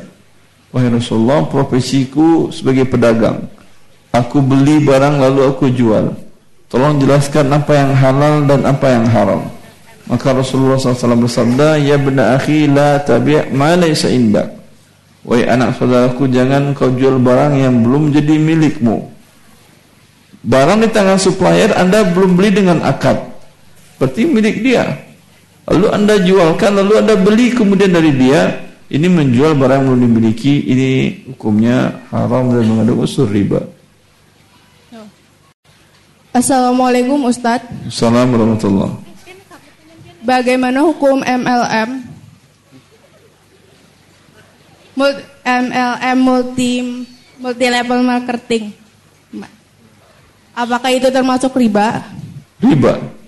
Wahai 0.76 0.92
Rasulullah, 0.92 1.48
profesiku 1.48 2.52
sebagai 2.52 2.84
pedagang. 2.84 3.48
Aku 4.12 4.44
beli 4.44 4.84
barang 4.84 5.24
lalu 5.24 5.40
aku 5.48 5.72
jual. 5.72 6.12
Tolong 6.68 7.00
jelaskan 7.00 7.48
apa 7.48 7.72
yang 7.72 7.96
halal 7.96 8.44
dan 8.44 8.68
apa 8.68 8.86
yang 8.92 9.08
haram. 9.08 9.40
Maka 10.04 10.36
Rasulullah 10.36 10.76
SAW 10.76 11.24
bersabda, 11.24 11.80
Ya 11.80 11.96
benda 11.96 12.36
akhi 12.36 12.68
la 12.68 13.00
tabi' 13.00 13.48
ma 13.56 13.72
laysa 13.72 14.12
indak. 14.12 14.52
Wahai 15.24 15.48
anak 15.48 15.80
saudaraku, 15.80 16.28
jangan 16.28 16.76
kau 16.76 16.92
jual 16.92 17.16
barang 17.16 17.56
yang 17.56 17.80
belum 17.80 18.12
jadi 18.12 18.36
milikmu. 18.36 19.00
Barang 20.44 20.84
di 20.84 20.92
tangan 20.92 21.16
supplier 21.16 21.72
Anda 21.72 22.04
belum 22.04 22.36
beli 22.36 22.52
dengan 22.52 22.84
akad. 22.84 23.16
Berarti 23.96 24.28
milik 24.28 24.60
dia. 24.60 24.92
Lalu 25.64 25.86
Anda 25.88 26.14
jualkan, 26.20 26.76
lalu 26.76 26.92
Anda 27.00 27.14
beli 27.16 27.56
kemudian 27.56 27.92
dari 27.92 28.12
dia. 28.12 28.64
Ini 28.84 29.08
menjual 29.08 29.56
barang 29.56 29.80
yang 29.80 29.86
belum 29.90 30.00
dimiliki, 30.06 30.68
ini 30.68 30.90
hukumnya 31.32 32.04
haram 32.12 32.52
dan 32.52 32.68
mengandung 32.68 33.02
unsur 33.02 33.26
riba. 33.26 33.64
Assalamualaikum 36.34 37.30
Ustadz. 37.30 37.64
Assalamualaikum 37.88 38.58
warahmatullahi 38.58 38.94
Bagaimana 40.24 40.82
hukum 40.82 41.22
MLM? 41.22 41.90
MLM 45.44 46.18
multi 46.18 46.72
multi 47.38 47.66
level 47.70 48.00
marketing. 48.02 48.74
Apakah 50.54 50.90
itu 50.90 51.10
termasuk 51.10 51.50
riba? 51.54 52.02
Riba. 52.62 53.23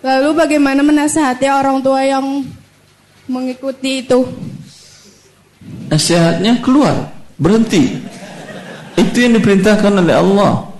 Lalu 0.00 0.30
bagaimana 0.32 0.80
menasehati 0.80 1.44
orang 1.52 1.84
tua 1.84 2.00
yang 2.00 2.40
mengikuti 3.28 4.00
itu? 4.00 4.24
Nasihatnya 5.92 6.56
keluar, 6.64 7.12
berhenti. 7.36 8.00
Itu 8.96 9.16
yang 9.20 9.36
diperintahkan 9.36 9.92
oleh 10.00 10.16
Allah. 10.16 10.72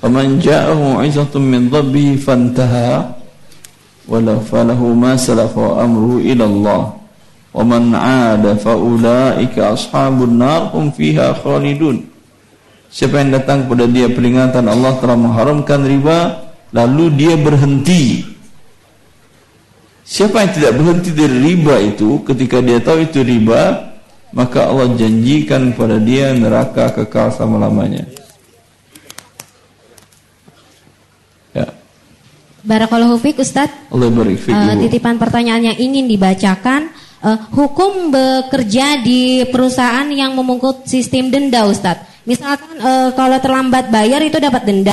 Faman 0.00 0.40
ja'ahu 0.40 1.04
'izatun 1.04 1.44
min 1.44 1.68
dhabbi 1.68 2.16
fantaha 2.16 3.12
wala 4.08 4.40
falahu 4.40 4.96
ma 4.96 5.20
salafa 5.20 5.84
amruhu 5.84 6.24
ila 6.24 6.44
Allah. 6.48 6.82
Wa 7.52 7.60
man 7.60 7.92
'ada 7.92 8.56
fa 8.56 8.72
ulaika 8.72 9.76
ashabun 9.76 10.40
nar 10.40 10.72
hum 10.72 10.88
fiha 10.96 11.36
khalidun. 11.36 12.08
Siapa 12.88 13.20
yang 13.20 13.36
datang 13.36 13.68
kepada 13.68 13.84
dia 13.84 14.08
peringatan 14.08 14.64
Allah 14.64 14.96
telah 14.96 15.14
mengharamkan 15.20 15.84
riba 15.84 16.48
lalu 16.72 17.12
dia 17.14 17.34
berhenti 17.36 18.29
Siapa 20.10 20.42
yang 20.42 20.50
tidak 20.50 20.72
berhenti 20.74 21.14
dari 21.14 21.38
riba 21.38 21.78
itu 21.78 22.26
Ketika 22.26 22.58
dia 22.58 22.82
tahu 22.82 23.06
itu 23.06 23.22
riba 23.22 23.94
Maka 24.34 24.66
Allah 24.66 24.90
janjikan 24.98 25.70
kepada 25.70 26.02
dia 26.02 26.34
neraka 26.34 26.90
kekal 26.90 27.30
selama-lamanya 27.30 28.10
Barakallahu 32.60 33.16
fiik 33.16 33.40
Ustaz. 33.40 33.72
Allah 33.88 34.12
uh, 34.12 34.74
titipan 34.76 35.16
pertanyaan 35.16 35.72
yang 35.72 35.78
ingin 35.80 36.04
dibacakan 36.04 36.92
uh, 37.24 37.48
hukum 37.56 38.12
bekerja 38.12 39.00
di 39.00 39.48
perusahaan 39.48 40.04
yang 40.12 40.36
memungkut 40.36 40.84
sistem 40.84 41.32
denda 41.32 41.64
Ustaz. 41.64 42.04
Misalkan 42.28 42.76
uh, 42.84 43.16
kalau 43.16 43.40
terlambat 43.40 43.88
bayar 43.88 44.20
itu 44.20 44.36
dapat 44.36 44.68
denda. 44.68 44.92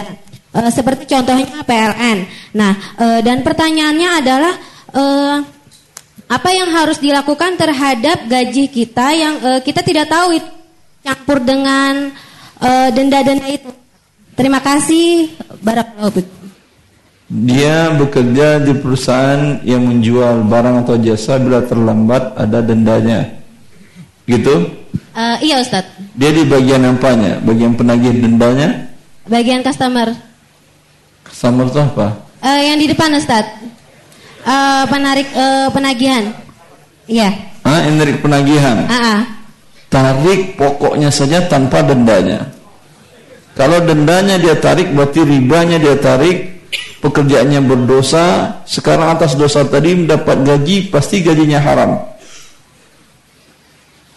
Uh, 0.55 0.71
seperti 0.71 1.11
contohnya 1.11 1.59
PLN. 1.67 2.17
Nah, 2.55 2.71
uh, 3.03 3.19
dan 3.19 3.43
pertanyaannya 3.43 4.09
adalah 4.23 4.53
uh, 4.97 5.45
apa 6.27 6.49
yang 6.49 6.73
harus 6.73 6.97
dilakukan 6.97 7.55
terhadap 7.55 8.25
gaji 8.25 8.65
kita 8.67 9.07
yang 9.13 9.33
uh, 9.45 9.59
kita 9.61 9.85
tidak 9.85 10.09
tahu 10.09 10.41
itu 10.41 10.49
campur 11.05 11.37
dengan 11.39 12.09
denda-denda 12.91 13.47
uh, 13.47 13.53
itu. 13.53 13.69
Terima 14.33 14.57
kasih. 14.59 15.29
Barakallahu 15.61 16.25
dia 17.27 17.91
bekerja 17.91 18.63
di 18.63 18.71
perusahaan 18.79 19.59
yang 19.67 19.83
menjual 19.83 20.47
barang 20.47 20.87
atau 20.87 20.95
jasa 20.95 21.35
bila 21.35 21.59
terlambat 21.59 22.31
ada 22.39 22.63
dendanya. 22.63 23.27
Gitu? 24.23 24.71
Uh, 25.11 25.35
iya 25.43 25.59
Ustaz. 25.59 25.91
Dia 26.15 26.31
di 26.31 26.47
bagian 26.47 26.87
apanya? 26.87 27.43
Bagian 27.43 27.75
penagih 27.75 28.15
dendanya? 28.15 28.95
Bagian 29.27 29.59
customer. 29.59 30.15
Customer 31.27 31.67
itu 31.67 31.79
apa? 31.83 32.07
Uh, 32.39 32.61
yang 32.63 32.79
di 32.79 32.87
depan 32.87 33.11
Ustaz. 33.19 33.43
Uh, 34.47 34.87
penarik 34.87 35.27
uh, 35.35 35.67
penagihan. 35.75 36.31
Iya. 37.03 37.35
Ah, 37.67 37.83
menarik 37.91 38.23
penagihan. 38.23 38.87
Uh 38.87 38.95
-uh. 38.95 39.19
Tarik 39.91 40.55
pokoknya 40.55 41.11
saja 41.11 41.43
tanpa 41.51 41.83
dendanya. 41.83 42.47
Kalau 43.59 43.83
dendanya 43.83 44.39
dia 44.39 44.55
tarik 44.55 44.95
berarti 44.95 45.25
ribanya 45.27 45.75
dia 45.75 45.99
tarik 45.99 46.57
pekerjaannya 47.01 47.59
berdosa, 47.63 48.59
sekarang 48.67 49.17
atas 49.17 49.33
dosa 49.33 49.65
tadi 49.65 49.95
mendapat 49.95 50.43
gaji, 50.43 50.91
pasti 50.91 51.23
gajinya 51.23 51.59
haram. 51.61 51.91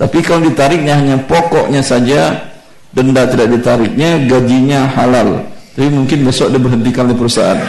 Tapi 0.01 0.19
kalau 0.25 0.49
ditariknya 0.49 0.97
hanya 0.97 1.17
pokoknya 1.25 1.85
saja, 1.85 2.51
denda 2.93 3.29
tidak 3.29 3.53
ditariknya, 3.53 4.25
gajinya 4.25 4.89
halal. 4.97 5.45
Tapi 5.77 5.89
mungkin 5.93 6.25
besok 6.25 6.51
dia 6.53 6.61
berhentikan 6.61 7.09
oleh 7.09 7.17
perusahaan. 7.17 7.61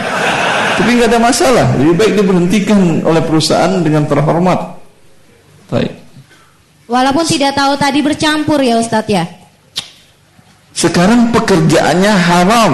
Tapi 0.78 0.90
nggak 0.96 1.08
ada 1.12 1.20
masalah, 1.20 1.66
lebih 1.76 1.94
baik 1.98 2.12
diberhentikan 2.20 3.04
oleh 3.04 3.22
perusahaan 3.24 3.82
dengan 3.84 4.08
terhormat. 4.08 4.80
Baik. 5.68 5.92
Walaupun 6.88 7.24
tidak 7.24 7.56
tahu 7.56 7.72
tadi 7.80 8.04
bercampur 8.04 8.60
ya 8.60 8.76
Ustadz 8.76 9.12
ya. 9.12 9.24
Sekarang 10.72 11.32
pekerjaannya 11.32 12.12
haram. 12.12 12.72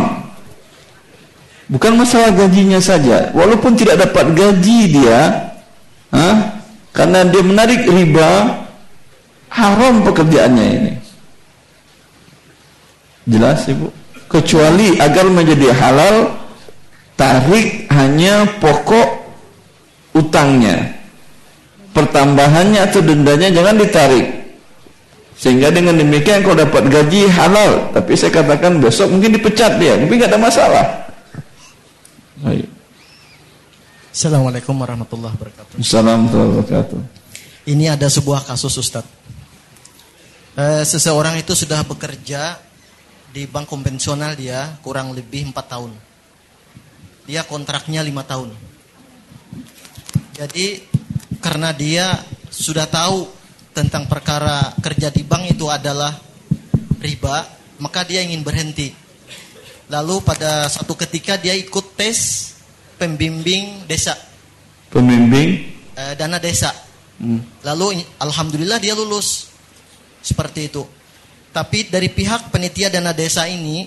Bukan 1.68 2.00
masalah 2.00 2.32
gajinya 2.32 2.80
saja. 2.80 3.28
Walaupun 3.36 3.76
tidak 3.76 4.00
dapat 4.08 4.32
gaji 4.32 4.80
dia, 4.88 5.52
ha? 6.10 6.28
karena 6.96 7.28
dia 7.28 7.42
menarik 7.44 7.84
riba, 7.84 8.64
haram 9.52 10.00
pekerjaannya 10.02 10.66
ini. 10.80 10.92
Jelas 13.28 13.68
ibu? 13.68 13.92
Kecuali 14.26 14.96
agar 14.96 15.28
menjadi 15.28 15.68
halal, 15.76 16.32
tarik 17.18 17.90
hanya 17.90 18.46
pokok 18.62 19.26
utangnya. 20.14 20.94
Pertambahannya 21.90 22.78
atau 22.86 23.02
dendanya 23.02 23.50
jangan 23.50 23.74
ditarik. 23.74 24.26
Sehingga 25.34 25.74
dengan 25.74 25.98
demikian 25.98 26.46
kau 26.46 26.54
dapat 26.54 26.86
gaji 26.86 27.26
halal. 27.26 27.90
Tapi 27.90 28.14
saya 28.14 28.30
katakan 28.30 28.78
besok 28.78 29.10
mungkin 29.10 29.34
dipecat 29.34 29.82
dia. 29.82 29.98
Tapi 29.98 30.12
nggak 30.14 30.30
ada 30.30 30.38
masalah. 30.38 30.86
Assalamualaikum 34.14 34.74
warahmatullahi 34.78 35.34
wabarakatuh. 35.34 35.74
Assalamualaikum 35.82 36.38
warahmatullahi 36.38 36.62
wabarakatuh. 36.62 37.00
Ini 37.66 37.84
ada 37.98 38.06
sebuah 38.06 38.46
kasus 38.46 38.78
Ustadz. 38.78 39.10
Eh, 40.58 40.82
seseorang 40.82 41.38
itu 41.38 41.54
sudah 41.54 41.86
bekerja 41.86 42.58
di 43.30 43.46
bank 43.46 43.70
konvensional 43.70 44.34
dia 44.34 44.74
kurang 44.82 45.14
lebih 45.14 45.54
empat 45.54 45.66
tahun. 45.70 46.07
Dia 47.28 47.44
kontraknya 47.44 48.00
lima 48.00 48.24
tahun. 48.24 48.48
Jadi 50.32 50.80
karena 51.44 51.76
dia 51.76 52.24
sudah 52.48 52.88
tahu 52.88 53.28
tentang 53.76 54.08
perkara 54.08 54.72
kerja 54.80 55.12
di 55.12 55.22
bank 55.28 55.52
itu 55.52 55.68
adalah 55.68 56.16
riba, 57.04 57.44
maka 57.84 58.08
dia 58.08 58.24
ingin 58.24 58.40
berhenti. 58.40 58.90
Lalu 59.92 60.24
pada 60.24 60.72
satu 60.72 60.96
ketika 60.96 61.36
dia 61.36 61.52
ikut 61.52 62.00
tes 62.00 62.50
pembimbing 62.96 63.84
desa. 63.84 64.16
Pembimbing 64.88 65.68
eh, 66.00 66.14
dana 66.16 66.40
desa. 66.40 66.72
Hmm. 67.20 67.44
Lalu 67.60 68.02
alhamdulillah 68.24 68.80
dia 68.80 68.96
lulus. 68.96 69.52
Seperti 70.24 70.72
itu. 70.72 70.82
Tapi 71.52 71.92
dari 71.92 72.08
pihak 72.08 72.52
penitia 72.52 72.88
dana 72.88 73.12
desa 73.12 73.44
ini 73.48 73.84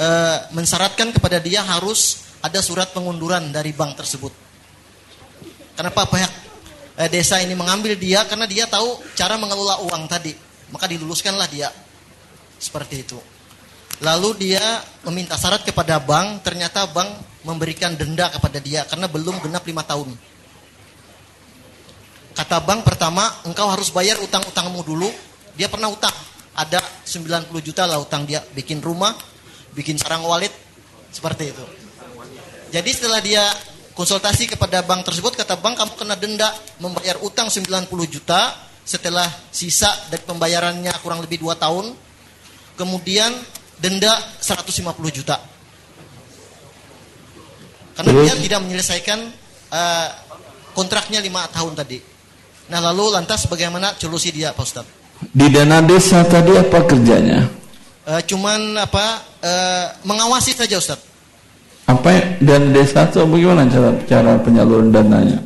eh, 0.00 0.38
mensyaratkan 0.52 1.12
kepada 1.12 1.40
dia 1.40 1.60
harus 1.60 2.29
ada 2.40 2.60
surat 2.64 2.88
pengunduran 2.96 3.52
dari 3.52 3.72
bank 3.76 4.00
tersebut. 4.00 4.32
Kenapa 5.76 6.08
pihak 6.08 6.32
eh, 7.00 7.08
desa 7.08 7.40
ini 7.40 7.56
mengambil 7.56 7.96
dia 7.96 8.24
karena 8.28 8.44
dia 8.48 8.68
tahu 8.68 9.00
cara 9.16 9.36
mengelola 9.36 9.80
uang 9.84 10.04
tadi. 10.08 10.32
Maka 10.72 10.88
diluluskanlah 10.88 11.48
dia. 11.50 11.68
Seperti 12.60 13.04
itu. 13.04 13.18
Lalu 14.00 14.48
dia 14.48 14.80
meminta 15.04 15.36
syarat 15.36 15.60
kepada 15.60 16.00
bank, 16.00 16.40
ternyata 16.40 16.88
bank 16.88 17.20
memberikan 17.44 17.92
denda 17.96 18.32
kepada 18.32 18.56
dia 18.56 18.84
karena 18.88 19.04
belum 19.08 19.44
genap 19.44 19.64
lima 19.68 19.84
tahun. 19.84 20.16
Kata 22.32 22.64
bank 22.64 22.88
pertama, 22.88 23.28
engkau 23.44 23.68
harus 23.68 23.92
bayar 23.92 24.16
utang-utangmu 24.24 24.80
dulu. 24.80 25.12
Dia 25.52 25.68
pernah 25.68 25.92
utang, 25.92 26.14
ada 26.56 26.80
90 27.04 27.52
juta 27.60 27.84
lah 27.84 28.00
utang 28.00 28.24
dia, 28.24 28.40
bikin 28.56 28.80
rumah, 28.80 29.12
bikin 29.76 30.00
sarang 30.00 30.24
wallet, 30.24 30.52
seperti 31.12 31.52
itu. 31.52 31.64
Jadi 32.70 32.90
setelah 32.94 33.18
dia 33.18 33.42
konsultasi 33.98 34.46
kepada 34.46 34.80
bank 34.86 35.02
tersebut, 35.04 35.34
kata 35.34 35.58
bank 35.58 35.76
kamu 35.76 35.92
kena 35.98 36.14
denda 36.14 36.48
membayar 36.78 37.18
utang 37.20 37.50
90 37.50 37.90
juta, 38.06 38.54
setelah 38.86 39.26
sisa 39.50 39.90
dari 40.08 40.22
pembayarannya 40.22 40.94
kurang 41.02 41.20
lebih 41.22 41.42
2 41.42 41.58
tahun, 41.58 41.92
kemudian 42.78 43.34
denda 43.76 44.14
150 44.38 44.86
juta. 45.10 45.36
Karena 47.98 48.10
dia 48.24 48.34
tidak 48.38 48.60
menyelesaikan 48.64 49.18
eh, 49.68 50.08
kontraknya 50.72 51.20
lima 51.20 51.44
tahun 51.52 51.76
tadi. 51.76 51.98
Nah 52.70 52.80
lalu 52.80 53.12
lantas 53.18 53.44
bagaimana 53.50 53.98
solusi 53.98 54.30
dia 54.30 54.54
Pak 54.54 54.64
Ustadz? 54.64 54.92
Di 55.20 55.52
dana 55.52 55.84
desa 55.84 56.24
tadi 56.24 56.56
apa 56.56 56.80
kerjanya? 56.86 57.44
Eh, 58.08 58.22
cuman 58.24 58.80
apa 58.80 59.04
eh, 59.42 59.86
mengawasi 60.08 60.56
saja 60.56 60.80
Ustadz. 60.80 61.09
Apa 61.90 62.08
ya- 62.14 62.26
dana 62.38 62.68
desa 62.70 63.02
itu 63.10 63.18
bagaimana 63.26 63.66
cara 63.66 63.90
cara 64.06 64.32
penyaluran 64.38 64.94
dananya? 64.94 65.42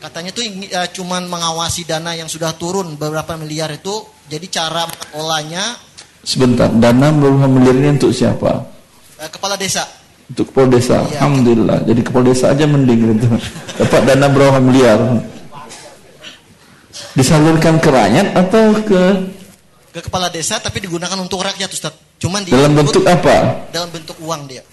Katanya 0.00 0.32
tuh 0.32 0.42
eh, 0.42 0.88
cuman 0.96 1.28
mengawasi 1.28 1.84
dana 1.84 2.16
yang 2.16 2.26
sudah 2.26 2.56
turun 2.56 2.96
beberapa 2.96 3.36
miliar 3.36 3.68
itu. 3.70 4.02
Jadi 4.26 4.48
cara 4.48 4.88
mengelolanya 4.88 5.76
Sebentar, 6.22 6.70
dana 6.70 7.10
berupa 7.10 7.50
miliar 7.50 7.74
ini 7.76 7.98
untuk 7.98 8.14
siapa? 8.14 8.64
eh, 9.20 9.28
kepala 9.28 9.58
desa. 9.58 9.84
Untuk 10.30 10.48
kepala 10.54 10.72
desa. 10.72 11.02
Iya. 11.04 11.18
Alhamdulillah. 11.20 11.78
Jadi 11.84 12.00
kepala 12.00 12.24
desa 12.24 12.46
aja 12.50 12.64
mending 12.64 13.00
gitu. 13.12 13.26
Dapat 13.82 14.00
dana 14.08 14.26
berapa 14.32 14.58
miliar? 14.58 14.98
Disalurkan 17.12 17.76
ke 17.76 17.90
rakyat 17.92 18.26
atau 18.32 18.64
ke 18.80 19.02
ke 19.92 20.00
kepala 20.00 20.32
desa 20.32 20.56
tapi 20.56 20.80
digunakan 20.80 21.18
untuk 21.20 21.44
rakyat 21.44 21.68
Ustaz. 21.68 21.92
Cuman 22.16 22.40
dalam 22.48 22.72
bentuk 22.72 23.04
apa? 23.04 23.68
dalam 23.68 23.92
bentuk 23.92 24.16
uang 24.24 24.48
dia. 24.48 24.64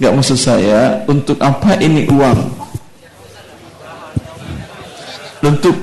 Enggak 0.00 0.12
maksud 0.16 0.38
saya 0.40 1.04
untuk 1.10 1.36
apa 1.42 1.76
ini 1.80 2.08
uang? 2.08 2.38
Untuk 5.42 5.74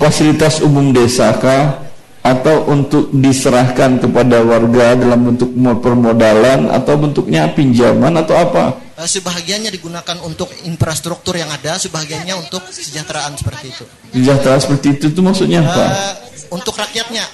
fasilitas 0.00 0.60
umum 0.60 0.90
desa 0.90 1.32
kah? 1.38 1.84
Atau 2.24 2.64
untuk 2.72 3.12
diserahkan 3.12 4.00
kepada 4.00 4.40
warga 4.40 4.96
dalam 4.96 5.28
bentuk 5.28 5.52
permodalan 5.84 6.72
atau 6.72 6.96
bentuknya 6.96 7.52
pinjaman 7.52 8.16
atau 8.16 8.32
apa? 8.40 8.80
Eh, 8.96 9.04
sebahagiannya 9.04 9.68
digunakan 9.68 10.16
untuk 10.24 10.48
infrastruktur 10.64 11.36
yang 11.36 11.52
ada, 11.52 11.76
sebahagiannya 11.76 12.32
untuk 12.40 12.64
kesejahteraan 12.64 13.36
seperti 13.36 13.76
itu. 13.76 13.84
Sejahtera 14.08 14.56
seperti 14.56 14.86
itu 14.96 15.04
itu 15.12 15.20
maksudnya 15.20 15.60
apa? 15.68 15.84
Eh, 15.84 16.14
untuk 16.48 16.72
rakyatnya, 16.80 17.28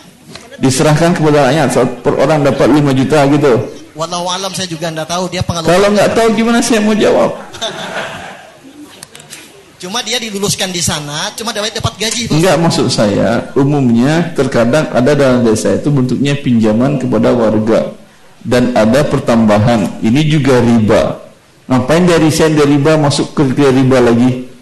Diserahkan 0.60 1.16
kepada 1.16 1.48
rakyat 1.48 2.04
per 2.04 2.14
orang 2.20 2.44
dapat 2.44 2.68
5 2.68 2.92
juta 2.92 3.24
gitu. 3.32 3.79
Walau 4.00 4.24
alam 4.32 4.48
saya 4.56 4.64
juga 4.64 4.88
tidak 4.88 5.04
tahu 5.12 5.28
dia 5.28 5.44
pengelola. 5.44 5.68
Kalau 5.68 5.88
nggak 5.92 6.10
tahu 6.16 6.28
gimana 6.32 6.64
saya 6.64 6.80
mau 6.80 6.96
jawab? 6.96 7.36
Cuma 9.80 10.04
dia 10.04 10.20
diluluskan 10.20 10.68
di 10.76 10.84
sana, 10.84 11.32
cuma 11.32 11.56
dapat 11.56 11.72
dapat 11.72 11.96
gaji. 11.96 12.28
Pak. 12.28 12.36
Enggak 12.36 12.56
maksud 12.60 12.92
saya, 12.92 13.48
umumnya 13.56 14.28
terkadang 14.36 14.84
ada 14.92 15.16
dalam 15.16 15.40
desa 15.40 15.72
itu 15.72 15.88
bentuknya 15.88 16.36
pinjaman 16.36 17.00
kepada 17.00 17.32
warga 17.32 17.96
dan 18.44 18.76
ada 18.76 19.00
pertambahan. 19.08 20.04
Ini 20.04 20.20
juga 20.28 20.60
riba. 20.60 21.24
Ngapain 21.64 22.04
dari 22.04 22.28
sen 22.28 22.60
dari 22.60 22.76
riba 22.76 23.00
masuk 23.00 23.32
ke 23.32 23.56
ke 23.56 23.72
riba 23.72 24.04
lagi? 24.04 24.52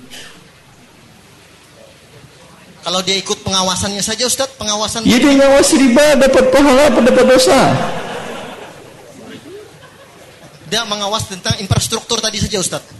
Kalau 2.86 3.02
dia 3.02 3.18
ikut 3.18 3.42
pengawasannya 3.42 4.00
saja 4.06 4.22
Ustadz, 4.22 4.54
pengawasan 4.54 5.02
Ya 5.02 5.18
dia 5.18 5.34
ngawasi 5.34 5.82
riba 5.82 6.14
dapat 6.14 6.46
pahala 6.54 6.94
apa 6.94 7.02
dapat 7.02 7.24
dosa? 7.26 7.74
Dia 10.68 10.84
mengawas 10.84 11.26
tentang 11.26 11.56
infrastruktur 11.58 12.20
tadi 12.20 12.38
saja 12.38 12.60
Ustadz. 12.60 12.92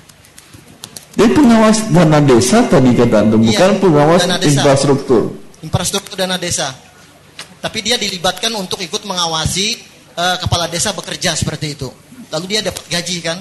Dia 1.19 1.29
pengawas 1.35 1.91
dana 1.91 2.23
desa 2.23 2.63
tadi 2.71 2.95
kata 2.95 3.27
antum, 3.27 3.43
Iya, 3.43 3.51
bukan 3.53 3.71
pengawas 3.83 4.23
dana 4.25 4.39
desa. 4.39 4.51
infrastruktur. 4.63 5.23
Infrastruktur 5.61 6.15
dana 6.15 6.39
desa. 6.39 6.71
Tapi 7.59 7.79
dia 7.83 7.99
dilibatkan 7.99 8.55
untuk 8.55 8.79
ikut 8.79 9.03
mengawasi 9.03 9.67
eh, 10.15 10.37
kepala 10.39 10.71
desa 10.71 10.95
bekerja 10.95 11.35
seperti 11.35 11.75
itu. 11.75 11.91
Lalu 12.31 12.45
dia 12.55 12.61
dapat 12.63 12.85
gaji 12.87 13.17
kan? 13.19 13.39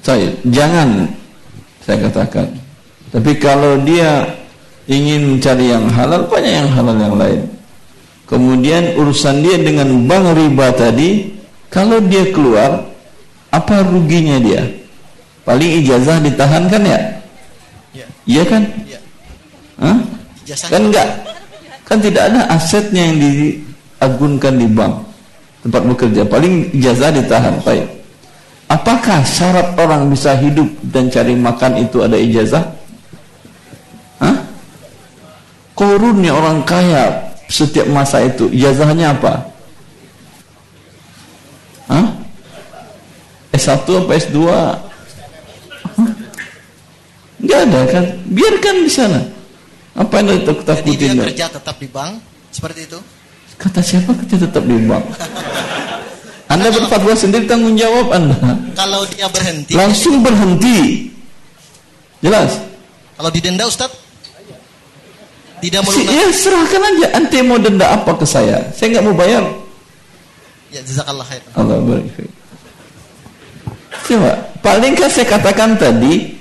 Saya 0.00 0.32
jangan 0.48 1.04
saya 1.84 2.08
katakan. 2.08 2.48
Tapi 3.12 3.32
kalau 3.36 3.82
dia 3.84 4.24
ingin 4.88 5.36
mencari 5.36 5.68
yang 5.68 5.84
halal, 5.92 6.24
banyak 6.30 6.52
yang 6.64 6.68
halal 6.72 6.96
yang 6.96 7.16
lain. 7.18 7.40
Kemudian 8.24 8.94
urusan 8.96 9.42
dia 9.42 9.58
dengan 9.58 10.06
bank 10.06 10.38
riba 10.38 10.70
tadi, 10.72 11.34
kalau 11.70 12.02
dia 12.02 12.26
keluar, 12.34 12.82
apa 13.54 13.86
ruginya 13.86 14.42
dia? 14.42 14.66
Paling 15.46 15.80
ijazah 15.82 16.18
ditahan 16.18 16.66
kan 16.66 16.82
ya? 16.82 16.98
Iya. 17.94 18.06
Iya 18.26 18.42
kan? 18.46 18.62
Iya. 18.86 19.00
Hah? 19.80 19.98
Ijazahnya- 20.44 20.70
Kan 20.70 20.80
enggak? 20.90 21.08
Kan 21.86 21.98
tidak 21.98 22.22
ada 22.30 22.40
asetnya 22.54 23.02
yang 23.10 23.16
diagunkan 23.18 24.54
di 24.58 24.66
bank 24.70 24.94
tempat 25.66 25.82
bekerja. 25.90 26.22
Paling 26.26 26.70
ijazah 26.70 27.10
ditahan. 27.10 27.54
Baik. 27.66 27.86
Apakah 28.70 29.26
syarat 29.26 29.74
orang 29.74 30.06
bisa 30.06 30.38
hidup 30.38 30.70
dan 30.94 31.10
cari 31.10 31.34
makan 31.34 31.82
itu 31.82 32.06
ada 32.06 32.14
ijazah? 32.14 32.62
Hah? 34.22 34.36
Korunnya 35.74 36.30
orang 36.30 36.62
kaya 36.62 37.10
setiap 37.50 37.90
masa 37.90 38.22
itu 38.22 38.46
ijazahnya 38.54 39.10
apa? 39.10 39.49
Hah? 41.90 42.06
S1 43.50 43.82
apa 43.82 44.12
S2? 44.14 44.38
Hah? 44.46 44.78
Enggak 47.40 47.60
ada 47.66 47.80
kan? 47.90 48.04
Biarkan 48.30 48.74
di 48.86 48.92
sana. 48.92 49.20
Apa 49.98 50.22
yang 50.22 50.26
Jadi 50.28 50.38
dia 50.38 50.46
takut-takutin? 50.46 51.16
kerja 51.18 51.46
tetap 51.50 51.76
di 51.76 51.88
bank 51.90 52.12
seperti 52.48 52.86
itu. 52.86 52.98
Kata 53.58 53.82
siapa 53.82 54.14
kerja 54.14 54.36
tetap 54.40 54.62
di 54.62 54.76
bank? 54.86 55.04
Anda 56.52 56.66
berfatwa 56.68 57.14
sendiri 57.14 57.46
tanggung 57.46 57.74
jawab 57.74 58.10
Anda. 58.10 58.38
Kalau 58.74 59.06
dia 59.06 59.26
berhenti, 59.26 59.74
Langsung 59.74 60.22
berhenti. 60.22 61.10
Jelas? 62.20 62.58
kalau 63.14 63.28
didenda 63.28 63.68
Ustadz 63.68 63.92
tidak 65.60 65.84
melunasi. 65.84 66.08
ya 66.08 66.26
serahkan 66.32 66.80
aja. 66.80 67.06
Ante 67.20 67.38
mau 67.44 67.60
denda 67.60 67.86
apa 67.92 68.16
ke 68.16 68.24
saya? 68.24 68.64
Saya 68.72 68.96
nggak 68.96 69.04
mau 69.04 69.12
bayar. 69.12 69.44
Ya 70.70 70.80
jazakallah 70.86 71.26
khair. 71.26 71.42
Allah 71.58 71.78
barik. 71.82 72.14
Coba, 74.06 74.32
paling 74.62 74.94
kan 74.94 75.10
saya 75.10 75.26
katakan 75.26 75.74
tadi, 75.78 76.34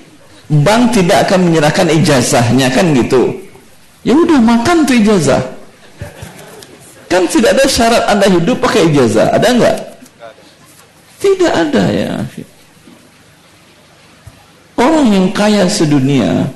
bank 0.49 0.93
tidak 0.93 1.29
akan 1.29 1.49
menyerahkan 1.49 1.89
ijazahnya 1.89 2.69
kan 2.73 2.93
gitu. 2.93 3.33
Ya 4.05 4.13
udah 4.13 4.39
makan 4.41 4.85
tuh 4.85 4.97
ijazah. 4.97 5.41
Kan 7.09 7.25
tidak 7.25 7.57
ada 7.57 7.65
syarat 7.65 8.03
Anda 8.05 8.29
hidup 8.29 8.61
pakai 8.61 8.85
ijazah, 8.93 9.33
ada 9.33 9.49
nggak? 9.49 9.77
Tidak 11.19 11.51
ada 11.51 11.83
ya. 11.89 12.11
Orang 14.79 15.11
yang 15.11 15.27
kaya 15.33 15.65
sedunia 15.67 16.47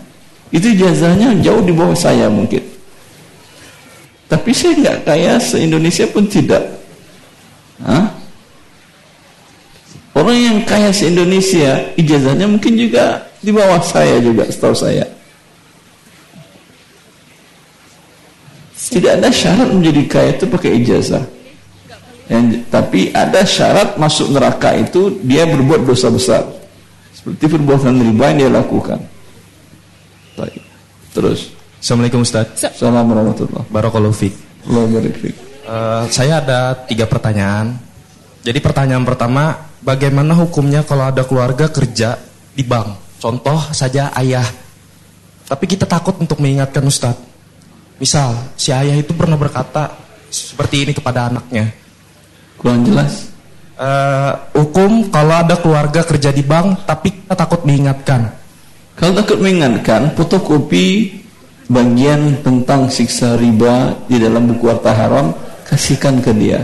itu 0.53 0.69
ijazahnya 0.77 1.33
jauh 1.41 1.65
di 1.65 1.73
bawah 1.73 1.97
saya 1.97 2.29
mungkin. 2.29 2.61
Tapi 4.29 4.49
saya 4.53 4.77
nggak 4.77 4.97
kaya 5.09 5.41
se-Indonesia 5.41 6.05
pun 6.09 6.29
tidak. 6.29 6.61
Hah? 7.83 8.05
Orang 10.13 10.37
yang 10.37 10.57
kaya 10.63 10.93
se-Indonesia 10.93 11.83
ijazahnya 11.97 12.45
mungkin 12.45 12.77
juga 12.77 13.27
di 13.41 13.49
bawah 13.49 13.81
saya 13.81 14.21
juga 14.21 14.47
setahu 14.47 14.75
saya. 14.77 15.03
Tidak 18.83 19.19
ada 19.19 19.29
syarat 19.33 19.73
menjadi 19.73 20.01
kaya 20.05 20.29
itu 20.37 20.45
pakai 20.45 20.71
ijazah. 20.79 21.23
Yang, 22.29 22.63
tapi 22.71 23.11
ada 23.11 23.41
syarat 23.43 23.99
masuk 23.99 24.31
neraka 24.31 24.71
itu 24.77 25.17
dia 25.25 25.43
berbuat 25.49 25.83
dosa 25.83 26.07
besar. 26.13 26.45
Seperti 27.11 27.49
perbuatan 27.51 27.99
riba 27.99 28.31
yang 28.31 28.37
dia 28.37 28.49
lakukan. 28.53 28.99
Baik. 30.37 30.61
Terus. 31.11 31.51
Assalamualaikum 31.83 32.23
Ustaz. 32.23 32.47
Assalamualaikum 32.63 33.11
warahmatullahi 33.11 33.65
Barakallahu 33.73 34.15
fiik. 34.15 34.35
Uh, 35.63 36.03
saya 36.11 36.43
ada 36.43 36.75
tiga 36.83 37.07
pertanyaan. 37.07 37.79
Jadi 38.43 38.59
pertanyaan 38.59 39.07
pertama, 39.07 39.71
bagaimana 39.79 40.35
hukumnya 40.35 40.83
kalau 40.83 41.07
ada 41.07 41.23
keluarga 41.23 41.71
kerja 41.71 42.19
di 42.51 42.63
bank? 42.67 43.19
Contoh 43.23 43.71
saja 43.71 44.11
ayah. 44.19 44.43
Tapi 45.47 45.63
kita 45.63 45.87
takut 45.87 46.19
untuk 46.19 46.43
mengingatkan 46.43 46.83
Ustadz. 46.83 47.23
Misal, 47.95 48.35
si 48.59 48.75
ayah 48.75 48.99
itu 48.99 49.15
pernah 49.15 49.39
berkata 49.39 49.95
seperti 50.27 50.83
ini 50.83 50.91
kepada 50.91 51.31
anaknya. 51.31 51.71
Kurang 52.59 52.83
jelas. 52.83 53.31
Uh, 53.79 54.35
hukum 54.59 55.07
kalau 55.07 55.39
ada 55.39 55.55
keluarga 55.55 56.03
kerja 56.03 56.35
di 56.35 56.43
bank, 56.43 56.83
tapi 56.83 57.23
kita 57.23 57.39
takut 57.39 57.63
mengingatkan. 57.63 58.27
Kalau 58.99 59.15
takut 59.15 59.39
mengingatkan, 59.39 60.11
fotokopi 60.19 61.15
bagian 61.71 62.43
tentang 62.43 62.91
siksa 62.91 63.39
riba 63.39 63.95
di 64.11 64.19
dalam 64.19 64.51
buku 64.51 64.67
harta 64.67 64.91
haram, 64.91 65.31
kasihkan 65.67 66.19
ke 66.23 66.31
dia. 66.35 66.61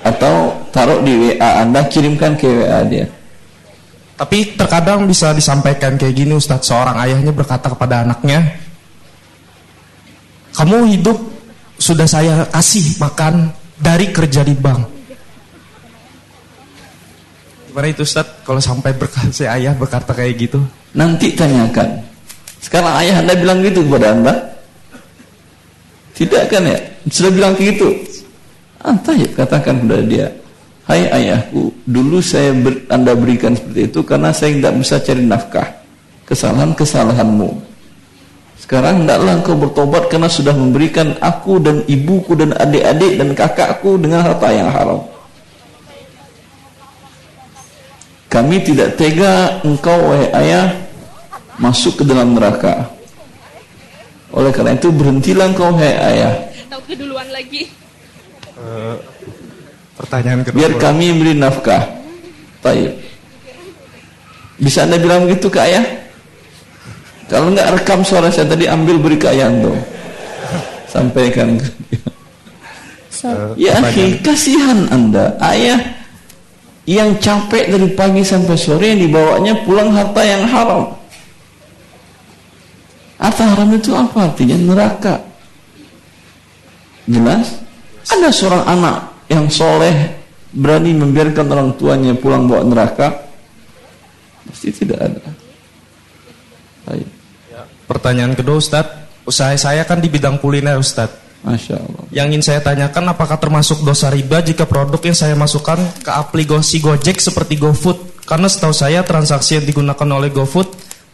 Atau 0.00 0.56
taruh 0.72 1.04
di 1.04 1.12
WA 1.36 1.60
Anda, 1.60 1.84
kirimkan 1.84 2.36
ke 2.36 2.48
WA 2.48 2.80
dia. 2.88 3.06
Tapi 4.20 4.52
terkadang 4.52 5.08
bisa 5.08 5.32
disampaikan 5.32 5.96
kayak 5.96 6.12
gini 6.12 6.36
Ustadz, 6.36 6.68
seorang 6.68 6.96
ayahnya 7.08 7.32
berkata 7.32 7.72
kepada 7.72 8.04
anaknya, 8.04 8.52
kamu 10.52 10.92
hidup 10.92 11.16
sudah 11.80 12.04
saya 12.04 12.44
kasih 12.52 13.00
makan 13.00 13.48
dari 13.80 14.12
kerja 14.12 14.44
di 14.44 14.52
bank. 14.52 14.84
Gimana 17.72 17.86
itu 17.88 18.04
Ustadz 18.04 18.44
kalau 18.44 18.60
sampai 18.60 18.92
berkata, 18.92 19.32
si 19.32 19.48
ayah 19.48 19.72
berkata 19.72 20.12
kayak 20.12 20.36
gitu? 20.36 20.60
Nanti 20.92 21.32
tanyakan. 21.32 22.02
Sekarang 22.60 22.92
ayah 23.00 23.24
anda 23.24 23.32
bilang 23.32 23.64
gitu 23.64 23.88
kepada 23.88 24.12
anda? 24.12 24.49
Tidak 26.14 26.42
kan 26.50 26.62
ya? 26.66 26.78
Sudah 27.08 27.30
bilang 27.32 27.54
gitu. 27.56 27.90
Entah 28.80 29.14
ya 29.16 29.28
katakan 29.32 29.84
kepada 29.84 30.04
dia. 30.04 30.26
Hai 30.88 31.06
ayahku, 31.06 31.70
dulu 31.86 32.18
saya 32.18 32.50
ber, 32.50 32.82
anda 32.90 33.14
berikan 33.14 33.54
seperti 33.54 33.94
itu 33.94 34.00
karena 34.02 34.34
saya 34.34 34.58
tidak 34.58 34.74
bisa 34.80 34.96
cari 34.98 35.22
nafkah. 35.22 35.68
Kesalahan-kesalahanmu. 36.26 37.50
Sekarang 38.58 39.02
tidaklah 39.02 39.34
engkau 39.38 39.56
bertobat 39.58 40.02
karena 40.10 40.30
sudah 40.30 40.54
memberikan 40.54 41.14
aku 41.18 41.58
dan 41.62 41.82
ibuku 41.86 42.34
dan 42.38 42.54
adik-adik 42.54 43.18
dan 43.18 43.28
kakakku 43.34 43.98
dengan 43.98 44.26
harta 44.26 44.48
yang 44.50 44.70
haram. 44.70 45.00
Kami 48.30 48.62
tidak 48.62 48.94
tega 48.94 49.58
engkau 49.66 50.14
wahai 50.14 50.30
ayah 50.38 50.70
masuk 51.58 51.98
ke 51.98 52.04
dalam 52.06 52.38
neraka. 52.38 52.86
Oleh 54.30 54.50
karena 54.54 54.78
itu 54.78 54.88
berhentilah 54.94 55.50
engkau 55.50 55.74
wahai 55.74 55.94
ayah. 56.14 56.32
Tahu 56.70 56.82
keduluan 56.86 57.26
lagi. 57.34 57.66
Uh, 58.54 58.94
Pertanyaan 59.98 60.46
kedua. 60.46 60.56
Biar 60.56 60.72
kami 60.78 61.06
beri 61.18 61.34
nafkah. 61.34 61.82
Baik. 62.62 62.94
Bisa 64.60 64.86
anda 64.86 65.00
bilang 65.00 65.26
begitu 65.26 65.50
ke 65.50 65.58
ayah? 65.58 65.82
Kalau 67.26 67.50
enggak 67.50 67.74
rekam 67.74 68.00
suara 68.06 68.30
saya 68.30 68.46
tadi 68.46 68.70
ambil 68.70 69.00
beri 69.00 69.16
ke 69.18 69.26
ayah 69.34 69.50
tuh. 69.58 69.78
Sampaikan. 70.86 71.58
Uh, 73.20 73.52
ya 73.58 73.76
akhi, 73.76 74.16
kasihan 74.22 74.88
anda. 74.88 75.34
Ayah 75.42 75.76
yang 76.88 77.18
capek 77.18 77.70
dari 77.70 77.88
pagi 77.92 78.22
sampai 78.24 78.56
sore 78.56 78.94
yang 78.94 79.00
dibawanya 79.04 79.54
pulang 79.66 79.90
harta 79.92 80.22
yang 80.24 80.46
haram. 80.48 80.99
Harta 83.20 83.44
haram 83.52 83.68
itu 83.76 83.92
apa 83.92 84.32
artinya? 84.32 84.56
Neraka. 84.56 85.20
Jelas? 87.04 87.60
Ada 88.08 88.32
seorang 88.32 88.64
anak 88.64 88.96
yang 89.28 89.44
soleh 89.52 89.92
berani 90.56 90.96
membiarkan 90.96 91.46
orang 91.52 91.70
tuanya 91.76 92.16
pulang 92.16 92.48
bawa 92.48 92.64
neraka? 92.64 93.28
Pasti 94.48 94.72
tidak 94.72 94.98
ada. 95.04 95.22
Baik. 96.88 97.08
Ya, 97.52 97.62
pertanyaan 97.84 98.32
kedua 98.32 98.56
Ustaz, 98.56 98.88
usaha 99.28 99.52
saya 99.54 99.84
kan 99.84 100.00
di 100.00 100.08
bidang 100.08 100.40
kuliner 100.40 100.80
Ustaz. 100.80 101.12
Masya 101.40 101.76
Allah. 101.76 102.04
Yang 102.12 102.26
ingin 102.32 102.42
saya 102.44 102.60
tanyakan 102.60 103.16
apakah 103.16 103.36
termasuk 103.40 103.80
dosa 103.80 104.12
riba 104.12 104.44
jika 104.44 104.68
produk 104.68 105.00
yang 105.00 105.16
saya 105.16 105.32
masukkan 105.32 105.80
ke 106.04 106.10
aplikasi 106.12 106.80
Gojek 106.84 107.16
seperti 107.20 107.56
GoFood? 107.56 108.24
Karena 108.28 108.48
setahu 108.48 108.76
saya 108.76 109.00
transaksi 109.04 109.56
yang 109.56 109.64
digunakan 109.64 110.08
oleh 110.08 110.28
GoFood 110.28 110.68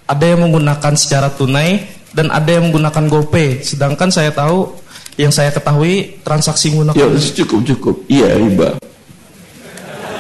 ada 0.07 0.25
yang 0.27 0.47
menggunakan 0.47 0.95
secara 0.95 1.31
tunai 1.31 1.96
dan 2.17 2.33
ada 2.33 2.49
yang 2.49 2.73
menggunakan 2.73 3.05
GoPay. 3.13 3.61
Sedangkan 3.61 4.09
saya 4.09 4.33
tahu 4.33 4.73
yang 5.21 5.29
saya 5.29 5.53
ketahui 5.53 6.17
transaksi 6.25 6.73
menggunakan 6.73 6.97
Ya 6.97 7.09
cukup 7.13 7.61
cukup. 7.65 7.97
Iya 8.09 8.37
riba 8.37 8.77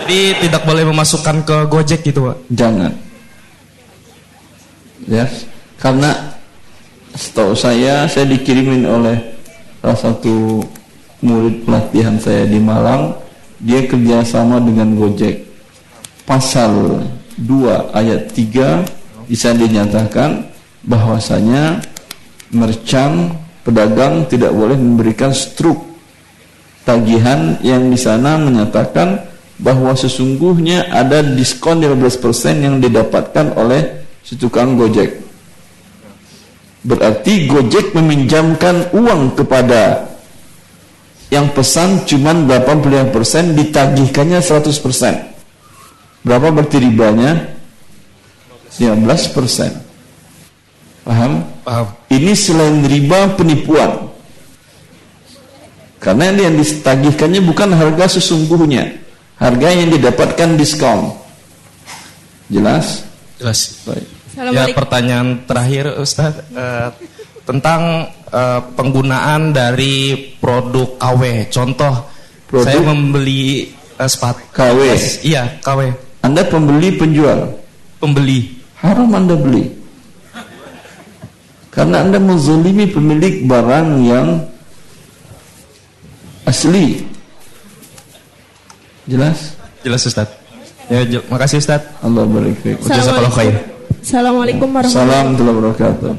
Jadi 0.04 0.48
tidak 0.48 0.62
boleh 0.64 0.84
memasukkan 0.88 1.36
ke 1.44 1.56
Gojek 1.68 2.00
gitu 2.04 2.32
Pak? 2.32 2.36
Jangan. 2.52 2.92
Ya 5.06 5.28
Karena 5.76 6.32
Setahu 7.12 7.52
saya 7.52 8.08
Saya 8.08 8.24
dikirimin 8.32 8.88
oleh 8.88 9.16
Salah 9.84 9.98
satu 10.00 10.64
Murid 11.16 11.64
pelatihan 11.64 12.20
saya 12.20 12.44
di 12.44 12.60
Malang. 12.60 13.16
Dia 13.56 13.88
kerjasama 13.88 14.60
dengan 14.60 14.92
Gojek. 15.00 15.48
Pasal 16.28 17.02
2 17.40 17.92
ayat 17.96 18.32
3 18.32 19.28
Bisa 19.28 19.52
dinyatakan 19.56 20.55
bahwasanya 20.86 21.82
merchant 22.54 23.34
pedagang 23.66 24.24
tidak 24.30 24.54
boleh 24.54 24.78
memberikan 24.78 25.34
struk 25.34 25.82
tagihan 26.86 27.58
yang 27.66 27.90
di 27.90 27.98
sana 27.98 28.38
menyatakan 28.38 29.26
bahwa 29.58 29.98
sesungguhnya 29.98 30.86
ada 30.94 31.26
diskon 31.26 31.82
15% 31.82 32.62
yang 32.62 32.78
didapatkan 32.78 33.58
oleh 33.58 34.06
si 34.22 34.38
tukang 34.38 34.78
Gojek. 34.78 35.18
Berarti 36.86 37.50
Gojek 37.50 37.90
meminjamkan 37.98 38.94
uang 38.94 39.34
kepada 39.34 40.06
yang 41.34 41.50
pesan 41.50 42.06
cuma 42.06 42.30
85% 42.30 43.58
ditagihkannya 43.58 44.38
100%. 44.38 46.22
Berapa 46.22 46.54
berarti 46.54 46.78
ribanya? 46.78 47.50
15%. 48.78 49.85
Paham? 51.06 51.46
Paham. 51.62 51.86
Ini 52.10 52.34
selain 52.34 52.82
riba 52.82 53.30
penipuan. 53.38 54.10
Karena 56.02 56.34
yang 56.34 56.58
ditagihkannya 56.58 57.46
bukan 57.46 57.70
harga 57.70 58.18
sesungguhnya. 58.18 58.90
Harga 59.38 59.68
yang 59.70 59.94
didapatkan 59.94 60.58
diskon. 60.58 61.14
Jelas? 62.50 63.06
Jelas. 63.38 63.86
Baik. 63.86 64.06
Ya 64.36 64.68
pertanyaan 64.76 65.48
terakhir 65.48 65.96
Ustaz 65.96 66.44
uh, 66.52 66.92
tentang 67.48 68.12
uh, 68.28 68.60
penggunaan 68.74 69.54
dari 69.54 70.36
produk 70.36 70.98
KW. 71.00 71.48
Contoh 71.48 71.94
produk? 72.44 72.66
saya 72.68 72.80
membeli 72.82 73.72
uh, 73.96 74.04
sepatu 74.10 74.42
KW. 74.52 74.80
iya, 75.24 75.56
KW. 75.62 75.94
Anda 76.20 76.42
pembeli 76.44 76.98
penjual? 76.98 77.54
Pembeli. 78.02 78.58
Haram 78.82 79.08
Anda 79.14 79.38
beli. 79.38 79.85
Karena 81.76 82.00
anda 82.00 82.16
menzalimi 82.16 82.88
pemilik 82.88 83.44
barang 83.44 83.88
yang 84.00 84.40
asli. 86.48 87.04
Jelas? 89.04 89.52
Jelas 89.84 90.02
Ustaz. 90.08 90.28
Ya, 90.88 91.20
makasih 91.28 91.60
Ustaz. 91.60 91.84
Allah 92.00 92.24
barik 92.24 92.56
Assalamualaikum 94.00 94.70
warahmatullahi 94.72 95.34
wabarakatuh. 95.36 96.12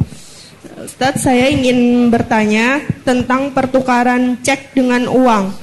Ustaz, 0.86 1.26
saya 1.26 1.50
ingin 1.50 2.12
bertanya 2.14 2.86
tentang 3.02 3.50
pertukaran 3.50 4.38
cek 4.46 4.78
dengan 4.78 5.10
uang. 5.10 5.56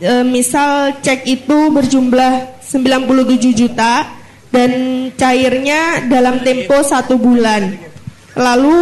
E, 0.00 0.24
misal 0.26 0.96
cek 1.04 1.28
itu 1.28 1.74
berjumlah 1.74 2.64
97 2.64 3.52
juta, 3.52 4.08
dan 4.50 4.70
cairnya 5.14 6.06
dalam 6.06 6.42
tempo 6.42 6.82
satu 6.82 7.18
bulan. 7.18 7.89
Lalu 8.38 8.78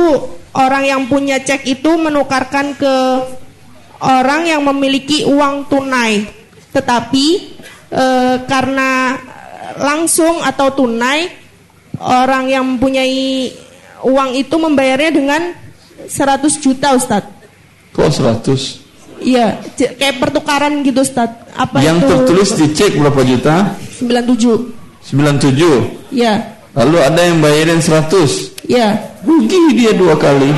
orang 0.57 0.85
yang 0.85 1.03
punya 1.09 1.41
cek 1.41 1.65
itu 1.65 1.91
menukarkan 1.97 2.77
ke 2.77 2.97
orang 4.03 4.47
yang 4.47 4.63
memiliki 4.67 5.25
uang 5.27 5.67
tunai, 5.67 6.29
tetapi 6.71 7.27
e, 7.91 8.05
karena 8.47 9.19
langsung 9.79 10.43
atau 10.43 10.71
tunai 10.75 11.31
orang 11.99 12.47
yang 12.51 12.65
mempunyai 12.77 13.51
uang 14.05 14.31
itu 14.39 14.55
membayarnya 14.55 15.11
dengan 15.11 15.43
100 16.07 16.63
juta 16.63 16.95
Ustadz. 16.95 17.33
Kok 17.95 18.07
100? 18.07 18.87
Iya, 19.19 19.59
kayak 19.75 20.23
pertukaran 20.23 20.87
gitu 20.87 21.03
Ustadz. 21.03 21.51
Apa 21.59 21.83
Yang 21.83 21.99
itu? 21.99 22.09
tertulis 22.15 22.51
di 22.55 22.67
cek 22.71 22.93
berapa 23.03 23.21
juta? 23.27 23.55
97. 23.99 24.79
97. 25.03 26.15
Iya. 26.15 26.58
Lalu 26.79 26.97
ada 27.03 27.21
yang 27.27 27.43
bayarin 27.43 27.83
100. 27.83 28.71
Iya. 28.71 28.95
Rugi 29.27 29.75
dia 29.75 29.91
dua 29.99 30.15
kali. 30.15 30.55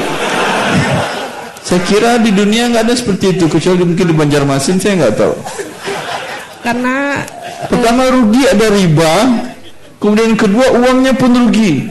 Saya 1.64 1.80
kira 1.88 2.20
di 2.20 2.34
dunia 2.34 2.68
nggak 2.68 2.84
ada 2.84 2.94
seperti 2.98 3.40
itu 3.40 3.48
kecuali 3.48 3.86
mungkin 3.86 4.10
di 4.10 4.16
Banjarmasin 4.16 4.76
saya 4.76 5.00
nggak 5.00 5.16
tahu. 5.16 5.34
Karena 6.60 7.24
pertama 7.72 8.12
rugi 8.12 8.44
ada 8.44 8.68
riba, 8.68 9.14
kemudian 9.96 10.36
kedua 10.36 10.76
uangnya 10.76 11.16
pun 11.16 11.32
rugi. 11.32 11.88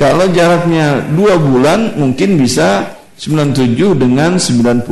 Kalau 0.00 0.32
jaraknya 0.32 1.12
dua 1.12 1.36
bulan 1.36 1.92
mungkin 2.00 2.40
bisa 2.40 2.96
97 3.20 4.00
dengan 4.00 4.40
90. 4.40 4.88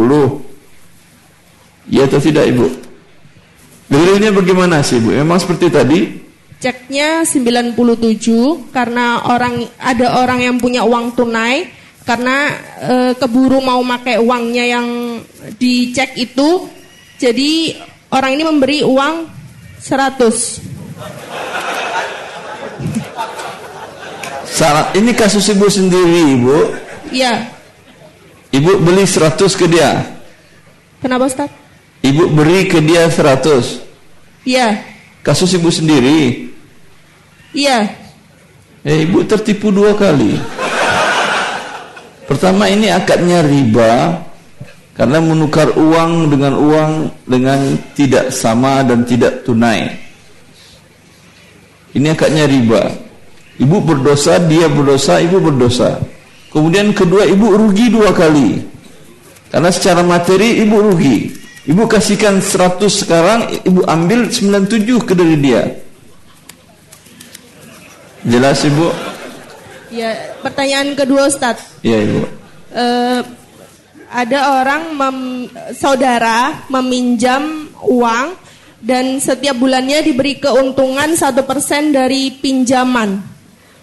Ya 1.88 2.04
atau 2.04 2.20
tidak 2.20 2.44
Ibu? 2.52 2.68
Dalilnya 3.88 4.36
bagaimana 4.36 4.84
sih 4.84 5.00
Bu? 5.00 5.16
Memang 5.16 5.40
seperti 5.40 5.72
tadi? 5.72 6.28
Ceknya 6.60 7.24
97 7.24 7.72
karena 8.68 9.24
orang 9.24 9.64
ada 9.80 10.20
orang 10.20 10.44
yang 10.44 10.60
punya 10.60 10.84
uang 10.84 11.16
tunai 11.16 11.72
karena 12.04 12.52
e, 12.76 12.94
keburu 13.16 13.64
mau 13.64 13.80
pakai 13.80 14.20
uangnya 14.20 14.64
yang 14.76 14.88
dicek 15.56 16.20
itu 16.20 16.68
jadi 17.16 17.80
orang 18.12 18.36
ini 18.36 18.44
memberi 18.44 18.78
uang 18.84 19.24
100 19.80 20.77
Salah, 24.58 24.90
ini 24.98 25.14
kasus 25.14 25.54
ibu 25.54 25.70
sendiri 25.70 26.34
ibu. 26.34 26.74
Iya 27.14 27.46
Ibu 28.50 28.82
beli 28.82 29.06
100 29.06 29.38
ke 29.54 29.70
dia. 29.70 30.02
Kenapa 30.98 31.30
Ustaz? 31.30 31.46
Ibu 32.02 32.34
beri 32.34 32.66
ke 32.66 32.82
dia 32.82 33.06
100 33.06 33.78
Iya 34.42 34.82
Kasus 35.22 35.54
ibu 35.54 35.70
sendiri. 35.70 36.50
Iya 37.54 37.86
Eh 38.82 39.06
ibu 39.06 39.22
tertipu 39.22 39.70
dua 39.70 39.94
kali. 39.94 40.34
Pertama 42.26 42.66
ini 42.66 42.90
akadnya 42.90 43.46
riba. 43.46 44.26
Karena 44.98 45.22
menukar 45.22 45.70
uang 45.78 46.34
dengan 46.34 46.58
uang 46.58 46.92
Dengan 47.30 47.78
tidak 47.94 48.34
sama 48.34 48.82
dan 48.82 49.06
tidak 49.06 49.46
tunai. 49.46 49.86
Ini 51.94 52.10
akadnya 52.10 52.42
riba 52.50 53.07
Ibu 53.58 53.76
berdosa, 53.82 54.38
dia 54.46 54.70
berdosa, 54.70 55.18
ibu 55.18 55.42
berdosa. 55.42 55.98
Kemudian 56.54 56.94
kedua 56.94 57.26
ibu 57.26 57.50
rugi 57.50 57.90
dua 57.90 58.14
kali. 58.14 58.62
Karena 59.50 59.70
secara 59.74 60.06
materi 60.06 60.62
ibu 60.62 60.78
rugi. 60.78 61.34
Ibu 61.68 61.84
kasihkan 61.84 62.40
100 62.40 62.80
sekarang, 62.88 63.40
ibu 63.66 63.84
ambil 63.84 64.32
97 64.32 65.04
ke 65.04 65.12
dari 65.12 65.36
dia. 65.36 65.68
Jelas 68.24 68.64
ibu? 68.64 68.88
Ya, 69.92 70.32
pertanyaan 70.40 70.96
kedua 70.96 71.28
Ustaz. 71.28 71.60
Iya 71.84 71.98
ibu. 72.08 72.24
E, 72.72 72.86
ada 74.08 74.64
orang 74.64 74.82
mem, 74.96 75.18
saudara 75.76 76.64
meminjam 76.72 77.68
uang 77.84 78.32
dan 78.80 79.20
setiap 79.20 79.60
bulannya 79.60 80.00
diberi 80.00 80.40
keuntungan 80.40 81.12
satu 81.18 81.44
persen 81.44 81.92
dari 81.92 82.32
pinjaman 82.32 83.37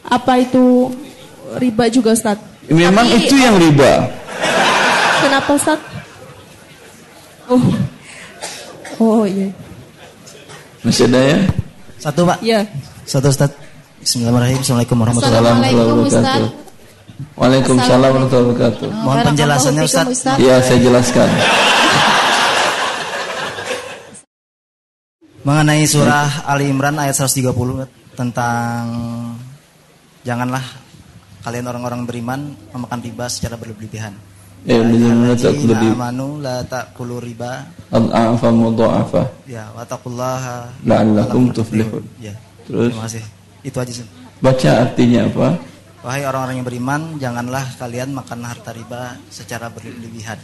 apa 0.05 0.33
itu 0.41 0.93
riba 1.57 1.89
juga 1.89 2.13
Ustaz? 2.13 2.37
Memang 2.69 3.05
Tapi, 3.05 3.25
itu 3.25 3.35
yang 3.37 3.57
riba. 3.57 4.09
Kenapa 5.21 5.49
Ustaz? 5.53 5.79
Oh. 7.49 7.61
Oh 9.01 9.23
iya. 9.25 9.49
Masih 10.85 11.09
ada 11.09 11.19
ya? 11.21 11.39
Satu 11.97 12.25
Pak. 12.25 12.37
Iya. 12.45 12.65
Satu 13.05 13.29
Ustaz. 13.33 13.51
Bismillahirrahmanirrahim. 14.05 14.61
Assalamualaikum 14.61 14.97
warahmatullahi 15.01 15.73
wabarakatuh. 15.73 16.49
Waalaikumsalam 17.35 18.09
warahmatullahi 18.13 18.47
wabarakatuh. 18.53 18.87
Mohon 19.01 19.17
penjelasannya 19.33 19.81
Ustaz. 19.85 20.05
Iya, 20.37 20.61
saya 20.61 20.79
jelaskan. 20.81 21.29
Mengenai 25.45 25.85
surah 25.85 26.49
Ali 26.49 26.73
Imran 26.73 26.97
ayat 26.97 27.13
130 27.21 27.53
tentang 28.17 28.81
janganlah 30.25 30.65
kalian 31.45 31.65
orang-orang 31.69 32.01
beriman 32.09 32.41
memakan 32.73 32.99
riba 33.05 33.29
secara 33.29 33.55
berlebihan. 33.55 34.17
Ya, 34.65 34.81
amanu 34.81 36.41
la 36.41 36.65
taqulu 36.65 37.21
riba. 37.21 37.69
Mudha'afa. 37.93 39.23
Ya, 39.45 39.69
la'allakum 40.81 41.53
tuflihun. 41.53 42.01
Ya. 42.17 42.33
Terus 42.65 42.89
Terima 42.89 43.05
kasih. 43.05 43.23
Itu 43.61 43.77
aja 43.77 43.93
sih. 43.93 44.07
Baca 44.41 44.69
artinya 44.81 45.29
apa? 45.29 45.47
Wahai 46.01 46.25
orang-orang 46.25 46.61
yang 46.61 46.67
beriman, 46.67 47.01
janganlah 47.21 47.65
kalian 47.77 48.09
makan 48.17 48.41
harta 48.41 48.73
riba 48.73 49.17
secara 49.29 49.69
berlebihan. 49.69 50.41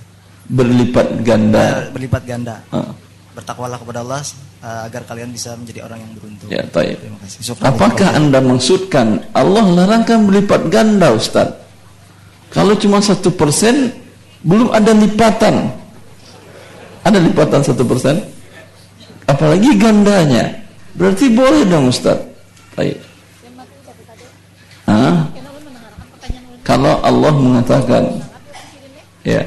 Berlipat 0.50 1.08
ganda. 1.26 1.90
Berlipat 1.90 2.24
ganda. 2.30 2.62
Uh. 2.70 2.94
Bertakwalah 3.32 3.80
kepada 3.80 4.04
Allah 4.04 4.20
uh, 4.60 4.88
agar 4.92 5.08
kalian 5.08 5.32
bisa 5.32 5.56
menjadi 5.56 5.88
orang 5.88 6.04
yang 6.04 6.12
beruntung. 6.20 6.50
Ya, 6.52 6.64
taib. 6.68 7.00
Apakah 7.64 8.12
Anda 8.20 8.44
maksudkan 8.44 9.24
Allah 9.32 9.64
larangkan 9.64 10.28
berlipat 10.28 10.68
ganda, 10.68 11.16
Ustaz? 11.16 11.48
Kalau 12.52 12.76
cuma 12.76 13.00
satu 13.00 13.32
persen, 13.32 13.96
belum 14.44 14.76
ada 14.76 14.92
lipatan. 14.92 15.72
Ada 17.08 17.18
lipatan 17.24 17.64
satu 17.64 17.88
persen? 17.88 18.20
Apalagi 19.24 19.80
gandanya. 19.80 20.52
Berarti 21.00 21.32
boleh 21.32 21.64
dong, 21.72 21.88
Ustaz. 21.88 22.20
Hah? 24.92 25.24
Kalau 26.68 27.00
Allah 27.00 27.32
mengatakan, 27.32 28.04
ya, 29.24 29.40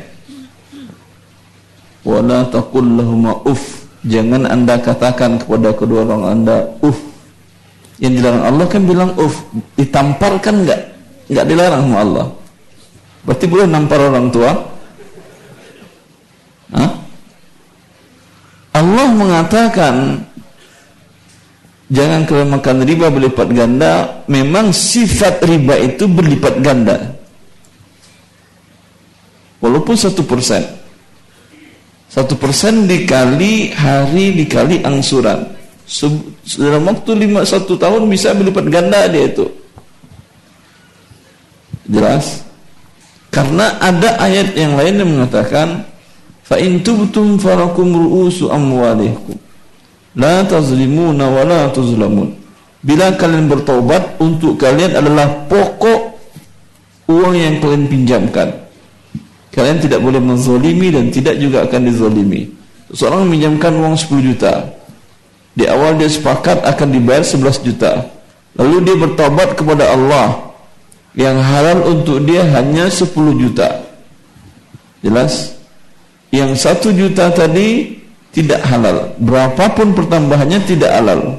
wala 2.04 2.46
taqul 2.52 2.84
lahum 2.84 3.32
uff 3.48 3.84
Jangan 4.04 4.44
anda 4.44 4.76
katakan 4.76 5.40
kepada 5.40 5.72
kedua 5.72 6.04
orang 6.04 6.24
anda, 6.28 6.60
uh. 6.84 6.98
Yang 7.96 8.20
dilarang 8.20 8.44
Allah 8.44 8.66
kan 8.68 8.82
bilang 8.84 9.10
uh. 9.16 9.34
Ditamparkan 9.80 10.54
enggak? 10.60 10.80
Enggak 11.32 11.46
dilarang 11.48 11.82
sama 11.88 11.98
Allah. 12.04 12.26
Berarti 13.24 13.44
boleh 13.48 13.64
nampar 13.64 13.98
orang 14.04 14.28
tua? 14.28 14.52
Hah? 16.76 16.92
Allah 18.76 19.08
mengatakan 19.16 19.94
Jangan 21.88 22.24
kalian 22.26 22.50
makan 22.58 22.76
riba 22.82 23.06
berlipat 23.12 23.48
ganda 23.54 23.92
Memang 24.26 24.74
sifat 24.74 25.44
riba 25.46 25.78
itu 25.78 26.10
berlipat 26.10 26.58
ganda 26.64 26.96
Walaupun 29.62 29.94
satu 29.94 30.26
persen 30.26 30.83
satu 32.14 32.38
persen 32.38 32.86
dikali 32.86 33.74
hari 33.74 34.38
dikali 34.38 34.86
angsuran. 34.86 35.50
Dalam 36.54 36.86
waktu 36.86 37.10
lima 37.18 37.42
satu 37.42 37.74
tahun 37.74 38.06
bisa 38.06 38.30
berlipat 38.38 38.70
ganda 38.70 39.10
dia 39.10 39.26
itu. 39.26 39.50
Jelas? 41.90 42.46
Karena 43.34 43.82
ada 43.82 44.14
ayat 44.22 44.54
yang 44.54 44.78
lain 44.78 44.94
yang 45.02 45.10
mengatakan 45.10 45.82
fa 46.46 46.54
in 46.54 46.86
tubtum 46.86 47.34
farakum 47.34 47.90
ru'usu 47.90 48.46
amwalikum 48.46 49.34
la 50.14 50.46
tazlimuna 50.46 51.26
wa 51.26 51.42
la 51.42 51.60
tuzlamun. 51.74 52.30
Bila 52.78 53.10
kalian 53.18 53.50
bertobat 53.50 54.22
untuk 54.22 54.54
kalian 54.62 55.02
adalah 55.02 55.50
pokok 55.50 56.14
uang 57.10 57.34
yang 57.34 57.58
kalian 57.58 57.90
pinjamkan 57.90 58.63
Kalian 59.54 59.78
tidak 59.78 60.02
boleh 60.02 60.18
menzolimi 60.18 60.90
dan 60.90 61.14
tidak 61.14 61.38
juga 61.38 61.62
akan 61.62 61.86
dizolimi. 61.86 62.50
Seorang 62.90 63.30
meminjamkan 63.30 63.70
uang 63.78 63.94
10 63.94 64.28
juta. 64.34 64.74
Di 65.54 65.70
awal 65.70 65.94
dia 65.94 66.10
sepakat 66.10 66.66
akan 66.66 66.88
dibayar 66.90 67.22
11 67.22 67.62
juta. 67.62 68.10
Lalu 68.58 68.76
dia 68.82 68.96
bertobat 68.98 69.54
kepada 69.54 69.94
Allah. 69.94 70.50
Yang 71.14 71.38
halal 71.46 71.78
untuk 71.86 72.26
dia 72.26 72.42
hanya 72.50 72.90
10 72.90 73.14
juta. 73.38 73.86
Jelas? 75.06 75.54
Yang 76.34 76.50
satu 76.58 76.90
juta 76.90 77.30
tadi 77.30 77.94
tidak 78.34 78.58
halal. 78.66 79.14
Berapapun 79.22 79.94
pertambahannya 79.94 80.66
tidak 80.66 80.90
halal. 80.90 81.38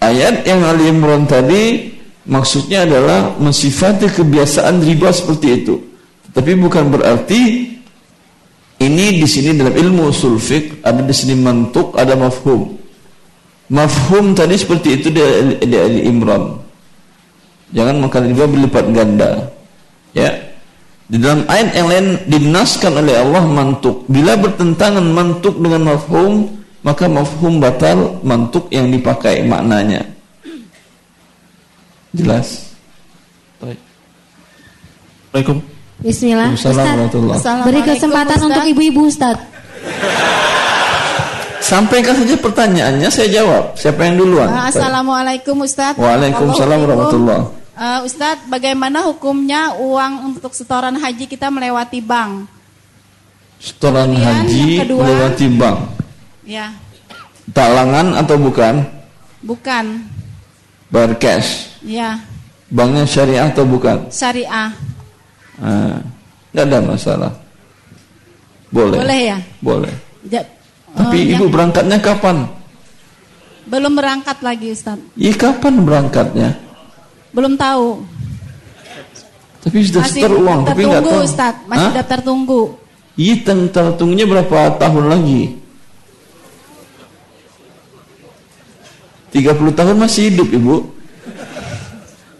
Ayat 0.00 0.48
yang 0.48 0.64
Ali 0.64 0.88
Imran 0.88 1.28
tadi 1.28 1.91
maksudnya 2.26 2.86
adalah 2.86 3.34
mensifati 3.38 4.10
kebiasaan 4.10 4.82
riba 4.82 5.10
seperti 5.10 5.48
itu. 5.62 5.74
Tapi 6.32 6.56
bukan 6.56 6.88
berarti 6.88 7.72
ini 8.82 9.06
di 9.20 9.26
sini 9.28 9.54
dalam 9.54 9.74
ilmu 9.76 10.10
usul 10.10 10.40
ada 10.82 11.00
di 11.04 11.14
sini 11.14 11.38
mantuk, 11.38 11.94
ada 11.94 12.18
mafhum. 12.18 12.74
Mafhum 13.70 14.34
tadi 14.34 14.58
seperti 14.58 15.00
itu 15.00 15.08
di, 15.08 15.22
di 15.62 15.76
Ali 15.76 16.08
Imran. 16.08 16.58
Jangan 17.72 18.04
makan 18.04 18.22
riba 18.34 18.44
berlipat 18.44 18.84
ganda. 18.92 19.30
Ya. 20.12 20.28
Di 21.08 21.20
dalam 21.20 21.44
ayat 21.48 21.76
yang 21.76 21.88
lain 21.88 22.06
dinaskan 22.28 22.92
oleh 23.00 23.16
Allah 23.20 23.44
mantuk. 23.44 24.04
Bila 24.08 24.36
bertentangan 24.36 25.04
mantuk 25.04 25.60
dengan 25.60 25.92
mafhum, 25.92 26.48
maka 26.84 27.08
mafhum 27.08 27.60
batal 27.60 28.20
mantuk 28.24 28.68
yang 28.68 28.92
dipakai 28.92 29.44
maknanya. 29.44 30.11
Jelas? 32.12 32.76
Baik. 33.60 33.80
Assalamualaikum. 35.32 35.58
Bismillah. 36.02 36.48
Ustaz, 36.52 36.76
beri 37.64 37.80
kesempatan 37.86 38.36
Ustaz. 38.36 38.48
untuk 38.52 38.64
ibu-ibu 38.68 39.00
Ustaz. 39.08 39.36
Sampaikan 41.62 42.18
saja 42.18 42.36
pertanyaannya, 42.36 43.08
saya 43.08 43.28
jawab. 43.32 43.72
Siapa 43.78 44.02
yang 44.04 44.20
duluan? 44.20 44.50
Uh, 44.50 44.68
Assalamualaikum 44.68 45.56
Ustaz. 45.64 45.96
Waalaikumsalam 45.96 46.78
warahmatullahi 46.84 47.62
uh, 47.78 48.00
Ustadz, 48.04 48.44
bagaimana 48.50 49.06
hukumnya 49.08 49.72
uang 49.80 50.36
untuk 50.36 50.52
setoran 50.52 51.00
haji 51.00 51.24
kita 51.24 51.48
melewati 51.48 52.04
bank? 52.04 52.46
Setoran 53.62 54.10
Kemudian 54.12 54.36
haji 54.42 54.66
kedua, 54.84 55.00
melewati 55.06 55.46
bank. 55.54 55.78
Ya. 56.44 56.66
Talangan 57.54 58.18
atau 58.18 58.36
bukan? 58.38 58.82
Bukan. 59.42 59.84
Bayar 60.90 61.14
cash. 61.16 61.71
Ya. 61.82 62.18
Banknya 62.72 63.04
syariah 63.04 63.52
atau 63.52 63.68
bukan? 63.68 64.08
Syariah. 64.08 64.72
Ah, 65.60 66.00
nggak 66.54 66.64
ada 66.66 66.78
masalah. 66.80 67.32
Boleh. 68.72 68.98
Boleh 68.98 69.20
ya? 69.20 69.38
Boleh. 69.60 69.94
Ja, 70.26 70.40
Tapi 70.96 71.18
uh, 71.28 71.32
ibu 71.36 71.44
yang... 71.46 71.52
berangkatnya 71.52 71.98
kapan? 72.00 72.48
Belum 73.68 73.92
berangkat 73.92 74.40
lagi 74.40 74.72
Ustaz. 74.72 74.98
Iya 75.14 75.36
kapan 75.36 75.84
berangkatnya? 75.84 76.56
Belum 77.36 77.54
tahu. 77.60 78.00
Tapi 79.62 79.76
sudah 79.86 80.02
masih 80.02 80.22
setor 80.26 80.32
uang, 80.42 80.60
tapi 80.66 80.80
nggak 80.88 81.02
tahu. 81.06 81.20
Ustaz, 81.22 81.54
masih 81.70 81.88
Hah? 81.92 81.96
daftar 82.02 82.18
tunggu. 82.24 82.62
Iya, 83.14 83.34
daftar 83.46 83.94
tunggunya 83.94 84.26
berapa 84.26 84.74
tahun 84.80 85.04
lagi? 85.06 85.62
30 89.32 89.72
tahun 89.72 89.96
masih 89.96 90.28
hidup 90.28 90.48
ibu 90.52 90.91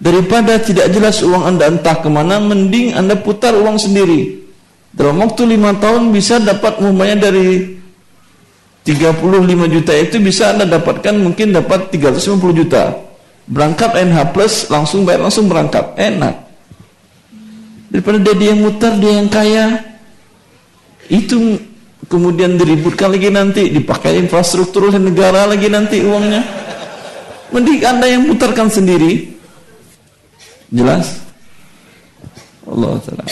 Daripada 0.03 0.59
tidak 0.59 0.91
jelas 0.91 1.23
uang 1.23 1.47
anda 1.47 1.71
entah 1.71 2.03
ke 2.03 2.11
mana 2.11 2.43
Mending 2.43 2.91
anda 2.99 3.15
putar 3.15 3.55
uang 3.55 3.79
sendiri. 3.79 4.43
Dalam 4.91 5.23
waktu 5.23 5.47
5 5.55 5.79
tahun 5.79 6.03
bisa 6.11 6.43
dapat 6.43 6.83
umpamanya 6.83 7.31
dari 7.31 7.79
35 8.83 9.23
juta 9.71 9.95
itu 9.95 10.19
bisa 10.19 10.51
anda 10.51 10.67
dapatkan 10.67 11.15
mungkin 11.23 11.55
dapat 11.55 11.95
350 11.95 12.35
juta. 12.51 12.99
Berangkat 13.47 13.95
NH 13.95 14.19
plus 14.35 14.67
langsung 14.75 15.07
bayar 15.07 15.23
langsung 15.23 15.47
berangkat. 15.47 15.95
Enak. 15.95 16.35
Daripada 17.95 18.19
dia 18.35 18.51
yang 18.51 18.59
mutar 18.59 18.99
dia 18.99 19.23
yang 19.23 19.31
kaya. 19.31 19.67
Itu 21.07 21.63
kemudian 22.11 22.57
diributkan 22.57 23.13
lagi 23.13 23.29
nanti 23.29 23.69
Dipakai 23.69 24.17
infrastruktur 24.19 24.91
oleh 24.91 24.99
negara 24.99 25.47
lagi 25.47 25.71
nanti 25.71 26.03
uangnya. 26.03 26.43
Mending 27.55 27.87
anda 27.87 28.07
yang 28.11 28.27
putarkan 28.27 28.67
sendiri. 28.67 29.32
Jelas? 30.73 31.21
Allah 32.65 32.97
Taala. 33.05 33.25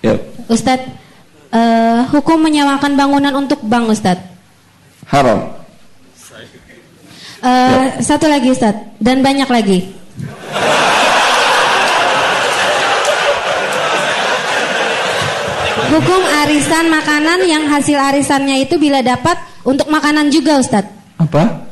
Ya. 0.00 0.16
Ustadz, 0.48 0.88
uh, 1.52 2.08
hukum 2.08 2.40
menyewakan 2.40 2.96
bangunan 2.96 3.44
untuk 3.44 3.60
bank 3.60 3.92
Ustadz? 3.92 4.24
Haram. 5.12 5.52
Uh, 7.44 7.44
ya. 7.44 8.00
Satu 8.00 8.24
lagi 8.24 8.48
Ustadz, 8.48 8.96
dan 8.96 9.20
banyak 9.20 9.48
lagi. 9.52 9.78
Hukum 15.90 16.22
arisan 16.46 16.86
makanan 16.88 17.44
yang 17.44 17.68
hasil 17.68 17.98
arisannya 18.00 18.64
itu 18.64 18.80
bila 18.80 19.04
dapat 19.04 19.36
untuk 19.60 19.92
makanan 19.92 20.32
juga 20.32 20.56
Ustadz. 20.56 20.88
Apa? 21.20 21.68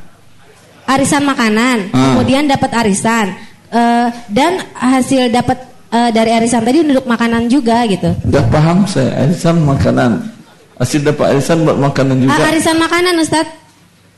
arisan 0.89 1.20
makanan, 1.28 1.93
hmm. 1.93 2.01
kemudian 2.01 2.49
dapat 2.49 2.73
arisan 2.73 3.36
uh, 3.73 4.09
dan 4.28 4.65
hasil 4.77 5.32
dapat 5.32 5.59
uh, 5.93 6.11
dari 6.12 6.31
arisan 6.32 6.65
tadi 6.65 6.85
untuk 6.85 7.05
makanan 7.09 7.49
juga 7.49 7.85
gitu. 7.89 8.11
Udah 8.28 8.45
paham 8.53 8.85
saya 8.89 9.24
arisan 9.24 9.65
makanan. 9.65 10.24
Hasil 10.78 11.03
dapat 11.03 11.35
arisan 11.35 11.66
buat 11.66 11.78
makanan 11.78 12.16
juga. 12.23 12.39
Uh, 12.39 12.51
arisan 12.55 12.77
makanan 12.78 13.15
Ustaz. 13.19 13.47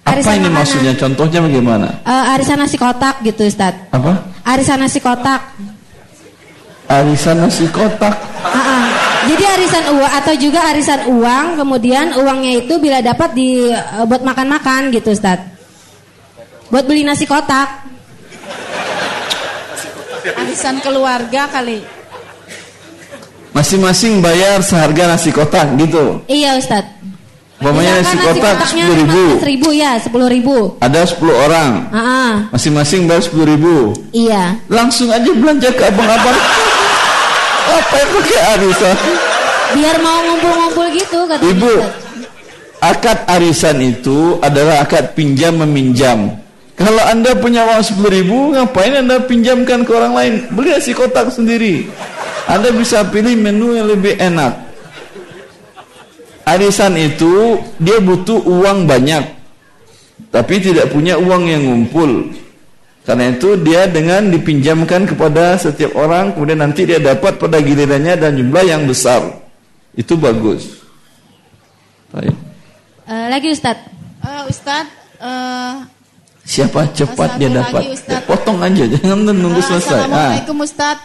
Arisan 0.00 0.32
Apa 0.32 0.36
ini 0.36 0.48
makanan. 0.48 0.58
maksudnya? 0.60 0.92
Contohnya 0.96 1.38
bagaimana? 1.44 1.88
Uh, 2.04 2.34
arisan 2.36 2.58
nasi 2.60 2.76
kotak 2.80 3.16
gitu 3.24 3.42
Ustaz. 3.46 3.74
Apa? 3.92 4.12
Arisan 4.44 4.78
nasi 4.80 4.98
kotak. 5.00 5.40
Arisan 6.90 7.36
nasi 7.38 7.64
kotak. 7.70 8.16
Uh 8.40 8.58
-uh. 8.58 8.84
Jadi 9.20 9.44
arisan 9.44 9.84
uang 10.00 10.12
atau 10.16 10.34
juga 10.40 10.60
arisan 10.72 11.00
uang, 11.12 11.60
kemudian 11.60 12.16
uangnya 12.16 12.64
itu 12.64 12.80
bila 12.80 13.04
dapat 13.04 13.36
di 13.36 13.68
uh, 13.68 14.08
buat 14.08 14.24
makan-makan 14.24 14.88
gitu 14.96 15.12
Ustaz. 15.12 15.44
Buat 16.72 16.88
beli 16.88 17.04
nasi 17.04 17.28
kotak. 17.28 17.89
Arisan 20.38 20.78
keluarga 20.84 21.50
kali. 21.50 21.82
Masing-masing 23.50 24.22
bayar 24.22 24.62
seharga 24.62 25.10
nasi 25.10 25.34
kotak 25.34 25.74
gitu. 25.74 26.22
Iya 26.30 26.54
Ustad. 26.54 26.86
Nasi, 27.60 27.84
nasi 27.84 28.16
kotak 28.24 28.56
sepuluh 28.64 28.96
ribu. 29.04 29.24
ribu 29.44 29.68
ya, 29.74 29.92
sepuluh 30.00 30.28
ribu. 30.32 30.56
Ada 30.80 31.04
sepuluh 31.10 31.36
orang. 31.44 31.92
Masing-masing 32.54 33.10
bayar 33.10 33.20
sepuluh 33.26 33.46
ribu. 33.50 33.92
Iya. 34.14 34.56
Langsung 34.70 35.10
aja 35.12 35.28
belanja 35.28 35.68
ke 35.74 35.82
abang-abang. 35.82 36.38
Apa 37.70 37.94
yang 38.00 38.10
pakai 38.16 38.38
arisan? 38.56 38.96
Biar 39.70 39.96
mau 40.02 40.18
ngumpul-ngumpul 40.26 40.86
gitu 40.98 41.18
kata 41.30 41.46
Ibu, 41.46 41.74
akad 42.82 43.22
arisan 43.30 43.78
itu 43.78 44.34
adalah 44.42 44.82
akad 44.82 45.14
pinjam 45.14 45.62
meminjam. 45.62 46.34
Kalau 46.80 47.04
anda 47.04 47.36
punya 47.36 47.68
uang 47.68 47.84
10 47.84 48.08
ribu, 48.08 48.56
ngapain 48.56 48.96
anda 48.96 49.20
pinjamkan 49.20 49.84
ke 49.84 49.92
orang 49.92 50.16
lain? 50.16 50.34
Beli 50.48 50.72
nasi 50.72 50.96
kotak 50.96 51.28
sendiri. 51.28 51.84
Anda 52.48 52.72
bisa 52.72 53.04
pilih 53.04 53.36
menu 53.36 53.76
yang 53.76 53.84
lebih 53.84 54.16
enak. 54.16 54.56
Arisan 56.48 56.96
itu 56.96 57.60
dia 57.76 58.00
butuh 58.00 58.40
uang 58.48 58.88
banyak, 58.88 59.22
tapi 60.32 60.56
tidak 60.56 60.88
punya 60.88 61.20
uang 61.20 61.52
yang 61.52 61.68
ngumpul. 61.68 62.32
Karena 63.04 63.28
itu 63.28 63.60
dia 63.60 63.84
dengan 63.84 64.32
dipinjamkan 64.32 65.04
kepada 65.04 65.60
setiap 65.60 65.92
orang, 66.00 66.32
kemudian 66.32 66.64
nanti 66.64 66.88
dia 66.88 66.96
dapat 66.96 67.36
pada 67.36 67.60
gilirannya 67.60 68.16
dan 68.16 68.40
jumlah 68.40 68.64
yang 68.64 68.88
besar. 68.88 69.20
Itu 69.92 70.16
bagus. 70.16 70.80
Baik. 72.08 72.32
Uh, 73.04 73.26
lagi 73.28 73.52
Ustadz. 73.52 73.84
Uh, 74.24 74.42
Ustadz, 74.48 74.90
uh, 75.20 75.84
Siapa 76.50 76.90
cepat 76.90 77.38
dia 77.38 77.46
dapat. 77.46 77.94
Lagi, 77.94 78.10
ya, 78.10 78.18
potong 78.26 78.58
aja, 78.58 78.82
jangan 78.90 79.22
nunggu 79.22 79.62
selesai. 79.62 80.02
Assalamualaikum 80.02 80.56
ah. 80.58 80.66
Ustaz. 80.66 80.96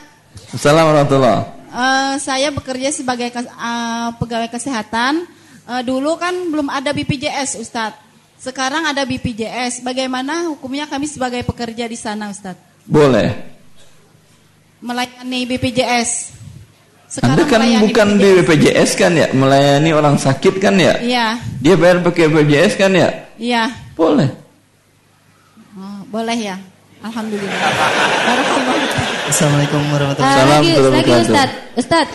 Assalamualaikum 0.49 1.21
uh, 1.21 2.13
Saya 2.17 2.49
bekerja 2.49 2.89
sebagai 2.89 3.29
uh, 3.29 4.09
pegawai 4.17 4.49
kesehatan. 4.49 5.29
Uh, 5.69 5.85
dulu 5.85 6.17
kan 6.17 6.33
belum 6.33 6.65
ada 6.73 6.89
BPJS 6.89 7.61
Ustaz. 7.61 7.93
Sekarang 8.41 8.89
ada 8.89 9.05
BPJS. 9.05 9.85
Bagaimana 9.85 10.49
hukumnya 10.49 10.89
kami 10.89 11.05
sebagai 11.05 11.45
pekerja 11.45 11.85
di 11.85 11.97
sana 11.97 12.33
Ustaz? 12.33 12.57
Boleh. 12.89 13.37
Melayani 14.81 15.45
BPJS. 15.45 16.33
Sekarang 17.05 17.37
Anda 17.37 17.45
kan 17.45 17.61
bukan 17.85 18.07
BPJS. 18.17 18.17
di 18.17 18.29
BPJS 18.41 18.91
kan 18.97 19.11
ya, 19.13 19.27
melayani 19.29 19.93
orang 19.93 20.17
sakit 20.17 20.57
kan 20.57 20.73
ya? 20.73 20.97
Iya. 21.05 21.27
Dia 21.61 21.77
bayar 21.77 22.01
pakai 22.01 22.33
BPJS 22.33 22.81
kan 22.81 22.89
ya? 22.97 23.29
Iya. 23.37 23.69
Boleh. 23.93 24.44
Boleh 26.15 26.39
ya. 26.39 26.55
Alhamdulillah. 27.03 27.59
Assalamualaikum 29.27 29.83
warahmatullahi 29.91 30.31
wabarakatuh. 30.31 30.79
Uh, 30.79 30.91
lagi, 30.95 31.11
lagi 31.11 31.11
Ustaz. 31.27 31.49
Ustaz. 31.75 32.07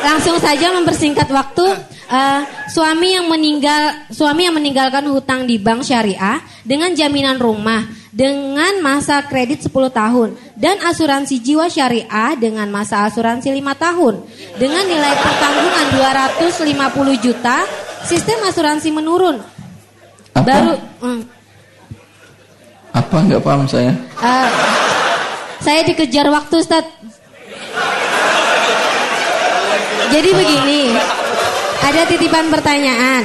Langsung 0.00 0.36
saja 0.40 0.66
mempersingkat 0.72 1.28
waktu. 1.28 1.92
Uh, 2.08 2.40
suami 2.72 3.12
yang 3.12 3.28
meninggal, 3.28 4.08
suami 4.08 4.48
yang 4.48 4.56
meninggalkan 4.56 5.04
hutang 5.12 5.44
di 5.44 5.60
bank 5.60 5.84
syariah 5.84 6.40
dengan 6.64 6.96
jaminan 6.96 7.36
rumah 7.36 7.84
dengan 8.12 8.80
masa 8.80 9.20
kredit 9.28 9.64
10 9.68 9.92
tahun 9.92 10.28
dan 10.56 10.80
asuransi 10.88 11.36
jiwa 11.40 11.68
syariah 11.68 12.32
dengan 12.36 12.68
masa 12.68 13.08
asuransi 13.08 13.48
5 13.48 13.60
tahun 13.76 14.14
dengan 14.60 14.84
nilai 14.84 15.14
pertanggungan 15.20 15.86
250 15.96 17.24
juta 17.24 17.64
sistem 18.06 18.38
asuransi 18.46 18.88
menurun. 18.90 19.38
Apa? 20.32 20.48
baru 20.48 20.72
hmm, 21.04 21.20
Apa? 22.96 23.16
Nggak 23.28 23.42
paham 23.44 23.68
saya? 23.68 23.92
eh, 24.20 24.48
saya 25.60 25.80
dikejar 25.84 26.26
waktu 26.32 26.54
Ustaz. 26.60 26.84
Jadi 30.12 30.30
begini 30.32 30.92
ada 31.82 32.02
titipan 32.04 32.52
pertanyaan. 32.52 33.24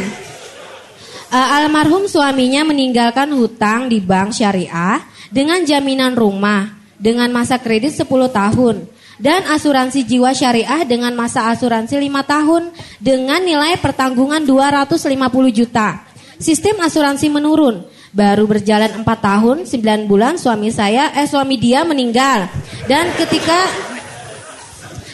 Eh, 1.27 1.47
almarhum 1.59 2.07
suaminya 2.07 2.63
meninggalkan 2.63 3.35
hutang 3.35 3.91
di 3.91 3.99
bank 3.99 4.31
syariah 4.31 5.03
dengan 5.27 5.63
jaminan 5.67 6.15
rumah 6.15 6.71
dengan 6.95 7.27
masa 7.35 7.59
kredit 7.59 7.91
10 7.93 8.07
tahun 8.31 8.96
dan 9.17 9.45
asuransi 9.49 10.05
jiwa 10.05 10.33
syariah 10.33 10.85
dengan 10.85 11.13
masa 11.17 11.49
asuransi 11.49 11.97
5 11.97 12.33
tahun 12.33 12.63
dengan 13.01 13.41
nilai 13.41 13.77
pertanggungan 13.81 14.45
250 14.45 15.13
juta. 15.53 16.05
Sistem 16.37 16.77
asuransi 16.85 17.27
menurun. 17.33 17.81
Baru 18.13 18.47
berjalan 18.47 19.03
4 19.03 19.03
tahun 19.03 19.57
9 19.67 20.09
bulan 20.09 20.39
suami 20.39 20.69
saya 20.71 21.11
eh 21.17 21.27
suami 21.27 21.57
dia 21.59 21.83
meninggal. 21.83 22.49
Dan 22.85 23.13
ketika 23.17 23.67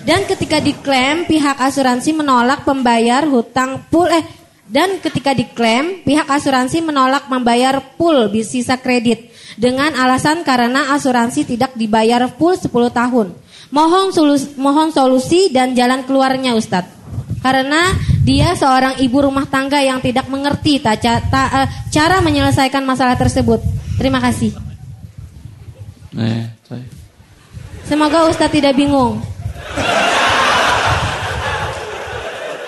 dan 0.04 0.28
ketika 0.28 0.60
diklaim 0.60 1.24
pihak 1.24 1.58
asuransi 1.64 2.12
menolak 2.12 2.68
pembayar 2.68 3.24
hutang 3.24 3.88
full 3.88 4.12
eh 4.12 4.24
dan 4.68 5.00
ketika 5.00 5.32
diklaim 5.36 6.04
pihak 6.04 6.28
asuransi 6.28 6.84
menolak 6.84 7.28
membayar 7.32 7.80
di 8.32 8.42
sisa 8.44 8.80
kredit 8.80 9.32
dengan 9.56 9.96
alasan 9.96 10.44
karena 10.44 10.92
asuransi 10.92 11.56
tidak 11.56 11.76
dibayar 11.80 12.28
full 12.36 12.56
10 12.60 12.68
tahun. 12.92 13.28
Mohon 13.74 14.14
solusi, 14.14 14.54
mohon 14.54 14.94
solusi 14.94 15.50
dan 15.50 15.74
jalan 15.74 16.06
keluarnya 16.06 16.54
Ustadz. 16.54 16.94
Karena 17.42 17.90
dia 18.22 18.54
seorang 18.54 19.02
ibu 19.02 19.18
rumah 19.20 19.50
tangga 19.50 19.82
yang 19.82 19.98
tidak 19.98 20.30
mengerti 20.30 20.78
ta, 20.78 20.94
ta, 20.94 21.20
ta, 21.26 21.66
eh, 21.66 21.68
cara 21.90 22.22
menyelesaikan 22.22 22.86
masalah 22.86 23.18
tersebut. 23.18 23.60
Terima 23.98 24.22
kasih. 24.22 24.54
Eh. 26.14 26.46
Semoga 27.84 28.30
Ustadz 28.30 28.54
tidak 28.54 28.78
bingung. 28.78 29.20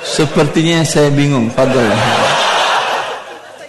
Sepertinya 0.02 0.82
saya 0.82 1.14
bingung. 1.14 1.54
Fadol. 1.54 2.25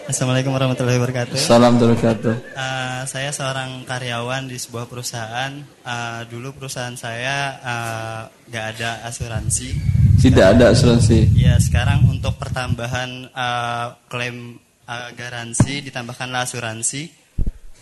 Assalamualaikum 0.07 0.55
warahmatullahi 0.55 1.03
wabarakatuh. 1.03 1.35
Salam 1.35 1.83
wabarakatuh. 1.83 2.55
Uh, 2.55 3.03
saya 3.11 3.35
seorang 3.35 3.83
karyawan 3.83 4.47
di 4.47 4.55
sebuah 4.55 4.87
perusahaan. 4.87 5.51
Uh, 5.83 6.23
dulu 6.31 6.55
perusahaan 6.55 6.95
saya 6.95 7.59
uh, 7.59 8.21
nggak 8.47 8.65
ada 8.79 9.03
asuransi. 9.11 9.75
Tidak 10.23 10.47
ada 10.47 10.71
asuransi. 10.71 11.35
Ya 11.35 11.59
sekarang 11.59 12.07
untuk 12.07 12.39
pertambahan 12.39 13.35
uh, 13.35 13.99
klaim 14.07 14.63
uh, 14.87 15.11
garansi 15.19 15.83
ditambahkanlah 15.83 16.47
asuransi. 16.47 17.11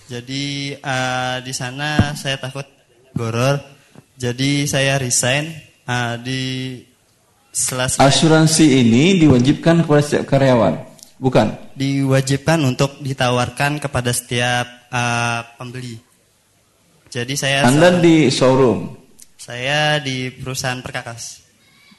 Jadi 0.09 0.80
uh, 0.80 1.44
di 1.44 1.52
sana 1.52 2.16
saya 2.16 2.40
takut 2.40 2.64
goror. 3.12 3.60
Jadi 4.16 4.64
saya 4.64 4.96
resign 4.96 5.52
uh, 5.84 6.16
di 6.16 6.80
selesai. 7.52 8.01
Asuransi 8.01 8.80
ini 8.80 9.20
diwajibkan 9.20 9.84
kepada 9.84 10.01
setiap 10.01 10.24
karyawan, 10.24 10.93
bukan? 11.18 11.54
Diwajibkan 11.74 12.60
untuk 12.64 12.98
ditawarkan 13.02 13.82
kepada 13.82 14.10
setiap 14.10 14.66
uh, 14.90 15.40
pembeli. 15.58 15.98
Jadi 17.10 17.34
saya 17.38 17.62
Anda 17.66 18.02
di 18.02 18.26
showroom, 18.26 18.90
saya 19.38 20.02
di 20.02 20.34
perusahaan 20.34 20.82
perkakas. 20.82 21.46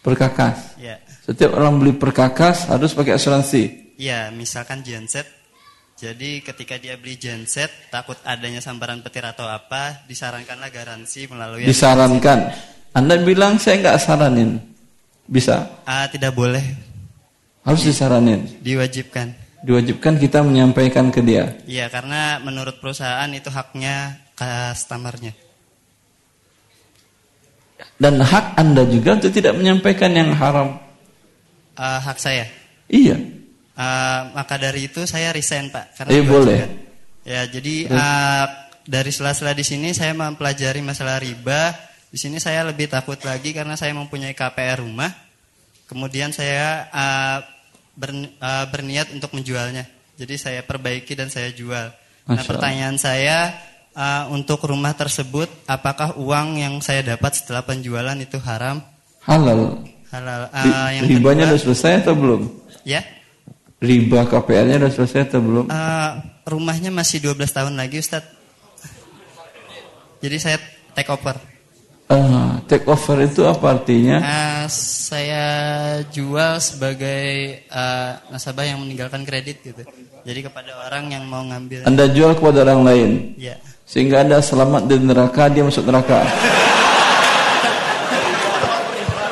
perkakas. 0.03 0.77
Ya. 0.77 0.99
Setiap 1.25 1.57
orang 1.57 1.81
beli 1.81 1.97
perkakas 1.97 2.69
harus 2.69 2.93
pakai 2.93 3.17
asuransi. 3.17 3.95
Ya, 3.97 4.29
misalkan 4.29 4.83
genset. 4.85 5.25
Jadi 5.95 6.43
ketika 6.43 6.75
dia 6.75 6.99
beli 6.99 7.15
genset, 7.15 7.71
takut 7.87 8.19
adanya 8.27 8.59
sambaran 8.59 8.99
petir 8.99 9.23
atau 9.23 9.47
apa, 9.47 10.03
disarankanlah 10.05 10.67
garansi 10.67 11.31
melalui 11.31 11.63
Disarankan. 11.63 12.51
Anda 12.91 13.15
bilang 13.23 13.55
saya 13.57 13.79
nggak 13.79 13.99
saranin. 14.03 14.59
Bisa? 15.25 15.81
Ah, 15.87 16.05
tidak 16.11 16.35
boleh. 16.35 16.61
Harus 17.65 17.81
disaranin. 17.81 18.45
Diwajibkan. 18.61 19.33
Diwajibkan 19.65 20.21
kita 20.21 20.45
menyampaikan 20.45 21.09
ke 21.09 21.25
dia. 21.25 21.57
Iya, 21.65 21.89
karena 21.89 22.37
menurut 22.37 22.77
perusahaan 22.77 23.25
itu 23.33 23.49
haknya 23.49 24.21
customernya. 24.37 25.33
Dan 27.97 28.21
hak 28.21 28.59
Anda 28.59 28.85
juga 28.85 29.17
untuk 29.17 29.33
tidak 29.33 29.57
menyampaikan 29.57 30.13
yang 30.13 30.29
haram. 30.37 30.77
Ah, 31.73 31.97
hak 31.97 32.21
saya. 32.21 32.45
Iya. 32.85 33.17
Ah, 33.73 34.31
maka 34.37 34.61
dari 34.61 34.85
itu 34.85 35.01
saya 35.09 35.33
resign 35.33 35.73
pak. 35.73 35.97
Karena 35.97 36.09
Eh 36.13 36.21
diwajibkan. 36.21 36.35
boleh. 36.37 36.57
Ya, 37.25 37.41
jadi 37.49 37.75
Terus? 37.89 37.97
ah, 37.97 38.45
dari 38.85 39.11
sela-sela 39.11 39.57
di 39.57 39.65
sini 39.65 39.89
saya 39.97 40.13
mempelajari 40.13 40.85
masalah 40.85 41.17
riba. 41.17 41.73
Di 42.13 42.21
sini 42.21 42.37
saya 42.37 42.61
lebih 42.69 42.85
takut 42.87 43.17
lagi 43.25 43.49
karena 43.51 43.73
saya 43.73 43.91
mempunyai 43.97 44.37
KPR 44.37 44.85
rumah. 44.85 45.09
Kemudian 45.89 46.29
saya 46.29 46.85
ah, 46.93 47.41
ber- 47.95 48.31
ah, 48.37 48.67
berniat 48.67 49.11
untuk 49.11 49.31
menjualnya. 49.31 49.87
Jadi 50.15 50.35
saya 50.35 50.61
perbaiki 50.61 51.11
dan 51.11 51.27
saya 51.27 51.51
jual. 51.51 51.91
Nah, 51.91 51.95
Masya 52.25 52.35
Allah. 52.39 52.47
pertanyaan 52.47 52.95
saya 52.95 53.37
ah, 53.91 54.27
untuk 54.29 54.63
rumah 54.63 54.93
tersebut, 54.93 55.47
apakah 55.65 56.15
uang 56.15 56.59
yang 56.59 56.79
saya 56.79 57.01
dapat 57.01 57.35
setelah 57.35 57.63
penjualan 57.63 58.15
itu 58.15 58.39
haram? 58.39 58.79
Halal. 59.23 59.81
Halal. 60.13 60.47
Ah, 60.51 60.91
yang 60.91 61.07
Ribanya 61.07 61.49
kedua- 61.49 61.59
sudah 61.59 61.73
selesai 61.73 61.91
atau 62.05 62.13
belum? 62.15 62.41
Ya. 62.85 63.01
Riba 63.75 64.23
KPR-nya 64.23 64.79
sudah 64.79 64.93
selesai 64.93 65.19
atau 65.33 65.41
belum? 65.43 65.65
Ah, 65.67 66.23
rumahnya 66.47 66.89
masih 66.89 67.19
12 67.19 67.51
tahun 67.51 67.75
lagi 67.75 67.99
Ustadz. 67.99 68.31
Jadi 70.23 70.37
saya 70.39 70.57
take 70.95 71.11
over. 71.11 71.35
Ah, 72.05 72.61
take 72.69 72.85
over 72.85 73.17
itu 73.25 73.41
apa 73.49 73.81
artinya? 73.81 74.21
Ah, 74.21 74.63
saya 74.69 75.45
jual 76.13 76.61
sebagai 76.61 77.65
ah, 77.73 78.21
nasabah 78.29 78.61
yang 78.61 78.77
meninggalkan 78.77 79.25
kredit 79.25 79.65
gitu. 79.65 79.81
Jadi 80.21 80.39
kepada 80.45 80.85
orang 80.85 81.09
yang 81.09 81.25
mau 81.25 81.41
ngambil. 81.41 81.89
Anda 81.89 82.05
jual 82.05 82.37
kepada 82.37 82.61
orang 82.61 82.81
lain. 82.85 83.09
Iya. 83.41 83.57
Sehingga 83.89 84.21
Anda 84.21 84.37
selamat 84.37 84.85
dari 84.85 85.01
neraka, 85.01 85.49
dia 85.49 85.65
masuk 85.65 85.81
neraka. 85.89 86.29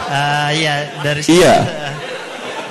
Ah, 0.09 0.49
iya 0.59 0.89
dari 1.05 1.21
situ. 1.21 1.45
Iya. 1.45 1.55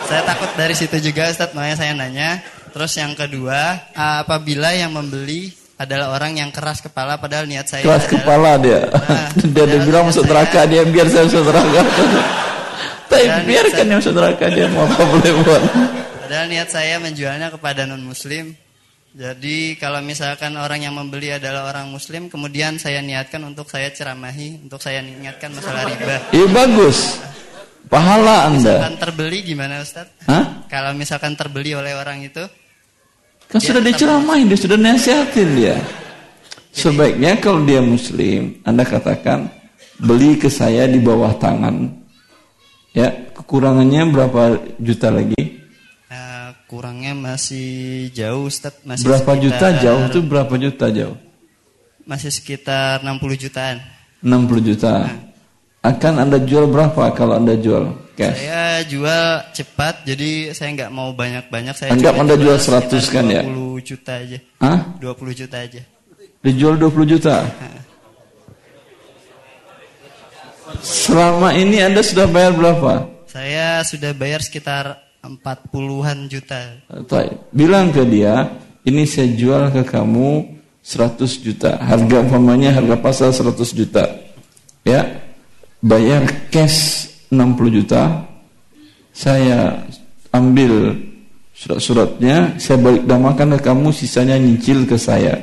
saya 0.03 0.23
takut 0.29 0.51
dari 0.59 0.75
situ 0.75 0.99
juga 0.99 1.31
Ustadz, 1.31 1.55
makanya 1.55 1.77
saya 1.79 1.95
nanya. 1.95 2.43
Terus 2.75 2.93
yang 2.99 3.15
kedua, 3.15 3.87
apabila 3.95 4.75
yang 4.75 4.91
membeli 4.91 5.62
adalah 5.83 6.15
orang 6.15 6.39
yang 6.39 6.51
keras 6.55 6.79
kepala 6.81 7.19
padahal 7.19 7.45
niat 7.45 7.67
saya 7.67 7.83
Keras 7.83 8.07
adalah- 8.07 8.13
kepala 8.23 8.51
dia. 8.63 8.81
dia 9.55 9.65
dia 9.67 9.81
bilang 9.83 10.05
masuk 10.09 10.25
neraka, 10.25 10.61
dia 10.71 10.83
biar 10.87 11.07
saya 11.11 11.23
masuk 11.27 11.45
neraka. 11.45 11.81
Tapi 13.13 13.27
biarkan 13.45 13.85
dia 13.85 13.97
masuk 14.01 14.15
neraka, 14.17 14.45
dia 14.49 14.67
mau 14.73 14.89
apa 14.89 15.03
boleh 15.05 15.33
buat. 15.45 15.63
Padahal 16.25 16.47
niat 16.49 16.69
saya 16.73 16.97
menjualnya 16.97 17.49
kepada 17.53 17.85
non 17.85 18.01
muslim. 18.01 18.57
Jadi 19.13 19.77
kalau 19.77 20.01
misalkan 20.01 20.57
orang 20.57 20.89
yang 20.89 20.97
membeli 20.97 21.29
adalah 21.37 21.69
orang 21.69 21.93
muslim, 21.93 22.33
kemudian 22.33 22.81
saya 22.81 23.05
niatkan 23.05 23.45
untuk 23.45 23.69
saya 23.69 23.93
ceramahi, 23.93 24.65
untuk 24.65 24.81
saya 24.81 25.05
niatkan 25.05 25.53
masalah 25.53 25.85
riba. 25.85 26.33
Iya 26.33 26.49
bagus. 26.49 27.21
Pahala 27.93 28.49
Anda. 28.49 28.81
Misalkan 28.81 28.97
terbeli 28.97 29.39
gimana 29.45 29.85
Ustaz? 29.85 30.09
Hah? 30.25 30.65
Kalau 30.73 30.97
misalkan 30.97 31.37
terbeli 31.37 31.77
oleh 31.77 31.93
orang 31.93 32.25
itu, 32.25 32.41
Kan 33.53 33.61
sudah 33.61 33.83
diceramahin, 33.85 34.49
dia 34.49 34.57
sudah 34.57 34.79
nasihatin 34.81 35.49
dia. 35.53 35.77
Sebaiknya 36.73 37.37
kalau 37.37 37.61
dia 37.63 37.85
muslim, 37.85 38.57
Anda 38.65 38.81
katakan 38.83 39.53
beli 40.01 40.41
ke 40.41 40.49
saya 40.49 40.89
di 40.89 40.97
bawah 40.97 41.37
tangan. 41.37 42.01
Ya, 42.97 43.13
kekurangannya 43.37 44.09
berapa 44.09 44.43
juta 44.81 45.13
lagi? 45.13 45.37
eh, 46.09 46.49
kurangnya 46.65 47.13
masih 47.13 48.09
jauh 48.11 48.49
Ustaz. 48.49 48.73
Masih 48.85 49.05
Berapa 49.05 49.37
sekitar- 49.37 49.45
juta 49.45 49.67
jauh 49.81 50.03
itu 50.09 50.19
berapa 50.25 50.55
juta 50.57 50.87
jauh? 50.89 51.17
Masih 52.03 52.33
sekitar 52.33 53.05
60 53.05 53.37
jutaan. 53.37 53.77
60 54.25 54.61
juta. 54.65 55.13
Akan 55.85 56.17
Anda 56.17 56.41
jual 56.41 56.69
berapa 56.69 57.13
kalau 57.13 57.37
Anda 57.37 57.53
jual 57.57 57.91
cash? 58.17 58.39
Saya 58.39 58.85
jual 58.87 59.27
cepat, 59.53 59.95
jadi 60.09 60.53
saya 60.57 60.69
nggak 60.77 60.93
mau 60.93 61.13
banyak-banyak. 61.13 61.75
Saya 61.77 61.91
cuma 61.97 62.25
Anda 62.25 62.37
jual 62.37 62.57
100 62.57 62.89
sekitar 62.89 63.13
kan 63.13 63.25
ya? 63.29 63.43
20 63.45 63.81
juta 63.85 64.13
aja. 64.19 64.39
Hah? 64.61 64.79
20 65.01 65.41
juta 65.45 65.57
aja. 65.61 65.83
Dijual 66.43 66.75
20 66.81 67.13
juta. 67.13 67.37
Selama 70.83 71.55
ini 71.55 71.79
Anda 71.79 72.03
sudah 72.03 72.27
bayar 72.27 72.57
berapa? 72.57 73.07
Saya 73.31 73.85
sudah 73.87 74.11
bayar 74.17 74.43
sekitar 74.43 74.99
40-an 75.23 76.27
juta. 76.27 76.83
Bilang 77.55 77.95
ke 77.95 78.03
dia, 78.09 78.51
ini 78.83 79.07
saya 79.07 79.31
jual 79.31 79.71
ke 79.71 79.87
kamu 79.87 80.59
100 80.83 81.23
juta. 81.39 81.79
Harga 81.79 82.27
umpamanya 82.27 82.75
harga 82.75 82.99
pasar 82.99 83.31
100 83.31 83.71
juta. 83.71 84.11
Ya. 84.83 85.23
Bayar 85.79 86.27
cash 86.51 87.12
60 87.33 87.77
juta. 87.81 88.29
Saya 89.13 89.89
ambil 90.33 90.97
surat-suratnya, 91.57 92.61
saya 92.61 92.77
balik 92.81 93.09
damakan 93.09 93.57
ke 93.57 93.61
kamu, 93.65 93.89
sisanya 93.93 94.37
nyicil 94.37 94.85
ke 94.85 95.01
saya. 95.01 95.37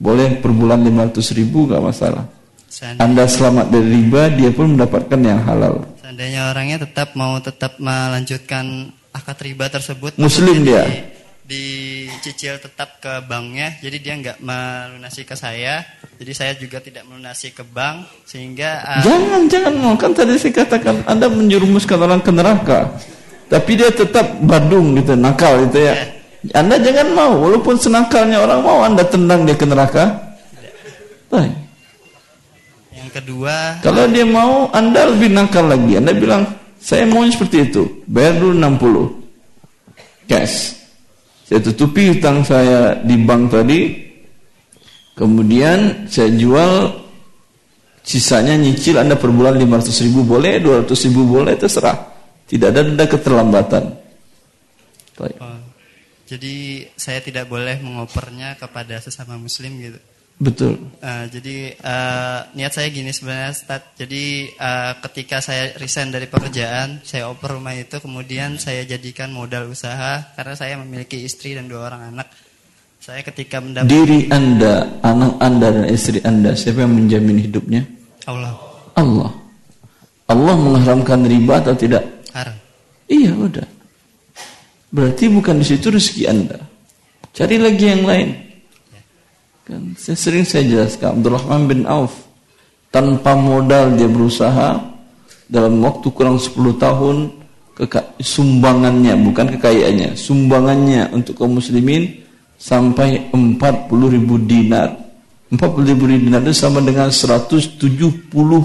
Boleh 0.00 0.40
per 0.40 0.52
bulan 0.56 0.80
500 0.80 1.36
ribu 1.36 1.68
gak 1.68 1.84
masalah. 1.84 2.24
Seandainya, 2.70 3.04
Anda 3.04 3.24
selamat 3.28 3.66
dari 3.68 3.88
riba, 4.00 4.22
dia 4.32 4.50
pun 4.52 4.72
mendapatkan 4.72 5.20
yang 5.20 5.44
halal. 5.44 5.84
Seandainya 6.00 6.48
orangnya 6.48 6.88
tetap 6.88 7.12
mau 7.12 7.36
tetap 7.42 7.76
melanjutkan 7.76 8.94
akad 9.12 9.38
riba 9.44 9.68
tersebut. 9.68 10.16
Muslim 10.16 10.64
dia 10.64 10.88
dicicil 11.50 12.62
tetap 12.62 13.02
ke 13.02 13.26
banknya 13.26 13.74
jadi 13.82 13.96
dia 13.98 14.14
nggak 14.22 14.38
melunasi 14.38 15.26
ke 15.26 15.34
saya. 15.34 15.82
Jadi 16.20 16.32
saya 16.36 16.52
juga 16.54 16.78
tidak 16.78 17.02
melunasi 17.10 17.50
ke 17.50 17.66
bank 17.66 18.22
sehingga 18.22 18.86
uh, 18.86 19.02
jangan 19.02 19.50
jangan. 19.50 19.74
Mau 19.74 19.94
kan 19.98 20.14
tadi 20.14 20.38
saya 20.38 20.54
katakan 20.62 21.02
anda 21.10 21.26
menjerumuskan 21.26 21.98
orang 21.98 22.22
ke 22.22 22.30
neraka. 22.30 22.94
Tapi 23.50 23.70
dia 23.74 23.90
tetap 23.90 24.38
badung 24.46 24.94
gitu 24.94 25.18
nakal 25.18 25.66
gitu 25.66 25.90
ya. 25.90 25.94
Yeah. 25.98 26.08
anda 26.54 26.78
jangan 26.78 27.08
mau 27.18 27.34
walaupun 27.36 27.74
senakalnya 27.76 28.38
orang 28.40 28.60
mau 28.62 28.86
anda 28.86 29.02
tendang 29.02 29.42
dia 29.42 29.58
ke 29.58 29.66
neraka. 29.66 30.04
Yeah. 31.30 31.50
yang 32.90 33.10
kedua 33.14 33.78
kalau 33.86 34.06
dia 34.10 34.26
mau 34.26 34.70
anda 34.70 35.10
lebih 35.10 35.34
nakal 35.34 35.66
lagi. 35.66 35.98
Anda 35.98 36.14
bilang 36.14 36.46
saya 36.78 37.10
mau 37.10 37.26
seperti 37.26 37.74
itu. 37.74 38.06
Bayar 38.06 38.38
dulu 38.38 38.54
60 38.54 40.30
cash 40.30 40.79
saya 41.50 41.66
tutupi 41.66 42.14
hutang 42.14 42.46
saya 42.46 42.94
di 43.02 43.18
bank 43.18 43.50
tadi. 43.50 43.80
Kemudian 45.18 46.06
saya 46.06 46.30
jual 46.30 46.94
sisanya 48.06 48.54
nyicil 48.54 49.02
Anda 49.02 49.18
per 49.18 49.34
bulan 49.34 49.58
500 49.58 50.06
ribu 50.06 50.22
boleh, 50.22 50.62
200 50.62 50.86
ribu 51.10 51.26
boleh, 51.26 51.58
terserah. 51.58 51.98
Tidak 52.46 52.70
ada 52.70 52.86
denda 52.86 53.02
keterlambatan. 53.02 53.82
Jadi 56.30 56.86
saya 56.94 57.18
tidak 57.18 57.50
boleh 57.50 57.82
mengopernya 57.82 58.54
kepada 58.54 59.02
sesama 59.02 59.34
muslim 59.34 59.74
gitu. 59.82 59.98
Betul. 60.40 60.80
Uh, 61.04 61.28
jadi 61.28 61.76
uh, 61.84 62.48
niat 62.56 62.72
saya 62.72 62.88
gini 62.88 63.12
sebenarnya, 63.12 63.52
Stad. 63.52 63.92
Jadi 64.00 64.48
uh, 64.56 64.96
ketika 65.04 65.44
saya 65.44 65.76
resign 65.76 66.08
dari 66.08 66.32
pekerjaan, 66.32 67.04
saya 67.04 67.28
oper 67.28 67.60
rumah 67.60 67.76
itu, 67.76 68.00
kemudian 68.00 68.56
saya 68.56 68.88
jadikan 68.88 69.28
modal 69.36 69.68
usaha 69.68 70.32
karena 70.32 70.56
saya 70.56 70.80
memiliki 70.80 71.20
istri 71.20 71.52
dan 71.52 71.68
dua 71.68 71.92
orang 71.92 72.16
anak. 72.16 72.32
Saya 73.04 73.20
ketika 73.20 73.60
mendapat 73.60 73.92
diri 73.92 74.32
anda, 74.32 74.88
anak 75.04 75.36
anda 75.44 75.68
dan 75.76 75.86
istri 75.92 76.24
anda, 76.24 76.56
siapa 76.56 76.88
yang 76.88 76.96
menjamin 76.96 77.36
hidupnya? 77.44 77.84
Allah. 78.24 78.56
Allah. 78.96 79.30
Allah 80.24 80.54
mengharamkan 80.56 81.20
riba 81.28 81.60
atau 81.60 81.76
tidak? 81.76 82.00
Haram. 82.32 82.56
Iya, 83.12 83.36
udah. 83.36 83.66
Berarti 84.88 85.28
bukan 85.28 85.60
di 85.60 85.66
situ 85.68 85.92
rezeki 85.92 86.24
anda. 86.32 86.64
Cari 87.36 87.60
lagi 87.60 87.84
yang 87.84 88.08
lain. 88.08 88.49
Kan 89.70 89.94
saya 89.94 90.18
sering 90.18 90.42
saya 90.42 90.66
jelaskan 90.66 91.22
Abdurrahman 91.22 91.70
bin 91.70 91.80
Auf 91.86 92.26
tanpa 92.90 93.38
modal 93.38 93.94
dia 93.94 94.10
berusaha 94.10 94.82
dalam 95.46 95.78
waktu 95.78 96.10
kurang 96.10 96.42
10 96.42 96.58
tahun 96.74 97.16
sumbangannya 98.18 99.14
bukan 99.22 99.46
kekayaannya 99.54 100.18
sumbangannya 100.18 101.14
untuk 101.14 101.38
kaum 101.38 101.62
muslimin 101.62 102.10
sampai 102.58 103.30
40 103.30 103.54
ribu 104.10 104.42
dinar. 104.42 104.90
40 105.54 105.90
ribu 105.94 106.10
dinar 106.10 106.42
itu 106.42 106.54
sama 106.54 106.82
dengan 106.82 107.14
170 107.14 107.78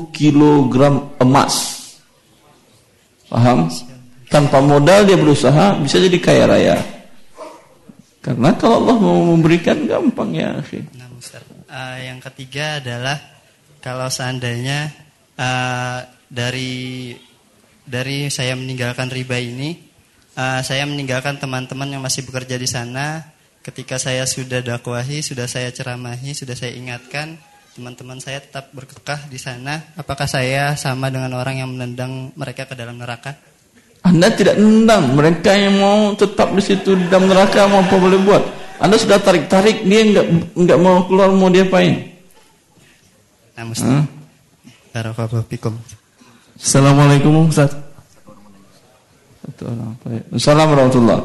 kilogram 0.10 1.14
emas. 1.22 1.54
Paham? 3.30 3.70
tanpa 4.30 4.58
modal 4.60 5.06
dia 5.06 5.18
berusaha 5.18 5.78
bisa 5.80 6.02
jadi 6.02 6.18
kaya 6.18 6.44
raya 6.50 6.76
karena 8.26 8.58
kalau 8.58 8.82
Allah 8.82 8.98
mau 8.98 9.22
memberikan 9.38 9.86
gampang 9.86 10.34
ya. 10.34 10.58
Nah, 10.98 11.08
Uh, 11.70 11.98
yang 12.02 12.18
ketiga 12.26 12.82
adalah 12.82 13.22
kalau 13.86 14.10
seandainya 14.10 14.90
uh, 15.38 16.02
dari 16.26 17.14
dari 17.86 18.34
saya 18.34 18.58
meninggalkan 18.58 19.14
riba 19.14 19.38
ini, 19.38 19.78
uh, 20.42 20.66
saya 20.66 20.90
meninggalkan 20.90 21.38
teman-teman 21.38 21.86
yang 21.94 22.02
masih 22.02 22.26
bekerja 22.26 22.58
di 22.58 22.66
sana. 22.66 23.30
Ketika 23.62 24.02
saya 24.02 24.26
sudah 24.26 24.62
dakwahi, 24.62 25.22
sudah 25.22 25.46
saya 25.46 25.70
ceramahi, 25.70 26.34
sudah 26.34 26.58
saya 26.58 26.74
ingatkan, 26.78 27.38
teman-teman 27.78 28.18
saya 28.22 28.42
tetap 28.42 28.74
berkekah 28.74 29.30
di 29.30 29.38
sana. 29.38 29.86
Apakah 29.98 30.26
saya 30.26 30.74
sama 30.78 31.14
dengan 31.14 31.34
orang 31.38 31.62
yang 31.62 31.70
menendang 31.74 32.34
mereka 32.34 32.66
ke 32.70 32.74
dalam 32.74 32.98
neraka? 32.98 33.38
Anda 34.06 34.30
tidak 34.30 34.62
nendang 34.62 35.18
mereka 35.18 35.50
yang 35.58 35.82
mau 35.82 36.14
tetap 36.14 36.54
di 36.54 36.62
situ 36.62 36.94
di 36.94 37.10
dalam 37.10 37.26
neraka 37.26 37.66
mau 37.66 37.82
apa 37.82 37.98
boleh 37.98 38.22
buat. 38.22 38.44
Anda 38.78 39.02
sudah 39.02 39.18
tarik-tarik 39.18 39.82
dia 39.82 40.06
enggak 40.06 40.26
enggak 40.54 40.78
mau 40.78 41.02
keluar 41.10 41.34
mau 41.34 41.50
dia 41.50 41.66
apain? 41.66 42.06
Nah, 43.58 43.66
Ustaz. 43.66 44.06
Assalamualaikum 46.54 47.50
Ustaz. 47.50 47.74
Assalamualaikum 50.30 50.86
warahmatullahi 50.86 51.22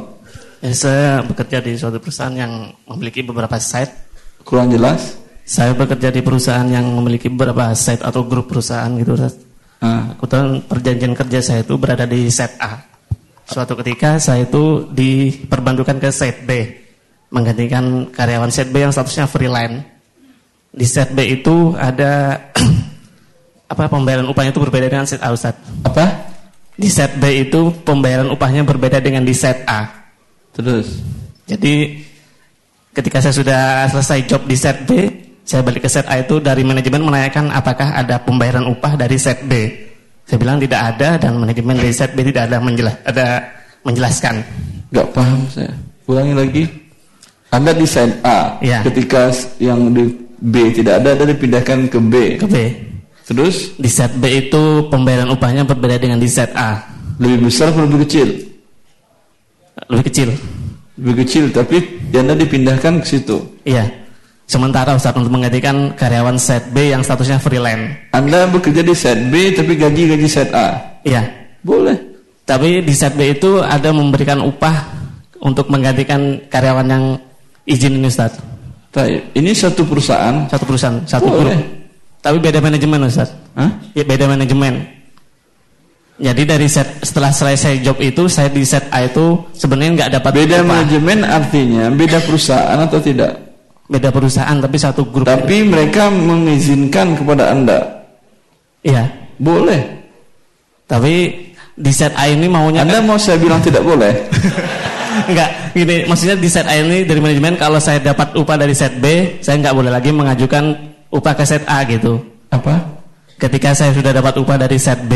eh, 0.65 0.73
Saya 0.77 1.21
bekerja 1.21 1.61
di 1.61 1.77
suatu 1.77 2.01
perusahaan 2.01 2.33
yang 2.33 2.73
memiliki 2.89 3.21
beberapa 3.21 3.61
site. 3.61 3.93
Kurang 4.41 4.73
jelas? 4.73 5.21
Saya 5.45 5.77
bekerja 5.77 6.09
di 6.09 6.25
perusahaan 6.25 6.65
yang 6.65 6.89
memiliki 6.97 7.29
beberapa 7.29 7.77
site 7.77 8.01
atau 8.01 8.25
grup 8.25 8.49
perusahaan 8.49 8.89
gitu 8.97 9.21
Ustaz. 9.21 9.50
Nah, 9.81 10.13
kebetulan 10.21 10.61
perjanjian 10.69 11.15
kerja 11.17 11.41
saya 11.41 11.61
itu 11.65 11.75
berada 11.81 12.05
di 12.05 12.29
set 12.29 12.53
A. 12.61 12.85
Suatu 13.49 13.75
ketika 13.81 14.21
saya 14.21 14.45
itu 14.47 14.87
diperbantukan 14.93 15.97
ke 15.99 16.13
set 16.13 16.45
B, 16.45 16.69
menggantikan 17.33 18.13
karyawan 18.13 18.53
set 18.53 18.69
B 18.71 18.85
yang 18.85 18.93
statusnya 18.93 19.27
freelance. 19.27 19.83
Di 20.71 20.87
set 20.87 21.11
B 21.17 21.41
itu 21.41 21.75
ada 21.75 22.39
apa 23.73 23.91
pembayaran 23.91 24.29
upahnya 24.29 24.55
itu 24.55 24.63
berbeda 24.63 24.87
dengan 24.87 25.09
set 25.09 25.25
A 25.25 25.33
Ustaz. 25.35 25.57
Apa? 25.83 26.31
Di 26.77 26.87
set 26.93 27.17
B 27.19 27.49
itu 27.49 27.75
pembayaran 27.83 28.31
upahnya 28.31 28.63
berbeda 28.63 29.01
dengan 29.03 29.25
di 29.25 29.35
set 29.35 29.65
A. 29.67 29.89
Terus? 30.55 31.01
Jadi 31.49 32.05
ketika 32.95 33.19
saya 33.19 33.35
sudah 33.35 33.63
selesai 33.91 34.29
job 34.29 34.45
di 34.47 34.55
set 34.55 34.87
B, 34.87 34.91
saya 35.51 35.67
balik 35.67 35.83
ke 35.83 35.91
set 35.91 36.07
A 36.07 36.23
itu 36.23 36.39
dari 36.39 36.63
manajemen 36.63 37.03
menanyakan 37.03 37.51
apakah 37.51 37.91
ada 37.99 38.23
pembayaran 38.23 38.71
upah 38.71 38.95
dari 38.95 39.19
set 39.19 39.43
B. 39.51 39.67
Saya 40.23 40.39
bilang 40.39 40.63
tidak 40.63 40.95
ada 40.95 41.19
dan 41.19 41.43
manajemen 41.43 41.75
dari 41.75 41.91
set 41.91 42.15
B 42.15 42.23
tidak 42.23 42.47
ada 42.47 42.63
menjelas 42.63 42.95
ada 43.03 43.51
menjelaskan. 43.83 44.47
Gak 44.95 45.11
paham 45.11 45.43
saya. 45.51 45.75
Ulangi 46.07 46.35
lagi. 46.39 46.63
Anda 47.51 47.75
di 47.75 47.83
set 47.83 48.23
A. 48.23 48.63
Ya. 48.63 48.87
Ketika 48.87 49.35
yang 49.59 49.91
di 49.91 50.07
B 50.39 50.71
tidak 50.71 51.03
ada, 51.03 51.19
ada 51.19 51.25
dipindahkan 51.35 51.91
ke 51.91 51.99
B. 51.99 52.15
Ke 52.39 52.47
B. 52.47 52.57
Terus? 53.27 53.75
Di 53.75 53.91
set 53.91 54.15
B 54.23 54.31
itu 54.31 54.87
pembayaran 54.87 55.35
upahnya 55.35 55.67
berbeda 55.67 55.99
dengan 55.99 56.23
di 56.23 56.31
set 56.31 56.55
A. 56.55 56.79
Lebih 57.19 57.51
besar 57.51 57.75
atau 57.75 57.91
lebih 57.91 58.07
kecil? 58.07 58.29
Lebih 59.91 60.05
kecil. 60.15 60.29
Lebih 60.95 61.15
kecil, 61.27 61.45
tapi 61.51 61.83
Anda 62.15 62.39
dipindahkan 62.39 63.03
ke 63.03 63.07
situ. 63.19 63.43
Iya. 63.67 64.10
Sementara 64.51 64.99
Ustaz 64.99 65.15
untuk 65.15 65.31
menggantikan 65.31 65.95
karyawan 65.95 66.35
set 66.35 66.75
B 66.75 66.91
yang 66.91 67.07
statusnya 67.07 67.39
freelance. 67.39 68.11
Anda 68.11 68.51
bekerja 68.51 68.83
di 68.83 68.99
set 68.99 69.31
B 69.31 69.55
tapi 69.55 69.79
gaji 69.79 70.11
gaji 70.11 70.27
set 70.27 70.51
A. 70.51 70.75
Iya. 71.07 71.23
Boleh. 71.63 71.95
Tapi 72.43 72.83
di 72.83 72.91
set 72.91 73.15
B 73.15 73.31
itu 73.31 73.63
ada 73.63 73.95
memberikan 73.95 74.43
upah 74.43 74.91
untuk 75.39 75.71
menggantikan 75.71 76.43
karyawan 76.51 76.83
yang 76.83 77.05
izin 77.63 78.03
ini 78.03 78.11
Ustaz. 78.11 78.43
Ini 79.39 79.55
satu 79.55 79.87
perusahaan. 79.87 80.51
Satu 80.51 80.67
perusahaan, 80.67 80.99
satu 81.07 81.31
Boleh. 81.31 81.55
grup. 81.55 81.63
Tapi 82.19 82.37
beda 82.43 82.59
manajemen 82.59 83.07
Ustaz. 83.07 83.31
Hah? 83.55 83.71
Ya 83.95 84.03
beda 84.03 84.27
manajemen. 84.27 84.83
Jadi 86.19 86.43
dari 86.43 86.67
set 86.67 87.07
setelah 87.07 87.31
selesai 87.31 87.87
job 87.87 88.03
itu 88.03 88.27
saya 88.27 88.51
di 88.51 88.67
set 88.67 88.91
A 88.91 89.07
itu 89.07 89.47
sebenarnya 89.55 89.91
nggak 89.95 90.11
dapat 90.19 90.33
beda 90.43 90.59
upah. 90.59 90.69
manajemen 90.69 91.19
artinya 91.23 91.87
beda 91.95 92.19
perusahaan 92.27 92.77
atau 92.83 92.99
tidak? 92.99 93.50
Beda 93.91 94.15
perusahaan 94.15 94.55
tapi 94.55 94.79
satu 94.79 95.11
grup. 95.11 95.27
Tapi 95.27 95.67
mereka 95.67 96.07
mengizinkan 96.09 97.19
kepada 97.19 97.51
Anda. 97.51 98.07
Iya. 98.87 99.11
Boleh. 99.41 99.83
Tapi 100.87 101.15
di 101.75 101.93
set 101.95 102.15
A 102.15 102.31
ini 102.31 102.47
maunya 102.47 102.87
Anda 102.87 103.03
kan... 103.03 103.09
mau 103.09 103.19
saya 103.19 103.41
bilang 103.41 103.59
tidak 103.59 103.83
boleh? 103.83 104.13
Enggak, 105.31 105.75
gini, 105.75 106.07
maksudnya 106.07 106.39
di 106.39 106.47
set 106.47 106.71
A 106.71 106.79
ini 106.79 107.03
dari 107.03 107.19
manajemen 107.19 107.59
kalau 107.59 107.83
saya 107.83 107.99
dapat 107.99 108.31
upah 108.39 108.55
dari 108.55 108.77
set 108.77 109.03
B, 109.03 109.39
saya 109.43 109.59
nggak 109.59 109.75
boleh 109.75 109.91
lagi 109.91 110.15
mengajukan 110.15 110.71
upah 111.11 111.35
ke 111.35 111.43
set 111.43 111.67
A 111.67 111.83
gitu. 111.83 112.21
Apa? 112.53 113.01
Ketika 113.41 113.73
saya 113.73 113.91
sudah 113.97 114.13
dapat 114.13 114.37
upah 114.39 114.61
dari 114.61 114.77
set 114.77 115.03
B, 115.09 115.15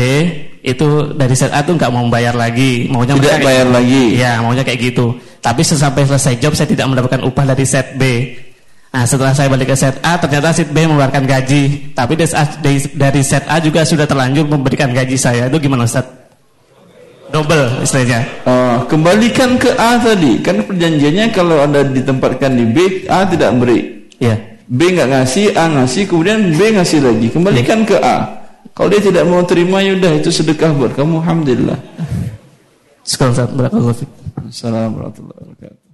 itu 0.65 1.13
dari 1.13 1.37
set 1.37 1.53
A 1.53 1.61
tuh 1.61 1.77
nggak 1.77 1.91
mau 1.93 2.03
bayar 2.09 2.33
lagi, 2.33 2.89
maunya 2.89 3.15
tidak 3.15 3.45
bayar 3.45 3.67
lagi. 3.69 4.17
Iya, 4.17 4.41
maunya 4.41 4.65
kayak 4.65 4.79
gitu. 4.81 5.15
Tapi 5.39 5.61
sesampai 5.61 6.09
selesai 6.09 6.41
job 6.41 6.57
saya 6.57 6.65
tidak 6.65 6.89
mendapatkan 6.89 7.21
upah 7.21 7.45
dari 7.53 7.63
set 7.63 7.93
B. 7.95 8.33
Nah 8.95 9.03
setelah 9.03 9.35
saya 9.35 9.51
balik 9.51 9.67
ke 9.67 9.75
set 9.75 9.99
A 10.07 10.15
ternyata 10.15 10.55
set 10.55 10.71
B 10.71 10.87
mengeluarkan 10.87 11.27
gaji. 11.27 11.91
Tapi 11.91 12.15
dari, 12.15 13.21
set 13.27 13.43
A 13.51 13.59
juga 13.59 13.83
sudah 13.83 14.07
terlanjur 14.07 14.47
memberikan 14.47 14.95
gaji 14.95 15.19
saya. 15.19 15.51
Itu 15.51 15.59
gimana 15.59 15.83
Ustaz? 15.83 16.07
Double 17.27 17.83
istilahnya. 17.83 18.23
Oh, 18.47 18.87
kembalikan 18.87 19.59
ke 19.59 19.75
A 19.75 19.99
tadi. 19.99 20.39
Kan 20.39 20.63
perjanjiannya 20.63 21.27
kalau 21.35 21.59
Anda 21.59 21.83
ditempatkan 21.83 22.55
di 22.55 22.65
B, 22.71 22.77
A 23.11 23.27
tidak 23.27 23.51
beri. 23.59 24.07
Iya. 24.15 24.63
B 24.71 24.79
nggak 24.95 25.11
ngasih, 25.11 25.51
A 25.59 25.67
ngasih, 25.75 26.07
kemudian 26.07 26.55
B 26.55 26.79
ngasih 26.79 27.03
lagi. 27.03 27.27
Kembalikan 27.35 27.83
ke 27.83 27.99
A. 27.99 28.31
Kalau 28.71 28.87
dia 28.87 29.03
tidak 29.03 29.27
mau 29.27 29.43
terima, 29.43 29.83
yaudah 29.83 30.23
itu 30.23 30.31
sedekah 30.31 30.71
buat 30.71 30.95
kamu. 30.95 31.19
Alhamdulillah. 31.19 31.79
Sekarang 33.03 33.35
saat 33.35 33.51
Assalamualaikum 33.51 33.91
warahmatullahi 34.95 35.43
wabarakatuh. 35.43 35.84